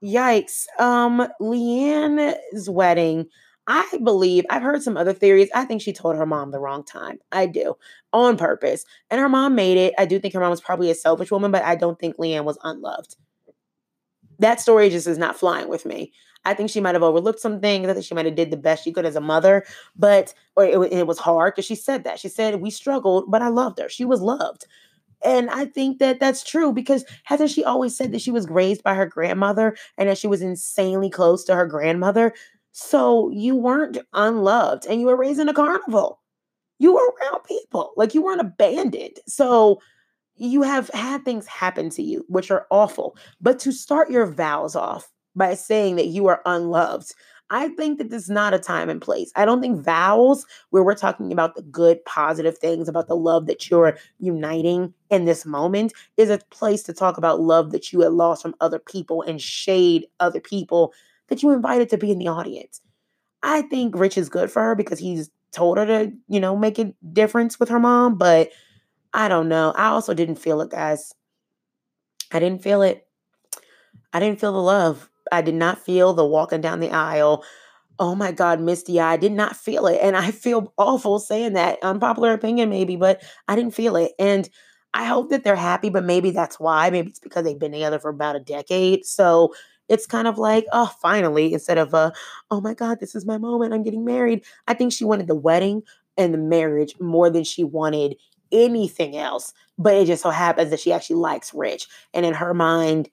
yikes. 0.02 0.66
Um, 0.78 1.26
LeeAnne's 1.40 2.68
wedding 2.70 3.26
I 3.66 3.98
believe 4.02 4.44
I've 4.48 4.62
heard 4.62 4.82
some 4.82 4.96
other 4.96 5.12
theories. 5.12 5.50
I 5.54 5.64
think 5.64 5.82
she 5.82 5.92
told 5.92 6.16
her 6.16 6.26
mom 6.26 6.50
the 6.50 6.60
wrong 6.60 6.84
time. 6.84 7.18
I 7.32 7.46
do 7.46 7.74
on 8.12 8.36
purpose. 8.36 8.84
And 9.10 9.20
her 9.20 9.28
mom 9.28 9.54
made 9.54 9.76
it. 9.76 9.94
I 9.98 10.06
do 10.06 10.18
think 10.18 10.34
her 10.34 10.40
mom 10.40 10.50
was 10.50 10.60
probably 10.60 10.90
a 10.90 10.94
selfish 10.94 11.30
woman, 11.30 11.50
but 11.50 11.64
I 11.64 11.74
don't 11.74 11.98
think 11.98 12.16
LeeAnne 12.16 12.44
was 12.44 12.58
unloved. 12.62 13.16
That 14.38 14.60
story 14.60 14.90
just 14.90 15.06
is 15.06 15.18
not 15.18 15.36
flying 15.36 15.68
with 15.68 15.84
me. 15.84 16.12
I 16.44 16.54
think 16.54 16.70
she 16.70 16.80
might 16.80 16.94
have 16.94 17.02
overlooked 17.02 17.40
some 17.40 17.60
things. 17.60 17.88
I 17.88 17.92
think 17.92 18.04
she 18.04 18.14
might 18.14 18.26
have 18.26 18.36
did 18.36 18.52
the 18.52 18.56
best 18.56 18.84
she 18.84 18.92
could 18.92 19.04
as 19.04 19.16
a 19.16 19.20
mother, 19.20 19.64
but 19.96 20.32
or 20.54 20.64
it, 20.64 20.92
it 20.92 21.06
was 21.06 21.18
hard 21.18 21.54
because 21.54 21.64
she 21.64 21.74
said 21.74 22.04
that. 22.04 22.20
She 22.20 22.28
said 22.28 22.60
we 22.60 22.70
struggled, 22.70 23.28
but 23.28 23.42
I 23.42 23.48
loved 23.48 23.80
her. 23.80 23.88
She 23.88 24.04
was 24.04 24.20
loved. 24.22 24.66
And 25.24 25.50
I 25.50 25.64
think 25.64 25.98
that 25.98 26.20
that's 26.20 26.44
true 26.44 26.72
because 26.72 27.04
hasn't 27.24 27.50
she 27.50 27.64
always 27.64 27.96
said 27.96 28.12
that 28.12 28.20
she 28.20 28.30
was 28.30 28.48
raised 28.48 28.84
by 28.84 28.94
her 28.94 29.06
grandmother 29.06 29.76
and 29.98 30.08
that 30.08 30.18
she 30.18 30.28
was 30.28 30.42
insanely 30.42 31.10
close 31.10 31.42
to 31.44 31.56
her 31.56 31.66
grandmother? 31.66 32.32
So 32.78 33.30
you 33.30 33.56
weren't 33.56 33.96
unloved 34.12 34.84
and 34.84 35.00
you 35.00 35.06
were 35.06 35.16
raised 35.16 35.40
in 35.40 35.48
a 35.48 35.54
carnival. 35.54 36.20
You 36.78 36.92
were 36.92 37.14
around 37.22 37.42
people, 37.44 37.94
like 37.96 38.12
you 38.12 38.20
weren't 38.20 38.42
abandoned. 38.42 39.16
So 39.26 39.80
you 40.34 40.60
have 40.60 40.90
had 40.90 41.24
things 41.24 41.46
happen 41.46 41.88
to 41.88 42.02
you, 42.02 42.22
which 42.28 42.50
are 42.50 42.66
awful. 42.70 43.16
But 43.40 43.58
to 43.60 43.72
start 43.72 44.10
your 44.10 44.26
vows 44.26 44.76
off 44.76 45.10
by 45.34 45.54
saying 45.54 45.96
that 45.96 46.08
you 46.08 46.26
are 46.26 46.42
unloved, 46.44 47.14
I 47.48 47.68
think 47.68 47.96
that 47.96 48.10
this 48.10 48.24
is 48.24 48.28
not 48.28 48.52
a 48.52 48.58
time 48.58 48.90
and 48.90 49.00
place. 49.00 49.32
I 49.36 49.46
don't 49.46 49.62
think 49.62 49.82
vows, 49.82 50.44
where 50.68 50.82
we're 50.82 50.94
talking 50.94 51.32
about 51.32 51.54
the 51.54 51.62
good, 51.62 52.04
positive 52.04 52.58
things, 52.58 52.90
about 52.90 53.08
the 53.08 53.16
love 53.16 53.46
that 53.46 53.70
you're 53.70 53.96
uniting 54.18 54.92
in 55.08 55.24
this 55.24 55.46
moment, 55.46 55.94
is 56.18 56.28
a 56.28 56.40
place 56.50 56.82
to 56.82 56.92
talk 56.92 57.16
about 57.16 57.40
love 57.40 57.72
that 57.72 57.90
you 57.90 58.02
had 58.02 58.12
lost 58.12 58.42
from 58.42 58.54
other 58.60 58.78
people 58.78 59.22
and 59.22 59.40
shade 59.40 60.06
other 60.20 60.40
people 60.40 60.92
that 61.28 61.42
you 61.42 61.50
invited 61.50 61.88
to 61.90 61.98
be 61.98 62.10
in 62.10 62.18
the 62.18 62.28
audience. 62.28 62.80
I 63.42 63.62
think 63.62 63.94
Rich 63.96 64.18
is 64.18 64.28
good 64.28 64.50
for 64.50 64.62
her 64.62 64.74
because 64.74 64.98
he's 64.98 65.30
told 65.52 65.78
her 65.78 65.86
to, 65.86 66.12
you 66.28 66.40
know, 66.40 66.56
make 66.56 66.78
a 66.78 66.92
difference 67.12 67.58
with 67.58 67.68
her 67.68 67.80
mom, 67.80 68.18
but 68.18 68.50
I 69.12 69.28
don't 69.28 69.48
know. 69.48 69.72
I 69.76 69.86
also 69.86 70.14
didn't 70.14 70.36
feel 70.36 70.60
it, 70.60 70.70
guys. 70.70 71.14
I 72.32 72.38
didn't 72.38 72.62
feel 72.62 72.82
it. 72.82 73.06
I 74.12 74.20
didn't 74.20 74.40
feel 74.40 74.52
the 74.52 74.62
love. 74.62 75.10
I 75.32 75.42
did 75.42 75.54
not 75.54 75.78
feel 75.78 76.12
the 76.12 76.24
walking 76.24 76.60
down 76.60 76.80
the 76.80 76.90
aisle. 76.90 77.44
Oh 77.98 78.14
my 78.14 78.30
God, 78.30 78.60
Misty, 78.60 79.00
I 79.00 79.16
did 79.16 79.32
not 79.32 79.56
feel 79.56 79.86
it. 79.86 79.98
And 80.02 80.16
I 80.16 80.30
feel 80.30 80.72
awful 80.76 81.18
saying 81.18 81.54
that. 81.54 81.78
Unpopular 81.82 82.32
opinion, 82.32 82.68
maybe, 82.68 82.96
but 82.96 83.22
I 83.48 83.56
didn't 83.56 83.74
feel 83.74 83.96
it. 83.96 84.12
And 84.18 84.48
I 84.94 85.04
hope 85.04 85.30
that 85.30 85.44
they're 85.44 85.56
happy, 85.56 85.88
but 85.88 86.04
maybe 86.04 86.30
that's 86.30 86.60
why. 86.60 86.90
Maybe 86.90 87.08
it's 87.08 87.18
because 87.18 87.44
they've 87.44 87.58
been 87.58 87.72
together 87.72 87.98
for 87.98 88.10
about 88.10 88.36
a 88.36 88.40
decade. 88.40 89.04
So 89.04 89.54
it's 89.88 90.06
kind 90.06 90.26
of 90.26 90.38
like, 90.38 90.66
oh, 90.72 90.92
finally, 91.00 91.52
instead 91.52 91.78
of, 91.78 91.94
uh, 91.94 92.10
oh 92.50 92.60
my 92.60 92.74
God, 92.74 93.00
this 93.00 93.14
is 93.14 93.24
my 93.24 93.38
moment. 93.38 93.72
I'm 93.72 93.82
getting 93.82 94.04
married. 94.04 94.44
I 94.66 94.74
think 94.74 94.92
she 94.92 95.04
wanted 95.04 95.26
the 95.26 95.34
wedding 95.34 95.82
and 96.16 96.32
the 96.34 96.38
marriage 96.38 96.94
more 97.00 97.30
than 97.30 97.44
she 97.44 97.62
wanted 97.64 98.16
anything 98.52 99.16
else. 99.16 99.52
But 99.78 99.94
it 99.94 100.06
just 100.06 100.22
so 100.22 100.30
happens 100.30 100.70
that 100.70 100.80
she 100.80 100.92
actually 100.92 101.16
likes 101.16 101.54
Rich. 101.54 101.86
And 102.14 102.24
in 102.24 102.34
her 102.34 102.54
mind, 102.54 103.08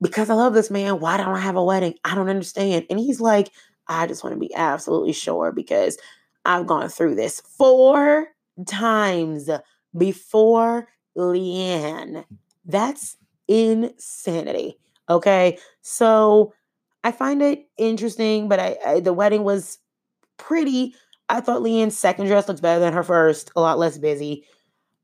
because 0.00 0.30
I 0.30 0.34
love 0.34 0.54
this 0.54 0.70
man, 0.70 1.00
why 1.00 1.16
don't 1.16 1.34
I 1.34 1.40
have 1.40 1.56
a 1.56 1.64
wedding? 1.64 1.94
I 2.04 2.14
don't 2.14 2.28
understand. 2.28 2.86
And 2.90 2.98
he's 2.98 3.20
like, 3.20 3.50
I 3.88 4.06
just 4.06 4.24
want 4.24 4.34
to 4.34 4.40
be 4.40 4.54
absolutely 4.54 5.12
sure 5.12 5.52
because 5.52 5.98
I've 6.44 6.66
gone 6.66 6.88
through 6.88 7.14
this 7.14 7.40
four 7.40 8.28
times 8.66 9.48
before 9.96 10.88
LeeAnne. 11.16 12.24
That's 12.64 13.16
insanity. 13.48 14.78
Okay. 15.12 15.58
So 15.82 16.52
I 17.04 17.12
find 17.12 17.42
it 17.42 17.66
interesting, 17.78 18.48
but 18.48 18.60
I, 18.60 18.76
I 18.86 19.00
the 19.00 19.12
wedding 19.12 19.44
was 19.44 19.78
pretty. 20.38 20.94
I 21.28 21.40
thought 21.40 21.62
LeeAnne's 21.62 21.98
second 21.98 22.26
dress 22.26 22.48
looks 22.48 22.60
better 22.60 22.80
than 22.80 22.92
her 22.92 23.02
first, 23.02 23.50
a 23.56 23.60
lot 23.60 23.78
less 23.78 23.98
busy. 23.98 24.44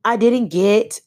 I 0.05 0.17
didn't 0.17 0.49
get, 0.49 1.01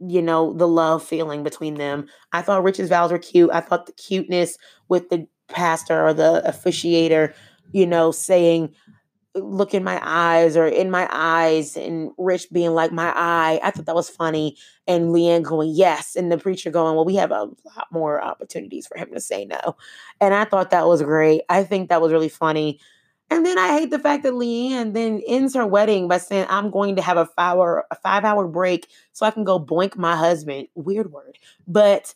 you 0.00 0.22
know, 0.22 0.52
the 0.54 0.68
love 0.68 1.02
feeling 1.02 1.42
between 1.42 1.74
them. 1.74 2.06
I 2.32 2.42
thought 2.42 2.64
Rich's 2.64 2.88
vows 2.88 3.12
were 3.12 3.18
cute. 3.18 3.50
I 3.52 3.60
thought 3.60 3.86
the 3.86 3.92
cuteness 3.92 4.58
with 4.88 5.08
the 5.08 5.26
pastor 5.48 6.06
or 6.06 6.12
the 6.14 6.42
officiator, 6.46 7.32
you 7.72 7.86
know, 7.86 8.10
saying, 8.12 8.74
look 9.36 9.74
in 9.74 9.84
my 9.84 10.00
eyes 10.02 10.56
or 10.56 10.66
in 10.66 10.90
my 10.90 11.08
eyes 11.12 11.76
and 11.76 12.10
Rich 12.18 12.48
being 12.52 12.74
like 12.74 12.92
my 12.92 13.12
eye. 13.14 13.60
I 13.62 13.70
thought 13.70 13.86
that 13.86 13.94
was 13.94 14.10
funny. 14.10 14.56
And 14.86 15.14
LeeAnne 15.14 15.42
going, 15.42 15.70
yes. 15.74 16.16
And 16.16 16.30
the 16.30 16.38
preacher 16.38 16.70
going, 16.70 16.94
well, 16.94 17.04
we 17.04 17.16
have 17.16 17.30
a 17.30 17.44
lot 17.44 17.86
more 17.90 18.22
opportunities 18.22 18.86
for 18.86 18.96
him 18.96 19.12
to 19.12 19.20
say 19.20 19.44
no. 19.44 19.76
And 20.20 20.34
I 20.34 20.44
thought 20.44 20.70
that 20.70 20.86
was 20.86 21.02
great. 21.02 21.42
I 21.48 21.64
think 21.64 21.88
that 21.88 22.00
was 22.00 22.12
really 22.12 22.28
funny. 22.28 22.80
And 23.28 23.44
then 23.44 23.58
I 23.58 23.78
hate 23.78 23.90
the 23.90 23.98
fact 23.98 24.22
that 24.22 24.34
LeeAnne 24.34 24.94
then 24.94 25.20
ends 25.26 25.54
her 25.54 25.66
wedding 25.66 26.06
by 26.06 26.18
saying, 26.18 26.46
I'm 26.48 26.70
going 26.70 26.96
to 26.96 27.02
have 27.02 27.16
a 27.16 27.26
five 27.26 27.56
hour, 27.56 27.84
a 27.90 27.96
five 27.96 28.24
hour 28.24 28.46
break 28.46 28.88
so 29.12 29.26
I 29.26 29.32
can 29.32 29.44
go 29.44 29.58
boink 29.58 29.96
my 29.96 30.16
husband. 30.16 30.68
Weird 30.74 31.10
word. 31.10 31.38
But 31.66 32.14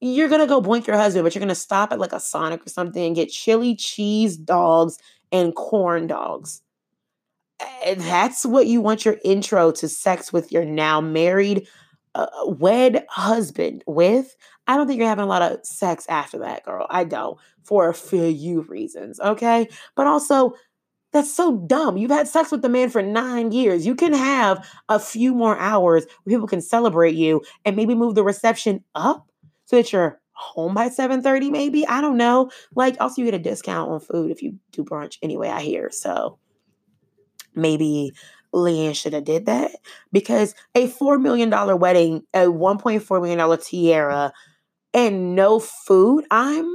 you're 0.00 0.28
gonna 0.28 0.46
go 0.46 0.62
boink 0.62 0.86
your 0.86 0.96
husband, 0.96 1.24
but 1.24 1.34
you're 1.34 1.40
gonna 1.40 1.54
stop 1.54 1.92
at 1.92 1.98
like 1.98 2.12
a 2.12 2.20
Sonic 2.20 2.64
or 2.64 2.68
something 2.68 3.04
and 3.04 3.16
get 3.16 3.30
chili 3.30 3.74
cheese 3.74 4.36
dogs 4.36 4.98
and 5.32 5.54
corn 5.54 6.06
dogs. 6.06 6.62
And 7.84 8.00
that's 8.00 8.46
what 8.46 8.66
you 8.66 8.80
want 8.80 9.04
your 9.04 9.18
intro 9.24 9.72
to 9.72 9.88
sex 9.88 10.32
with 10.32 10.52
your 10.52 10.64
now 10.64 11.00
married, 11.00 11.66
uh, 12.14 12.26
wed 12.46 13.04
husband 13.08 13.82
with. 13.86 14.36
I 14.66 14.76
don't 14.76 14.86
think 14.86 14.98
you're 14.98 15.08
having 15.08 15.24
a 15.24 15.28
lot 15.28 15.42
of 15.42 15.64
sex 15.64 16.06
after 16.08 16.38
that, 16.38 16.64
girl. 16.64 16.86
I 16.90 17.04
don't, 17.04 17.38
for 17.64 17.88
a 17.88 17.94
few 17.94 18.62
reasons, 18.62 19.18
okay? 19.20 19.68
But 19.96 20.06
also, 20.06 20.54
that's 21.12 21.32
so 21.32 21.56
dumb. 21.56 21.96
You've 21.96 22.10
had 22.10 22.28
sex 22.28 22.52
with 22.52 22.62
the 22.62 22.68
man 22.68 22.90
for 22.90 23.02
nine 23.02 23.50
years. 23.50 23.86
You 23.86 23.94
can 23.94 24.12
have 24.12 24.68
a 24.88 25.00
few 25.00 25.34
more 25.34 25.58
hours 25.58 26.04
where 26.22 26.34
people 26.34 26.46
can 26.46 26.60
celebrate 26.60 27.14
you 27.14 27.42
and 27.64 27.76
maybe 27.76 27.94
move 27.94 28.14
the 28.14 28.22
reception 28.22 28.84
up 28.94 29.26
so 29.64 29.76
that 29.76 29.92
you're 29.92 30.20
home 30.38 30.74
by 30.74 30.88
7:30 30.88 31.50
maybe. 31.50 31.86
I 31.86 32.00
don't 32.00 32.16
know. 32.16 32.50
Like 32.74 32.96
also 33.00 33.20
you 33.22 33.26
get 33.26 33.34
a 33.34 33.38
discount 33.38 33.90
on 33.90 34.00
food 34.00 34.30
if 34.30 34.42
you 34.42 34.58
do 34.72 34.84
brunch 34.84 35.18
anyway, 35.22 35.48
I 35.48 35.62
hear. 35.62 35.90
So 35.90 36.38
maybe 37.54 38.12
LeeAnne 38.54 38.94
should 38.94 39.12
have 39.12 39.24
did 39.24 39.46
that 39.46 39.72
because 40.12 40.54
a 40.74 40.86
4 40.88 41.18
million 41.18 41.50
dollar 41.50 41.76
wedding, 41.76 42.22
a 42.34 42.46
1.4 42.50 43.20
million 43.20 43.38
dollar 43.38 43.56
tiara 43.56 44.32
and 44.94 45.34
no 45.34 45.60
food, 45.60 46.24
I'm 46.30 46.66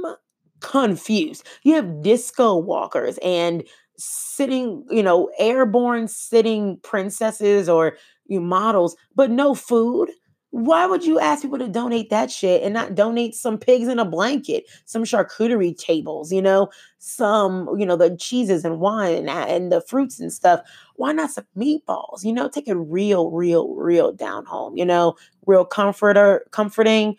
confused. 0.60 1.46
You 1.62 1.74
have 1.74 2.02
disco 2.02 2.56
walkers 2.56 3.18
and 3.22 3.64
sitting, 3.98 4.84
you 4.90 5.02
know, 5.02 5.30
airborne 5.38 6.08
sitting 6.08 6.78
princesses 6.82 7.68
or 7.68 7.96
you 8.26 8.40
models, 8.40 8.96
but 9.14 9.30
no 9.30 9.54
food. 9.54 10.10
Why 10.54 10.86
would 10.86 11.04
you 11.04 11.18
ask 11.18 11.42
people 11.42 11.58
to 11.58 11.66
donate 11.66 12.10
that 12.10 12.30
shit 12.30 12.62
and 12.62 12.72
not 12.72 12.94
donate 12.94 13.34
some 13.34 13.58
pigs 13.58 13.88
in 13.88 13.98
a 13.98 14.04
blanket, 14.04 14.70
some 14.84 15.02
charcuterie 15.02 15.76
tables, 15.76 16.30
you 16.30 16.40
know, 16.40 16.70
some, 16.98 17.68
you 17.76 17.84
know, 17.84 17.96
the 17.96 18.16
cheeses 18.16 18.64
and 18.64 18.78
wine 18.78 19.16
and, 19.16 19.28
and 19.28 19.72
the 19.72 19.80
fruits 19.80 20.20
and 20.20 20.32
stuff? 20.32 20.60
Why 20.94 21.10
not 21.10 21.32
some 21.32 21.46
meatballs? 21.58 22.22
You 22.22 22.32
know, 22.32 22.48
take 22.48 22.68
it 22.68 22.74
real, 22.74 23.32
real, 23.32 23.74
real 23.74 24.12
down 24.12 24.44
home, 24.44 24.76
you 24.76 24.84
know, 24.84 25.16
real 25.44 25.64
comforter, 25.64 26.46
comforting 26.52 27.16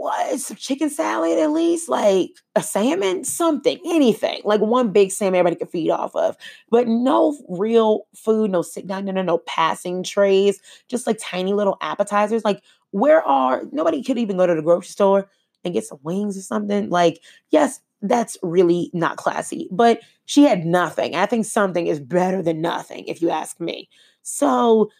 what 0.00 0.40
some 0.40 0.56
chicken 0.56 0.90
salad 0.90 1.38
at 1.38 1.50
least? 1.50 1.88
Like 1.88 2.30
a 2.54 2.62
salmon? 2.62 3.24
Something 3.24 3.78
anything. 3.86 4.40
Like 4.44 4.60
one 4.60 4.92
big 4.92 5.10
salmon 5.10 5.38
everybody 5.38 5.56
could 5.56 5.70
feed 5.70 5.90
off 5.90 6.14
of. 6.14 6.36
But 6.70 6.88
no 6.88 7.38
real 7.48 8.06
food 8.14 8.50
no 8.50 8.62
sit 8.62 8.86
down 8.86 9.04
dinner 9.04 9.22
no 9.22 9.38
passing 9.38 10.02
trays 10.02 10.60
just 10.88 11.06
like 11.06 11.18
tiny 11.20 11.52
little 11.52 11.76
appetizers. 11.80 12.44
Like 12.44 12.62
where 12.90 13.22
are 13.22 13.62
nobody 13.72 14.02
could 14.02 14.18
even 14.18 14.36
go 14.36 14.46
to 14.46 14.54
the 14.54 14.62
grocery 14.62 14.88
store 14.88 15.30
and 15.64 15.74
get 15.74 15.84
some 15.84 16.00
wings 16.02 16.36
or 16.36 16.42
something. 16.42 16.90
Like 16.90 17.20
yes 17.50 17.80
that's 18.02 18.36
really 18.42 18.90
not 18.92 19.16
classy 19.16 19.68
but 19.70 20.00
she 20.26 20.42
had 20.42 20.66
nothing. 20.66 21.14
I 21.14 21.26
think 21.26 21.46
something 21.46 21.86
is 21.86 22.00
better 22.00 22.42
than 22.42 22.60
nothing 22.60 23.04
if 23.06 23.22
you 23.22 23.30
ask 23.30 23.60
me. 23.60 23.88
So 24.22 24.90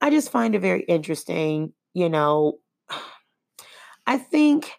i 0.00 0.10
just 0.10 0.32
find 0.32 0.56
it 0.56 0.58
very 0.58 0.82
interesting 0.88 1.72
you 1.94 2.08
know 2.08 2.58
I 4.12 4.18
think 4.18 4.72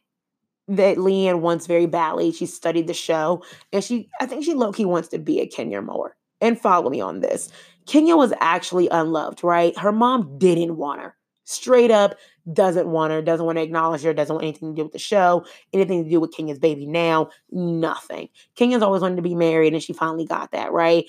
that 0.67 0.97
LeeAnne 0.97 1.39
wants 1.39 1.65
very 1.65 1.87
badly. 1.87 2.31
She 2.31 2.45
studied 2.45 2.85
the 2.85 2.93
show 2.93 3.43
and 3.71 3.83
she, 3.83 4.07
I 4.21 4.27
think 4.27 4.45
she 4.45 4.53
low 4.53 4.71
key 4.71 4.85
wants 4.85 5.07
to 5.07 5.17
be 5.17 5.39
a 5.39 5.47
Kenya 5.47 5.81
Moore. 5.81 6.15
And 6.39 6.59
follow 6.59 6.91
me 6.91 7.01
on 7.01 7.21
this. 7.21 7.49
Kenya 7.87 8.15
was 8.15 8.31
actually 8.39 8.89
unloved, 8.89 9.43
right? 9.43 9.75
Her 9.75 9.91
mom 9.91 10.37
didn't 10.37 10.77
want 10.77 11.01
her. 11.01 11.15
Straight 11.45 11.89
up, 11.89 12.13
doesn't 12.53 12.87
want 12.87 13.11
her, 13.11 13.23
doesn't 13.23 13.45
want 13.47 13.57
to 13.57 13.63
acknowledge 13.63 14.03
her, 14.03 14.13
doesn't 14.13 14.35
want 14.35 14.43
anything 14.43 14.75
to 14.75 14.75
do 14.75 14.83
with 14.83 14.93
the 14.93 14.99
show, 14.99 15.43
anything 15.73 16.03
to 16.03 16.09
do 16.11 16.19
with 16.19 16.31
Kenya's 16.31 16.59
baby 16.59 16.85
now, 16.85 17.29
nothing. 17.49 18.29
Kenya's 18.55 18.83
always 18.83 19.01
wanted 19.01 19.15
to 19.15 19.23
be 19.23 19.33
married 19.33 19.73
and 19.73 19.81
she 19.81 19.93
finally 19.93 20.25
got 20.25 20.51
that, 20.51 20.71
right? 20.71 21.05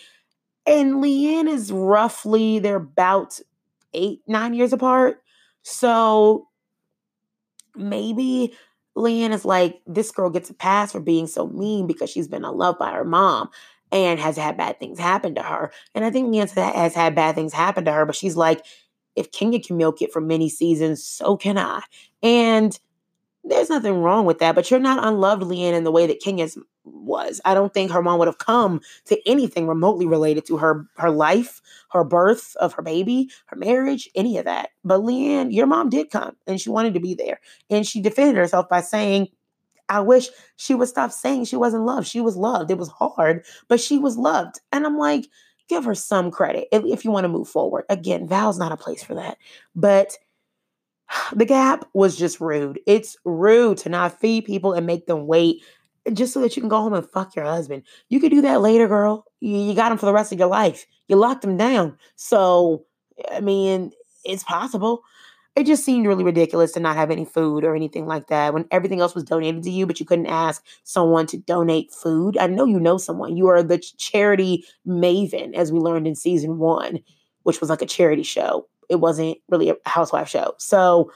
And 0.64 0.94
LeeAnne 0.94 1.46
is 1.46 1.70
roughly, 1.70 2.58
they're 2.58 2.76
about 2.76 3.38
eight, 3.92 4.22
nine 4.26 4.54
years 4.54 4.72
apart. 4.72 5.22
So 5.60 6.48
maybe 7.76 8.54
LeeAnne 8.96 9.32
is 9.32 9.44
like, 9.44 9.80
this 9.86 10.10
girl 10.10 10.30
gets 10.30 10.50
a 10.50 10.54
pass 10.54 10.92
for 10.92 11.00
being 11.00 11.26
so 11.26 11.46
mean 11.48 11.86
because 11.86 12.10
she's 12.10 12.28
been 12.28 12.44
unloved 12.44 12.78
by 12.78 12.92
her 12.92 13.04
mom 13.04 13.50
and 13.92 14.18
has 14.20 14.36
had 14.36 14.56
bad 14.56 14.78
things 14.78 14.98
happen 14.98 15.34
to 15.34 15.42
her. 15.42 15.72
And 15.94 16.04
I 16.04 16.10
think 16.10 16.28
LeeAnne 16.28 16.50
has 16.74 16.94
had 16.94 17.14
bad 17.14 17.34
things 17.34 17.52
happen 17.52 17.84
to 17.84 17.92
her, 17.92 18.06
but 18.06 18.16
she's 18.16 18.36
like, 18.36 18.64
if 19.16 19.30
Kenya 19.30 19.60
can 19.60 19.76
milk 19.76 20.02
it 20.02 20.12
for 20.12 20.20
many 20.20 20.48
seasons, 20.48 21.04
so 21.04 21.36
can 21.36 21.58
I. 21.58 21.82
And 22.22 22.78
there's 23.44 23.70
nothing 23.70 23.98
wrong 23.98 24.26
with 24.26 24.38
that, 24.38 24.54
but 24.54 24.70
you're 24.70 24.80
not 24.80 25.04
unloved, 25.04 25.42
LeeAnne, 25.42 25.74
in 25.74 25.84
the 25.84 25.92
way 25.92 26.06
that 26.06 26.20
Kenya's 26.20 26.58
was. 26.85 27.41
I 27.45 27.55
don't 27.55 27.72
think 27.72 27.91
her 27.91 28.03
mom 28.03 28.18
would 28.18 28.28
have 28.28 28.39
come 28.39 28.80
to 29.07 29.28
anything 29.28 29.66
remotely 29.66 30.07
related 30.07 30.47
to 30.47 30.57
her 30.59 30.87
her 30.97 31.11
life, 31.11 31.61
her 31.91 32.05
birth 32.05 32.55
of 32.57 32.72
her 32.74 32.82
baby, 32.82 33.30
her 33.47 33.57
marriage, 33.57 34.09
any 34.14 34.39
of 34.39 34.45
that. 34.45 34.70
But 34.85 35.01
LeeAnne, 35.01 35.53
your 35.53 35.66
mom 35.66 35.91
did 35.91 36.11
come 36.11 36.37
and 36.47 36.61
she 36.61 36.70
wanted 36.70 36.95
to 36.95 37.01
be 37.01 37.14
there. 37.14 37.41
And 37.70 37.87
she 37.87 38.01
defended 38.01 38.37
herself 38.37 38.68
by 38.68 38.80
saying, 38.80 39.28
I 39.89 40.01
wish 40.01 40.28
she 40.57 40.74
would 40.74 40.89
stop 40.89 41.12
saying 41.12 41.45
she 41.45 41.57
wasn't 41.57 41.85
loved. 41.85 42.07
She 42.07 42.20
was 42.20 42.37
loved. 42.37 42.70
It 42.70 42.78
was 42.78 42.89
hard, 42.89 43.45
but 43.68 43.80
she 43.80 43.99
was 43.99 44.16
loved. 44.16 44.61
And 44.72 44.87
I'm 44.87 44.99
like, 44.99 45.26
give 45.68 45.85
her 45.85 45.95
some 45.95 46.30
credit 46.30 46.68
if 46.72 47.05
you 47.05 47.11
want 47.11 47.24
to 47.24 47.28
move 47.28 47.49
forward. 47.49 47.85
Again, 47.89 48.26
Val's 48.26 48.59
not 48.59 48.72
a 48.72 48.76
place 48.76 49.03
for 49.03 49.14
that. 49.14 49.39
But 49.74 50.16
the 51.35 51.45
gap 51.45 51.87
was 51.93 52.16
just 52.16 52.41
rude. 52.41 52.80
It's 52.87 53.16
rude 53.24 53.78
to 53.78 53.89
not 53.89 54.18
feed 54.18 54.45
people 54.45 54.72
and 54.72 54.87
make 54.87 55.07
them 55.07 55.26
wait 55.26 55.62
just 56.12 56.32
so 56.32 56.40
that 56.40 56.57
you 56.57 56.62
can 56.62 56.68
go 56.68 56.80
home 56.80 56.92
and 56.92 57.09
fuck 57.11 57.34
your 57.34 57.44
husband. 57.44 57.82
You 58.09 58.20
could 58.20 58.30
do 58.30 58.42
that 58.42 58.61
later, 58.61 58.88
girl. 58.88 59.24
You, 59.40 59.57
you 59.57 59.74
got 59.74 59.92
him 59.92 59.98
for 59.98 60.07
the 60.07 60.12
rest 60.12 60.32
of 60.32 60.38
your 60.38 60.48
life. 60.48 60.86
You 61.09 61.16
locked 61.16 61.44
him 61.44 61.57
down. 61.57 61.96
So, 62.16 62.84
I 63.32 63.40
mean, 63.40 63.92
it's 64.24 64.44
possible. 64.44 65.02
It 65.57 65.66
just 65.66 65.84
seemed 65.84 66.07
really 66.07 66.24
ridiculous 66.24 66.72
to 66.72 66.80
not 66.80 66.96
have 66.96 67.12
any 67.12 67.24
food 67.24 67.64
or 67.64 67.76
anything 67.76 68.07
like 68.07 68.26
that 68.26 68.52
when 68.52 68.66
everything 68.72 69.00
else 69.00 69.14
was 69.14 69.22
donated 69.22 69.62
to 69.62 69.70
you, 69.70 69.86
but 69.86 70.00
you 70.00 70.07
couldn't 70.07 70.26
ask 70.26 70.64
someone 70.82 71.26
to 71.28 71.38
donate 71.38 71.92
food. 71.92 72.36
I 72.36 72.48
know 72.48 72.64
you 72.64 72.80
know 72.80 72.98
someone. 72.98 73.36
You 73.36 73.46
are 73.48 73.62
the 73.62 73.78
charity 73.78 74.64
maven, 74.86 75.55
as 75.55 75.70
we 75.70 75.78
learned 75.78 76.09
in 76.09 76.16
season 76.16 76.59
one, 76.59 76.98
which 77.44 77.61
was 77.61 77.70
like 77.70 77.82
a 77.82 77.86
charity 77.86 78.24
show. 78.24 78.66
It 78.90 78.96
wasn't 78.96 79.38
really 79.48 79.70
a 79.70 79.76
housewife 79.86 80.28
show. 80.28 80.55
So, 80.59 81.12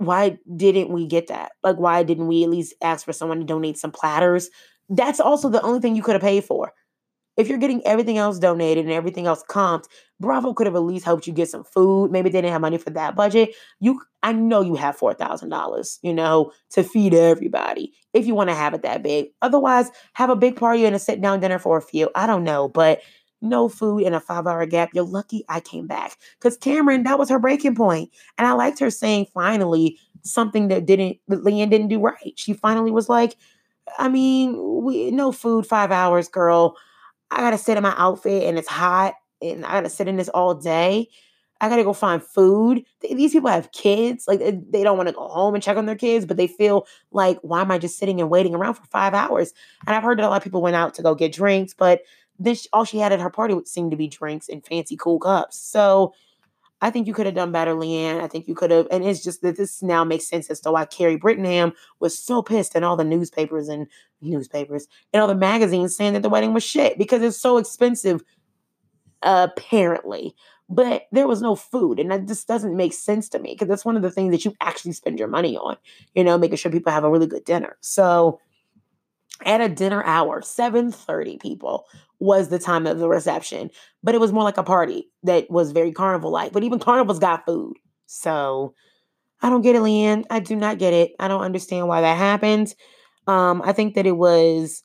why 0.00 0.38
didn't 0.56 0.90
we 0.90 1.06
get 1.06 1.26
that? 1.28 1.52
Like, 1.62 1.76
why 1.76 2.02
didn't 2.02 2.26
we 2.26 2.42
at 2.42 2.48
least 2.48 2.74
ask 2.82 3.04
for 3.04 3.12
someone 3.12 3.38
to 3.38 3.44
donate 3.44 3.76
some 3.76 3.92
platters? 3.92 4.48
That's 4.88 5.20
also 5.20 5.50
the 5.50 5.60
only 5.60 5.80
thing 5.80 5.94
you 5.94 6.02
could 6.02 6.14
have 6.14 6.22
paid 6.22 6.44
for. 6.44 6.72
If 7.36 7.48
you're 7.48 7.58
getting 7.58 7.86
everything 7.86 8.16
else 8.16 8.38
donated 8.38 8.84
and 8.84 8.92
everything 8.92 9.26
else 9.26 9.44
comped, 9.48 9.84
Bravo 10.18 10.54
could 10.54 10.66
have 10.66 10.74
at 10.74 10.80
least 10.80 11.04
helped 11.04 11.26
you 11.26 11.32
get 11.34 11.50
some 11.50 11.64
food. 11.64 12.10
Maybe 12.10 12.30
they 12.30 12.40
didn't 12.40 12.52
have 12.52 12.60
money 12.62 12.78
for 12.78 12.90
that 12.90 13.14
budget. 13.14 13.54
You, 13.78 14.00
I 14.22 14.32
know 14.32 14.62
you 14.62 14.74
have 14.74 14.96
four 14.96 15.14
thousand 15.14 15.50
dollars, 15.50 15.98
you 16.02 16.14
know, 16.14 16.52
to 16.70 16.82
feed 16.82 17.14
everybody 17.14 17.92
if 18.14 18.26
you 18.26 18.34
want 18.34 18.50
to 18.50 18.54
have 18.54 18.74
it 18.74 18.82
that 18.82 19.02
big. 19.02 19.28
Otherwise, 19.42 19.90
have 20.14 20.30
a 20.30 20.36
big 20.36 20.56
party 20.56 20.86
and 20.86 20.96
a 20.96 20.98
sit 20.98 21.20
down 21.20 21.40
dinner 21.40 21.58
for 21.58 21.76
a 21.76 21.82
few. 21.82 22.10
I 22.14 22.26
don't 22.26 22.44
know, 22.44 22.68
but 22.68 23.00
no 23.40 23.68
food 23.68 24.02
in 24.02 24.14
a 24.14 24.20
five 24.20 24.46
hour 24.46 24.64
gap. 24.66 24.90
You're 24.92 25.04
lucky 25.04 25.44
I 25.48 25.60
came 25.60 25.86
back 25.86 26.16
because 26.38 26.58
Kameron, 26.58 27.04
that 27.04 27.18
was 27.18 27.28
her 27.30 27.38
breaking 27.38 27.74
point. 27.74 28.10
and 28.38 28.46
I 28.46 28.52
liked 28.52 28.78
her 28.80 28.90
saying 28.90 29.26
finally 29.32 29.98
something 30.22 30.68
that 30.68 30.86
didn't 30.86 31.18
that 31.28 31.44
LeeAnne 31.44 31.70
didn't 31.70 31.88
do 31.88 32.00
right. 32.00 32.34
She 32.36 32.52
finally 32.52 32.90
was 32.90 33.08
like, 33.08 33.36
I 33.98 34.08
mean, 34.08 34.56
we 34.84 35.10
no 35.10 35.32
food 35.32 35.66
five 35.66 35.90
hours, 35.90 36.28
girl. 36.28 36.76
I 37.30 37.38
gotta 37.38 37.58
sit 37.58 37.76
in 37.76 37.82
my 37.82 37.94
outfit 37.96 38.44
and 38.44 38.58
it's 38.58 38.68
hot 38.68 39.14
and 39.42 39.64
I 39.64 39.72
gotta 39.72 39.90
sit 39.90 40.08
in 40.08 40.16
this 40.16 40.28
all 40.28 40.54
day. 40.54 41.08
I 41.62 41.68
gotta 41.68 41.84
go 41.84 41.92
find 41.92 42.22
food. 42.22 42.84
These 43.02 43.32
people 43.32 43.50
have 43.50 43.72
kids. 43.72 44.24
Like 44.26 44.40
eh, 44.40 44.52
they 44.70 44.82
don't 44.82 44.96
want 44.96 45.08
to 45.08 45.14
go 45.14 45.28
home 45.28 45.54
and 45.54 45.62
check 45.62 45.76
on 45.76 45.86
their 45.86 45.94
kids, 45.94 46.24
but 46.24 46.36
they 46.38 46.46
feel 46.46 46.86
like, 47.12 47.38
why 47.42 47.60
am 47.60 47.70
I 47.70 47.78
just 47.78 47.98
sitting 47.98 48.20
and 48.20 48.30
waiting 48.30 48.54
around 48.54 48.74
for 48.74 48.84
five 48.86 49.12
hours? 49.14 49.52
And 49.86 49.94
I've 49.94 50.02
heard 50.02 50.18
that 50.18 50.24
a 50.24 50.28
lot 50.28 50.38
of 50.38 50.44
people 50.44 50.62
went 50.62 50.76
out 50.76 50.94
to 50.94 51.02
go 51.02 51.14
get 51.14 51.32
drinks, 51.32 51.74
but 51.74 52.00
this 52.40 52.66
all 52.72 52.84
she 52.84 52.98
had 52.98 53.12
at 53.12 53.20
her 53.20 53.30
party 53.30 53.54
would 53.54 53.68
seem 53.68 53.90
to 53.90 53.96
be 53.96 54.08
drinks 54.08 54.48
and 54.48 54.66
fancy 54.66 54.96
cool 54.96 55.20
cups. 55.20 55.58
So 55.58 56.14
I 56.80 56.90
think 56.90 57.06
you 57.06 57.12
could 57.12 57.26
have 57.26 57.34
done 57.34 57.52
better, 57.52 57.74
LeeAnne. 57.74 58.22
I 58.22 58.26
think 58.26 58.48
you 58.48 58.54
could 58.54 58.70
have, 58.70 58.88
and 58.90 59.04
it's 59.04 59.22
just 59.22 59.42
that 59.42 59.58
this 59.58 59.82
now 59.82 60.02
makes 60.02 60.26
sense 60.26 60.48
as 60.48 60.60
to 60.60 60.72
why 60.72 60.86
Kari 60.86 61.18
Brittingham 61.18 61.74
was 62.00 62.18
so 62.18 62.42
pissed 62.42 62.74
in 62.74 62.82
all 62.82 62.96
the 62.96 63.04
newspapers 63.04 63.68
and 63.68 63.86
newspapers 64.22 64.88
and 65.12 65.20
all 65.20 65.28
the 65.28 65.34
magazines 65.34 65.94
saying 65.94 66.14
that 66.14 66.22
the 66.22 66.30
wedding 66.30 66.54
was 66.54 66.64
shit 66.64 66.96
because 66.96 67.22
it's 67.22 67.36
so 67.36 67.58
expensive 67.58 68.24
apparently. 69.22 70.34
But 70.72 71.08
there 71.10 71.26
was 71.26 71.42
no 71.42 71.56
food, 71.56 71.98
and 71.98 72.12
that 72.12 72.28
just 72.28 72.46
doesn't 72.46 72.76
make 72.76 72.92
sense 72.92 73.28
to 73.30 73.40
me 73.40 73.54
because 73.54 73.66
that's 73.66 73.84
one 73.84 73.96
of 73.96 74.02
the 74.02 74.10
things 74.10 74.30
that 74.30 74.44
you 74.44 74.54
actually 74.60 74.92
spend 74.92 75.18
your 75.18 75.26
money 75.26 75.56
on, 75.56 75.76
you 76.14 76.22
know, 76.22 76.38
making 76.38 76.58
sure 76.58 76.70
people 76.70 76.92
have 76.92 77.02
a 77.02 77.10
really 77.10 77.26
good 77.26 77.44
dinner. 77.44 77.76
So 77.80 78.40
at 79.46 79.60
a 79.60 79.68
dinner 79.68 80.02
hour, 80.04 80.42
7:30 80.42 81.38
people 81.40 81.86
was 82.18 82.48
the 82.48 82.58
time 82.58 82.86
of 82.86 82.98
the 82.98 83.08
reception, 83.08 83.70
but 84.02 84.14
it 84.14 84.20
was 84.20 84.32
more 84.32 84.44
like 84.44 84.58
a 84.58 84.62
party 84.62 85.10
that 85.22 85.50
was 85.50 85.72
very 85.72 85.92
carnival 85.92 86.30
like. 86.30 86.52
But 86.52 86.64
even 86.64 86.78
carnivals 86.78 87.18
got 87.18 87.46
food. 87.46 87.76
So 88.06 88.74
I 89.42 89.50
don't 89.50 89.62
get 89.62 89.76
it, 89.76 89.82
LeeAnne. 89.82 90.24
I 90.30 90.40
do 90.40 90.56
not 90.56 90.78
get 90.78 90.92
it. 90.92 91.12
I 91.18 91.28
don't 91.28 91.42
understand 91.42 91.88
why 91.88 92.00
that 92.02 92.18
happened. 92.18 92.74
Um, 93.26 93.62
I 93.64 93.72
think 93.72 93.94
that 93.94 94.06
it 94.06 94.16
was 94.16 94.82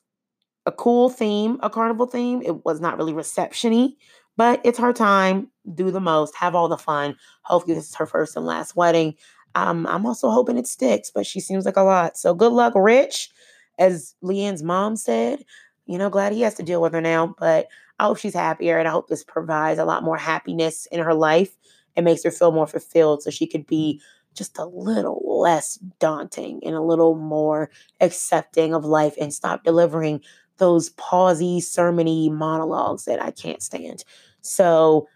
a 0.65 0.71
cool 0.71 1.09
theme, 1.09 1.59
a 1.61 1.69
carnival 1.69 2.07
theme. 2.07 2.41
It 2.41 2.65
was 2.65 2.81
not 2.81 2.97
really 2.97 3.13
receptiony, 3.13 3.95
but 4.37 4.61
it's 4.63 4.79
her 4.79 4.93
time. 4.93 5.51
Do 5.73 5.91
the 5.91 5.99
most, 6.01 6.35
have 6.35 6.55
all 6.55 6.67
the 6.67 6.77
fun. 6.77 7.15
Hopefully, 7.43 7.75
this 7.75 7.89
is 7.89 7.95
her 7.95 8.05
first 8.05 8.35
and 8.35 8.45
last 8.45 8.75
wedding. 8.75 9.15
Um, 9.55 9.87
I'm 9.87 10.05
also 10.05 10.29
hoping 10.29 10.57
it 10.57 10.67
sticks, 10.67 11.11
but 11.13 11.25
she 11.25 11.39
seems 11.39 11.65
like 11.65 11.77
a 11.77 11.81
lot. 11.81 12.17
So 12.17 12.33
good 12.33 12.51
luck, 12.51 12.73
Rich. 12.75 13.29
As 13.77 14.15
LeeAnne's 14.23 14.63
mom 14.63 14.95
said, 14.95 15.43
you 15.85 15.97
know, 15.97 16.09
glad 16.09 16.33
he 16.33 16.41
has 16.41 16.55
to 16.55 16.63
deal 16.63 16.81
with 16.81 16.93
her 16.93 17.01
now, 17.01 17.35
but 17.39 17.67
I 17.99 18.05
hope 18.05 18.17
she's 18.17 18.33
happier 18.33 18.77
and 18.77 18.87
I 18.87 18.91
hope 18.91 19.07
this 19.07 19.23
provides 19.23 19.79
a 19.79 19.85
lot 19.85 20.03
more 20.03 20.17
happiness 20.17 20.87
in 20.91 20.99
her 20.99 21.13
life 21.13 21.55
and 21.95 22.03
makes 22.03 22.23
her 22.23 22.31
feel 22.31 22.51
more 22.51 22.67
fulfilled 22.67 23.23
so 23.23 23.29
she 23.29 23.47
could 23.47 23.65
be 23.67 24.01
just 24.33 24.57
a 24.57 24.65
little 24.65 25.21
less 25.41 25.77
daunting 25.99 26.61
and 26.65 26.75
a 26.75 26.81
little 26.81 27.15
more 27.15 27.69
accepting 28.01 28.73
of 28.73 28.83
life 28.83 29.15
and 29.19 29.33
stop 29.33 29.63
delivering 29.63 30.21
those 30.57 30.89
pausey, 30.91 31.57
sermony 31.57 32.31
monologues 32.31 33.05
that 33.05 33.21
I 33.21 33.31
can't 33.31 33.61
stand. 33.63 34.03
So 34.41 35.07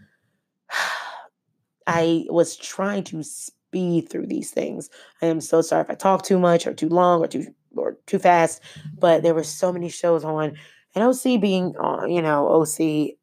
I 1.88 2.26
was 2.30 2.55
trying 2.55 3.03
to 3.05 3.24
speed 3.24 4.10
through 4.10 4.28
these 4.28 4.51
things. 4.51 4.89
I 5.22 5.28
am 5.28 5.41
so 5.41 5.62
sorry 5.62 5.82
if 5.84 5.89
I 5.89 5.95
talk 5.95 6.24
too 6.24 6.39
much 6.39 6.68
or 6.68 6.74
too 6.74 6.89
long 6.89 7.24
or 7.24 7.28
too 7.28 7.47
or 7.76 7.98
too 8.06 8.20
fast, 8.20 8.62
but 8.98 9.24
there 9.24 9.34
were 9.34 9.44
so 9.44 9.72
many 9.72 9.90
shows 9.90 10.24
on. 10.24 10.58
And 10.96 11.04
OC 11.04 11.40
being, 11.40 11.76
uh, 11.80 12.06
you 12.06 12.22
know, 12.22 12.48
OC, 12.48 13.16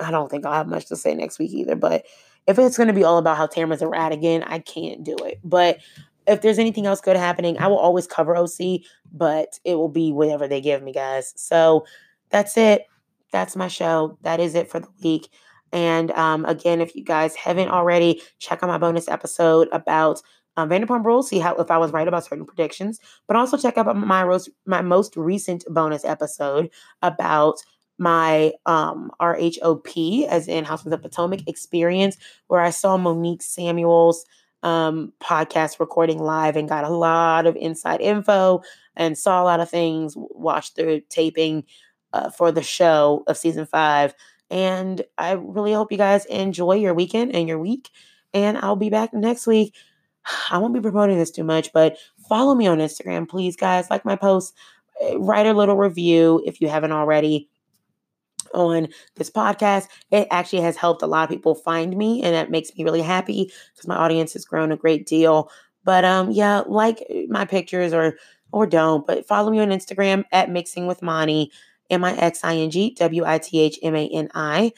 I 0.00 0.10
don't 0.10 0.30
think 0.30 0.46
I'll 0.46 0.54
have 0.54 0.68
much 0.68 0.86
to 0.86 0.96
say 0.96 1.14
next 1.14 1.38
week 1.38 1.52
either. 1.52 1.76
But 1.76 2.06
if 2.46 2.58
it's 2.58 2.76
going 2.76 2.88
to 2.88 2.94
be 2.94 3.04
all 3.04 3.18
about 3.18 3.36
how 3.36 3.46
Tamra's 3.46 3.82
a 3.82 3.88
rat 3.88 4.12
again, 4.12 4.42
I 4.44 4.58
can't 4.58 5.04
do 5.04 5.16
it. 5.24 5.38
But 5.44 5.78
if 6.26 6.40
there's 6.40 6.58
anything 6.58 6.86
else 6.86 7.00
good 7.00 7.16
happening, 7.16 7.58
I 7.58 7.66
will 7.66 7.78
always 7.78 8.06
cover 8.06 8.36
OC, 8.36 8.80
but 9.12 9.58
it 9.64 9.74
will 9.74 9.88
be 9.88 10.12
whatever 10.12 10.48
they 10.48 10.60
give 10.60 10.82
me, 10.82 10.92
guys. 10.92 11.32
So 11.36 11.84
that's 12.30 12.56
it. 12.56 12.86
That's 13.32 13.56
my 13.56 13.68
show. 13.68 14.18
That 14.22 14.40
is 14.40 14.54
it 14.54 14.70
for 14.70 14.80
the 14.80 14.88
week. 15.02 15.28
And 15.72 16.10
um, 16.12 16.44
again, 16.44 16.80
if 16.80 16.94
you 16.94 17.02
guys 17.02 17.34
haven't 17.34 17.70
already, 17.70 18.22
check 18.38 18.62
out 18.62 18.68
my 18.68 18.78
bonus 18.78 19.08
episode 19.08 19.68
about 19.72 20.22
um, 20.56 20.68
Vanderpump 20.68 21.04
Rules, 21.04 21.28
see 21.28 21.38
how 21.38 21.54
if 21.56 21.70
I 21.70 21.78
was 21.78 21.92
right 21.92 22.06
about 22.08 22.24
certain 22.24 22.44
predictions, 22.46 23.00
but 23.26 23.36
also 23.36 23.56
check 23.56 23.78
out 23.78 23.94
my 23.96 24.24
most 24.24 24.50
my 24.66 24.82
most 24.82 25.16
recent 25.16 25.64
bonus 25.68 26.04
episode 26.04 26.70
about 27.02 27.56
my 27.98 28.52
um 28.66 29.10
RHOP, 29.20 30.26
as 30.26 30.48
in 30.48 30.64
House 30.64 30.84
of 30.84 30.90
the 30.90 30.98
Potomac 30.98 31.48
experience, 31.48 32.16
where 32.48 32.60
I 32.60 32.70
saw 32.70 32.96
Monique 32.96 33.42
Samuels 33.42 34.24
um, 34.62 35.12
podcast 35.20 35.80
recording 35.80 36.18
live 36.18 36.56
and 36.56 36.68
got 36.68 36.84
a 36.84 36.88
lot 36.88 37.46
of 37.46 37.56
inside 37.56 38.00
info 38.00 38.62
and 38.96 39.18
saw 39.18 39.42
a 39.42 39.44
lot 39.44 39.60
of 39.60 39.68
things, 39.70 40.14
watched 40.16 40.76
the 40.76 41.02
taping 41.08 41.64
uh, 42.12 42.30
for 42.30 42.52
the 42.52 42.62
show 42.62 43.24
of 43.26 43.36
season 43.36 43.66
five. 43.66 44.14
And 44.50 45.02
I 45.18 45.32
really 45.32 45.72
hope 45.72 45.90
you 45.90 45.98
guys 45.98 46.26
enjoy 46.26 46.74
your 46.74 46.94
weekend 46.94 47.34
and 47.34 47.48
your 47.48 47.58
week. 47.58 47.90
And 48.34 48.58
I'll 48.58 48.76
be 48.76 48.90
back 48.90 49.12
next 49.12 49.46
week. 49.46 49.74
I 50.50 50.58
won't 50.58 50.74
be 50.74 50.80
promoting 50.80 51.18
this 51.18 51.30
too 51.30 51.44
much, 51.44 51.72
but 51.72 51.96
follow 52.28 52.54
me 52.54 52.66
on 52.66 52.78
Instagram, 52.78 53.28
please, 53.28 53.56
guys. 53.56 53.90
Like 53.90 54.04
my 54.04 54.16
posts, 54.16 54.52
eh, 55.00 55.16
write 55.18 55.46
a 55.46 55.54
little 55.54 55.76
review 55.76 56.42
if 56.46 56.60
you 56.60 56.68
haven't 56.68 56.92
already 56.92 57.48
on 58.54 58.88
this 59.16 59.30
podcast. 59.30 59.88
It 60.10 60.28
actually 60.30 60.62
has 60.62 60.76
helped 60.76 61.02
a 61.02 61.06
lot 61.06 61.24
of 61.24 61.30
people 61.30 61.54
find 61.54 61.96
me, 61.96 62.22
and 62.22 62.34
that 62.34 62.50
makes 62.50 62.74
me 62.76 62.84
really 62.84 63.02
happy 63.02 63.52
because 63.72 63.88
my 63.88 63.96
audience 63.96 64.32
has 64.34 64.44
grown 64.44 64.72
a 64.72 64.76
great 64.76 65.06
deal. 65.06 65.50
But 65.84 66.04
um, 66.04 66.30
yeah, 66.30 66.62
like 66.66 67.04
my 67.28 67.44
pictures 67.44 67.92
or 67.92 68.16
or 68.52 68.66
don't, 68.66 69.06
but 69.06 69.26
follow 69.26 69.50
me 69.50 69.60
on 69.60 69.68
Instagram 69.70 70.24
at 70.30 70.50
mixing 70.50 70.86
with 70.86 71.02
Mani, 71.02 71.50
M 71.90 72.04
I 72.04 72.14
X 72.16 72.40
I 72.44 72.56
N 72.56 72.70
G 72.70 72.94
W 72.98 73.24
I 73.24 73.38
T 73.38 73.60
H 73.60 73.78
M 73.82 73.96
A 73.96 74.08
N 74.08 74.28
I. 74.34 74.72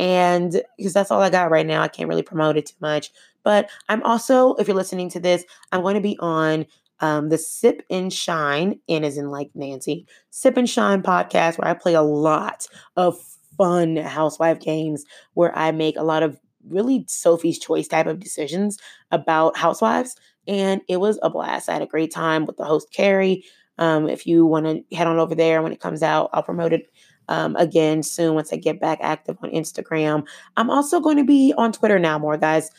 And 0.00 0.62
because 0.78 0.94
that's 0.94 1.10
all 1.10 1.20
I 1.20 1.28
got 1.28 1.50
right 1.50 1.66
now, 1.66 1.82
I 1.82 1.88
can't 1.88 2.08
really 2.08 2.22
promote 2.22 2.56
it 2.56 2.64
too 2.64 2.76
much. 2.80 3.10
But 3.44 3.68
I'm 3.90 4.02
also, 4.02 4.54
if 4.54 4.66
you're 4.66 4.74
listening 4.74 5.10
to 5.10 5.20
this, 5.20 5.44
I'm 5.72 5.82
going 5.82 5.94
to 5.94 6.00
be 6.00 6.16
on 6.20 6.64
um, 7.00 7.28
the 7.28 7.36
Sip 7.36 7.82
and 7.90 8.10
Shine, 8.10 8.80
and 8.88 9.04
as 9.04 9.18
in 9.18 9.30
like 9.30 9.50
Nancy, 9.54 10.06
Sip 10.30 10.56
and 10.56 10.68
Shine 10.68 11.02
podcast, 11.02 11.58
where 11.58 11.68
I 11.68 11.74
play 11.74 11.92
a 11.92 12.02
lot 12.02 12.66
of 12.96 13.18
fun 13.58 13.96
housewife 13.96 14.58
games 14.58 15.04
where 15.34 15.56
I 15.56 15.70
make 15.70 15.98
a 15.98 16.02
lot 16.02 16.22
of 16.22 16.40
really 16.66 17.04
Sophie's 17.06 17.58
choice 17.58 17.86
type 17.86 18.06
of 18.06 18.20
decisions 18.20 18.78
about 19.10 19.58
housewives. 19.58 20.16
And 20.48 20.80
it 20.88 20.96
was 20.96 21.18
a 21.22 21.28
blast. 21.28 21.68
I 21.68 21.74
had 21.74 21.82
a 21.82 21.86
great 21.86 22.10
time 22.10 22.46
with 22.46 22.56
the 22.56 22.64
host, 22.64 22.90
Carrie. 22.90 23.44
Um, 23.76 24.08
if 24.08 24.26
you 24.26 24.46
want 24.46 24.64
to 24.64 24.96
head 24.96 25.06
on 25.06 25.18
over 25.18 25.34
there 25.34 25.60
when 25.60 25.72
it 25.72 25.80
comes 25.80 26.02
out, 26.02 26.30
I'll 26.32 26.42
promote 26.42 26.72
it 26.72 26.90
um, 27.30 27.56
again 27.56 28.02
soon 28.02 28.34
once 28.34 28.52
I 28.52 28.56
get 28.56 28.80
back 28.80 28.98
active 29.00 29.38
on 29.42 29.50
Instagram. 29.50 30.26
I'm 30.58 30.68
also 30.68 31.00
going 31.00 31.16
to 31.16 31.24
be 31.24 31.54
on 31.56 31.72
Twitter 31.72 31.98
now 31.98 32.18
more, 32.18 32.36
guys, 32.36 32.70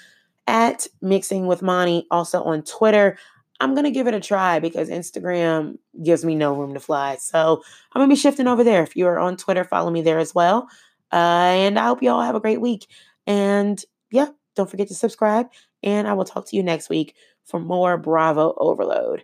at 0.46 0.86
Mixing 1.02 1.48
with 1.48 1.64
Mani, 1.64 2.06
also 2.12 2.44
on 2.44 2.62
Twitter. 2.64 3.18
I'm 3.60 3.74
going 3.74 3.86
to 3.86 3.92
give 3.92 4.08
it 4.08 4.14
a 4.14 4.20
try 4.20 4.60
because 4.60 4.90
Instagram 4.90 5.78
gives 6.04 6.26
me 6.26 6.36
no 6.36 6.54
room 6.54 6.74
to 6.74 6.80
fly. 6.80 7.16
So 7.18 7.64
I'm 7.92 8.00
going 8.00 8.10
to 8.10 8.16
be 8.16 8.20
shifting 8.20 8.48
over 8.48 8.64
there. 8.64 8.84
If 8.84 8.96
you 8.96 9.08
are 9.08 9.20
on 9.20 9.38
Twitter, 9.38 9.64
follow 9.64 9.92
me 9.92 10.02
there 10.02 10.20
as 10.20 10.36
well. 10.36 10.68
Uh, 11.12 11.16
and 11.16 11.80
I 11.80 11.86
hope 11.86 12.02
you 12.02 12.10
all 12.10 12.22
have 12.22 12.36
a 12.36 12.40
great 12.40 12.60
week. 12.60 12.88
And 13.28 13.84
yeah, 14.12 14.28
don't 14.56 14.70
forget 14.70 14.88
to 14.90 14.96
subscribe. 14.96 15.48
And 15.84 16.08
I 16.08 16.14
will 16.14 16.26
talk 16.26 16.48
to 16.48 16.56
you 16.56 16.64
next 16.64 16.90
week 16.90 17.16
for 17.46 17.60
more 17.60 17.98
Bravo 17.98 18.54
Overload. 18.58 19.24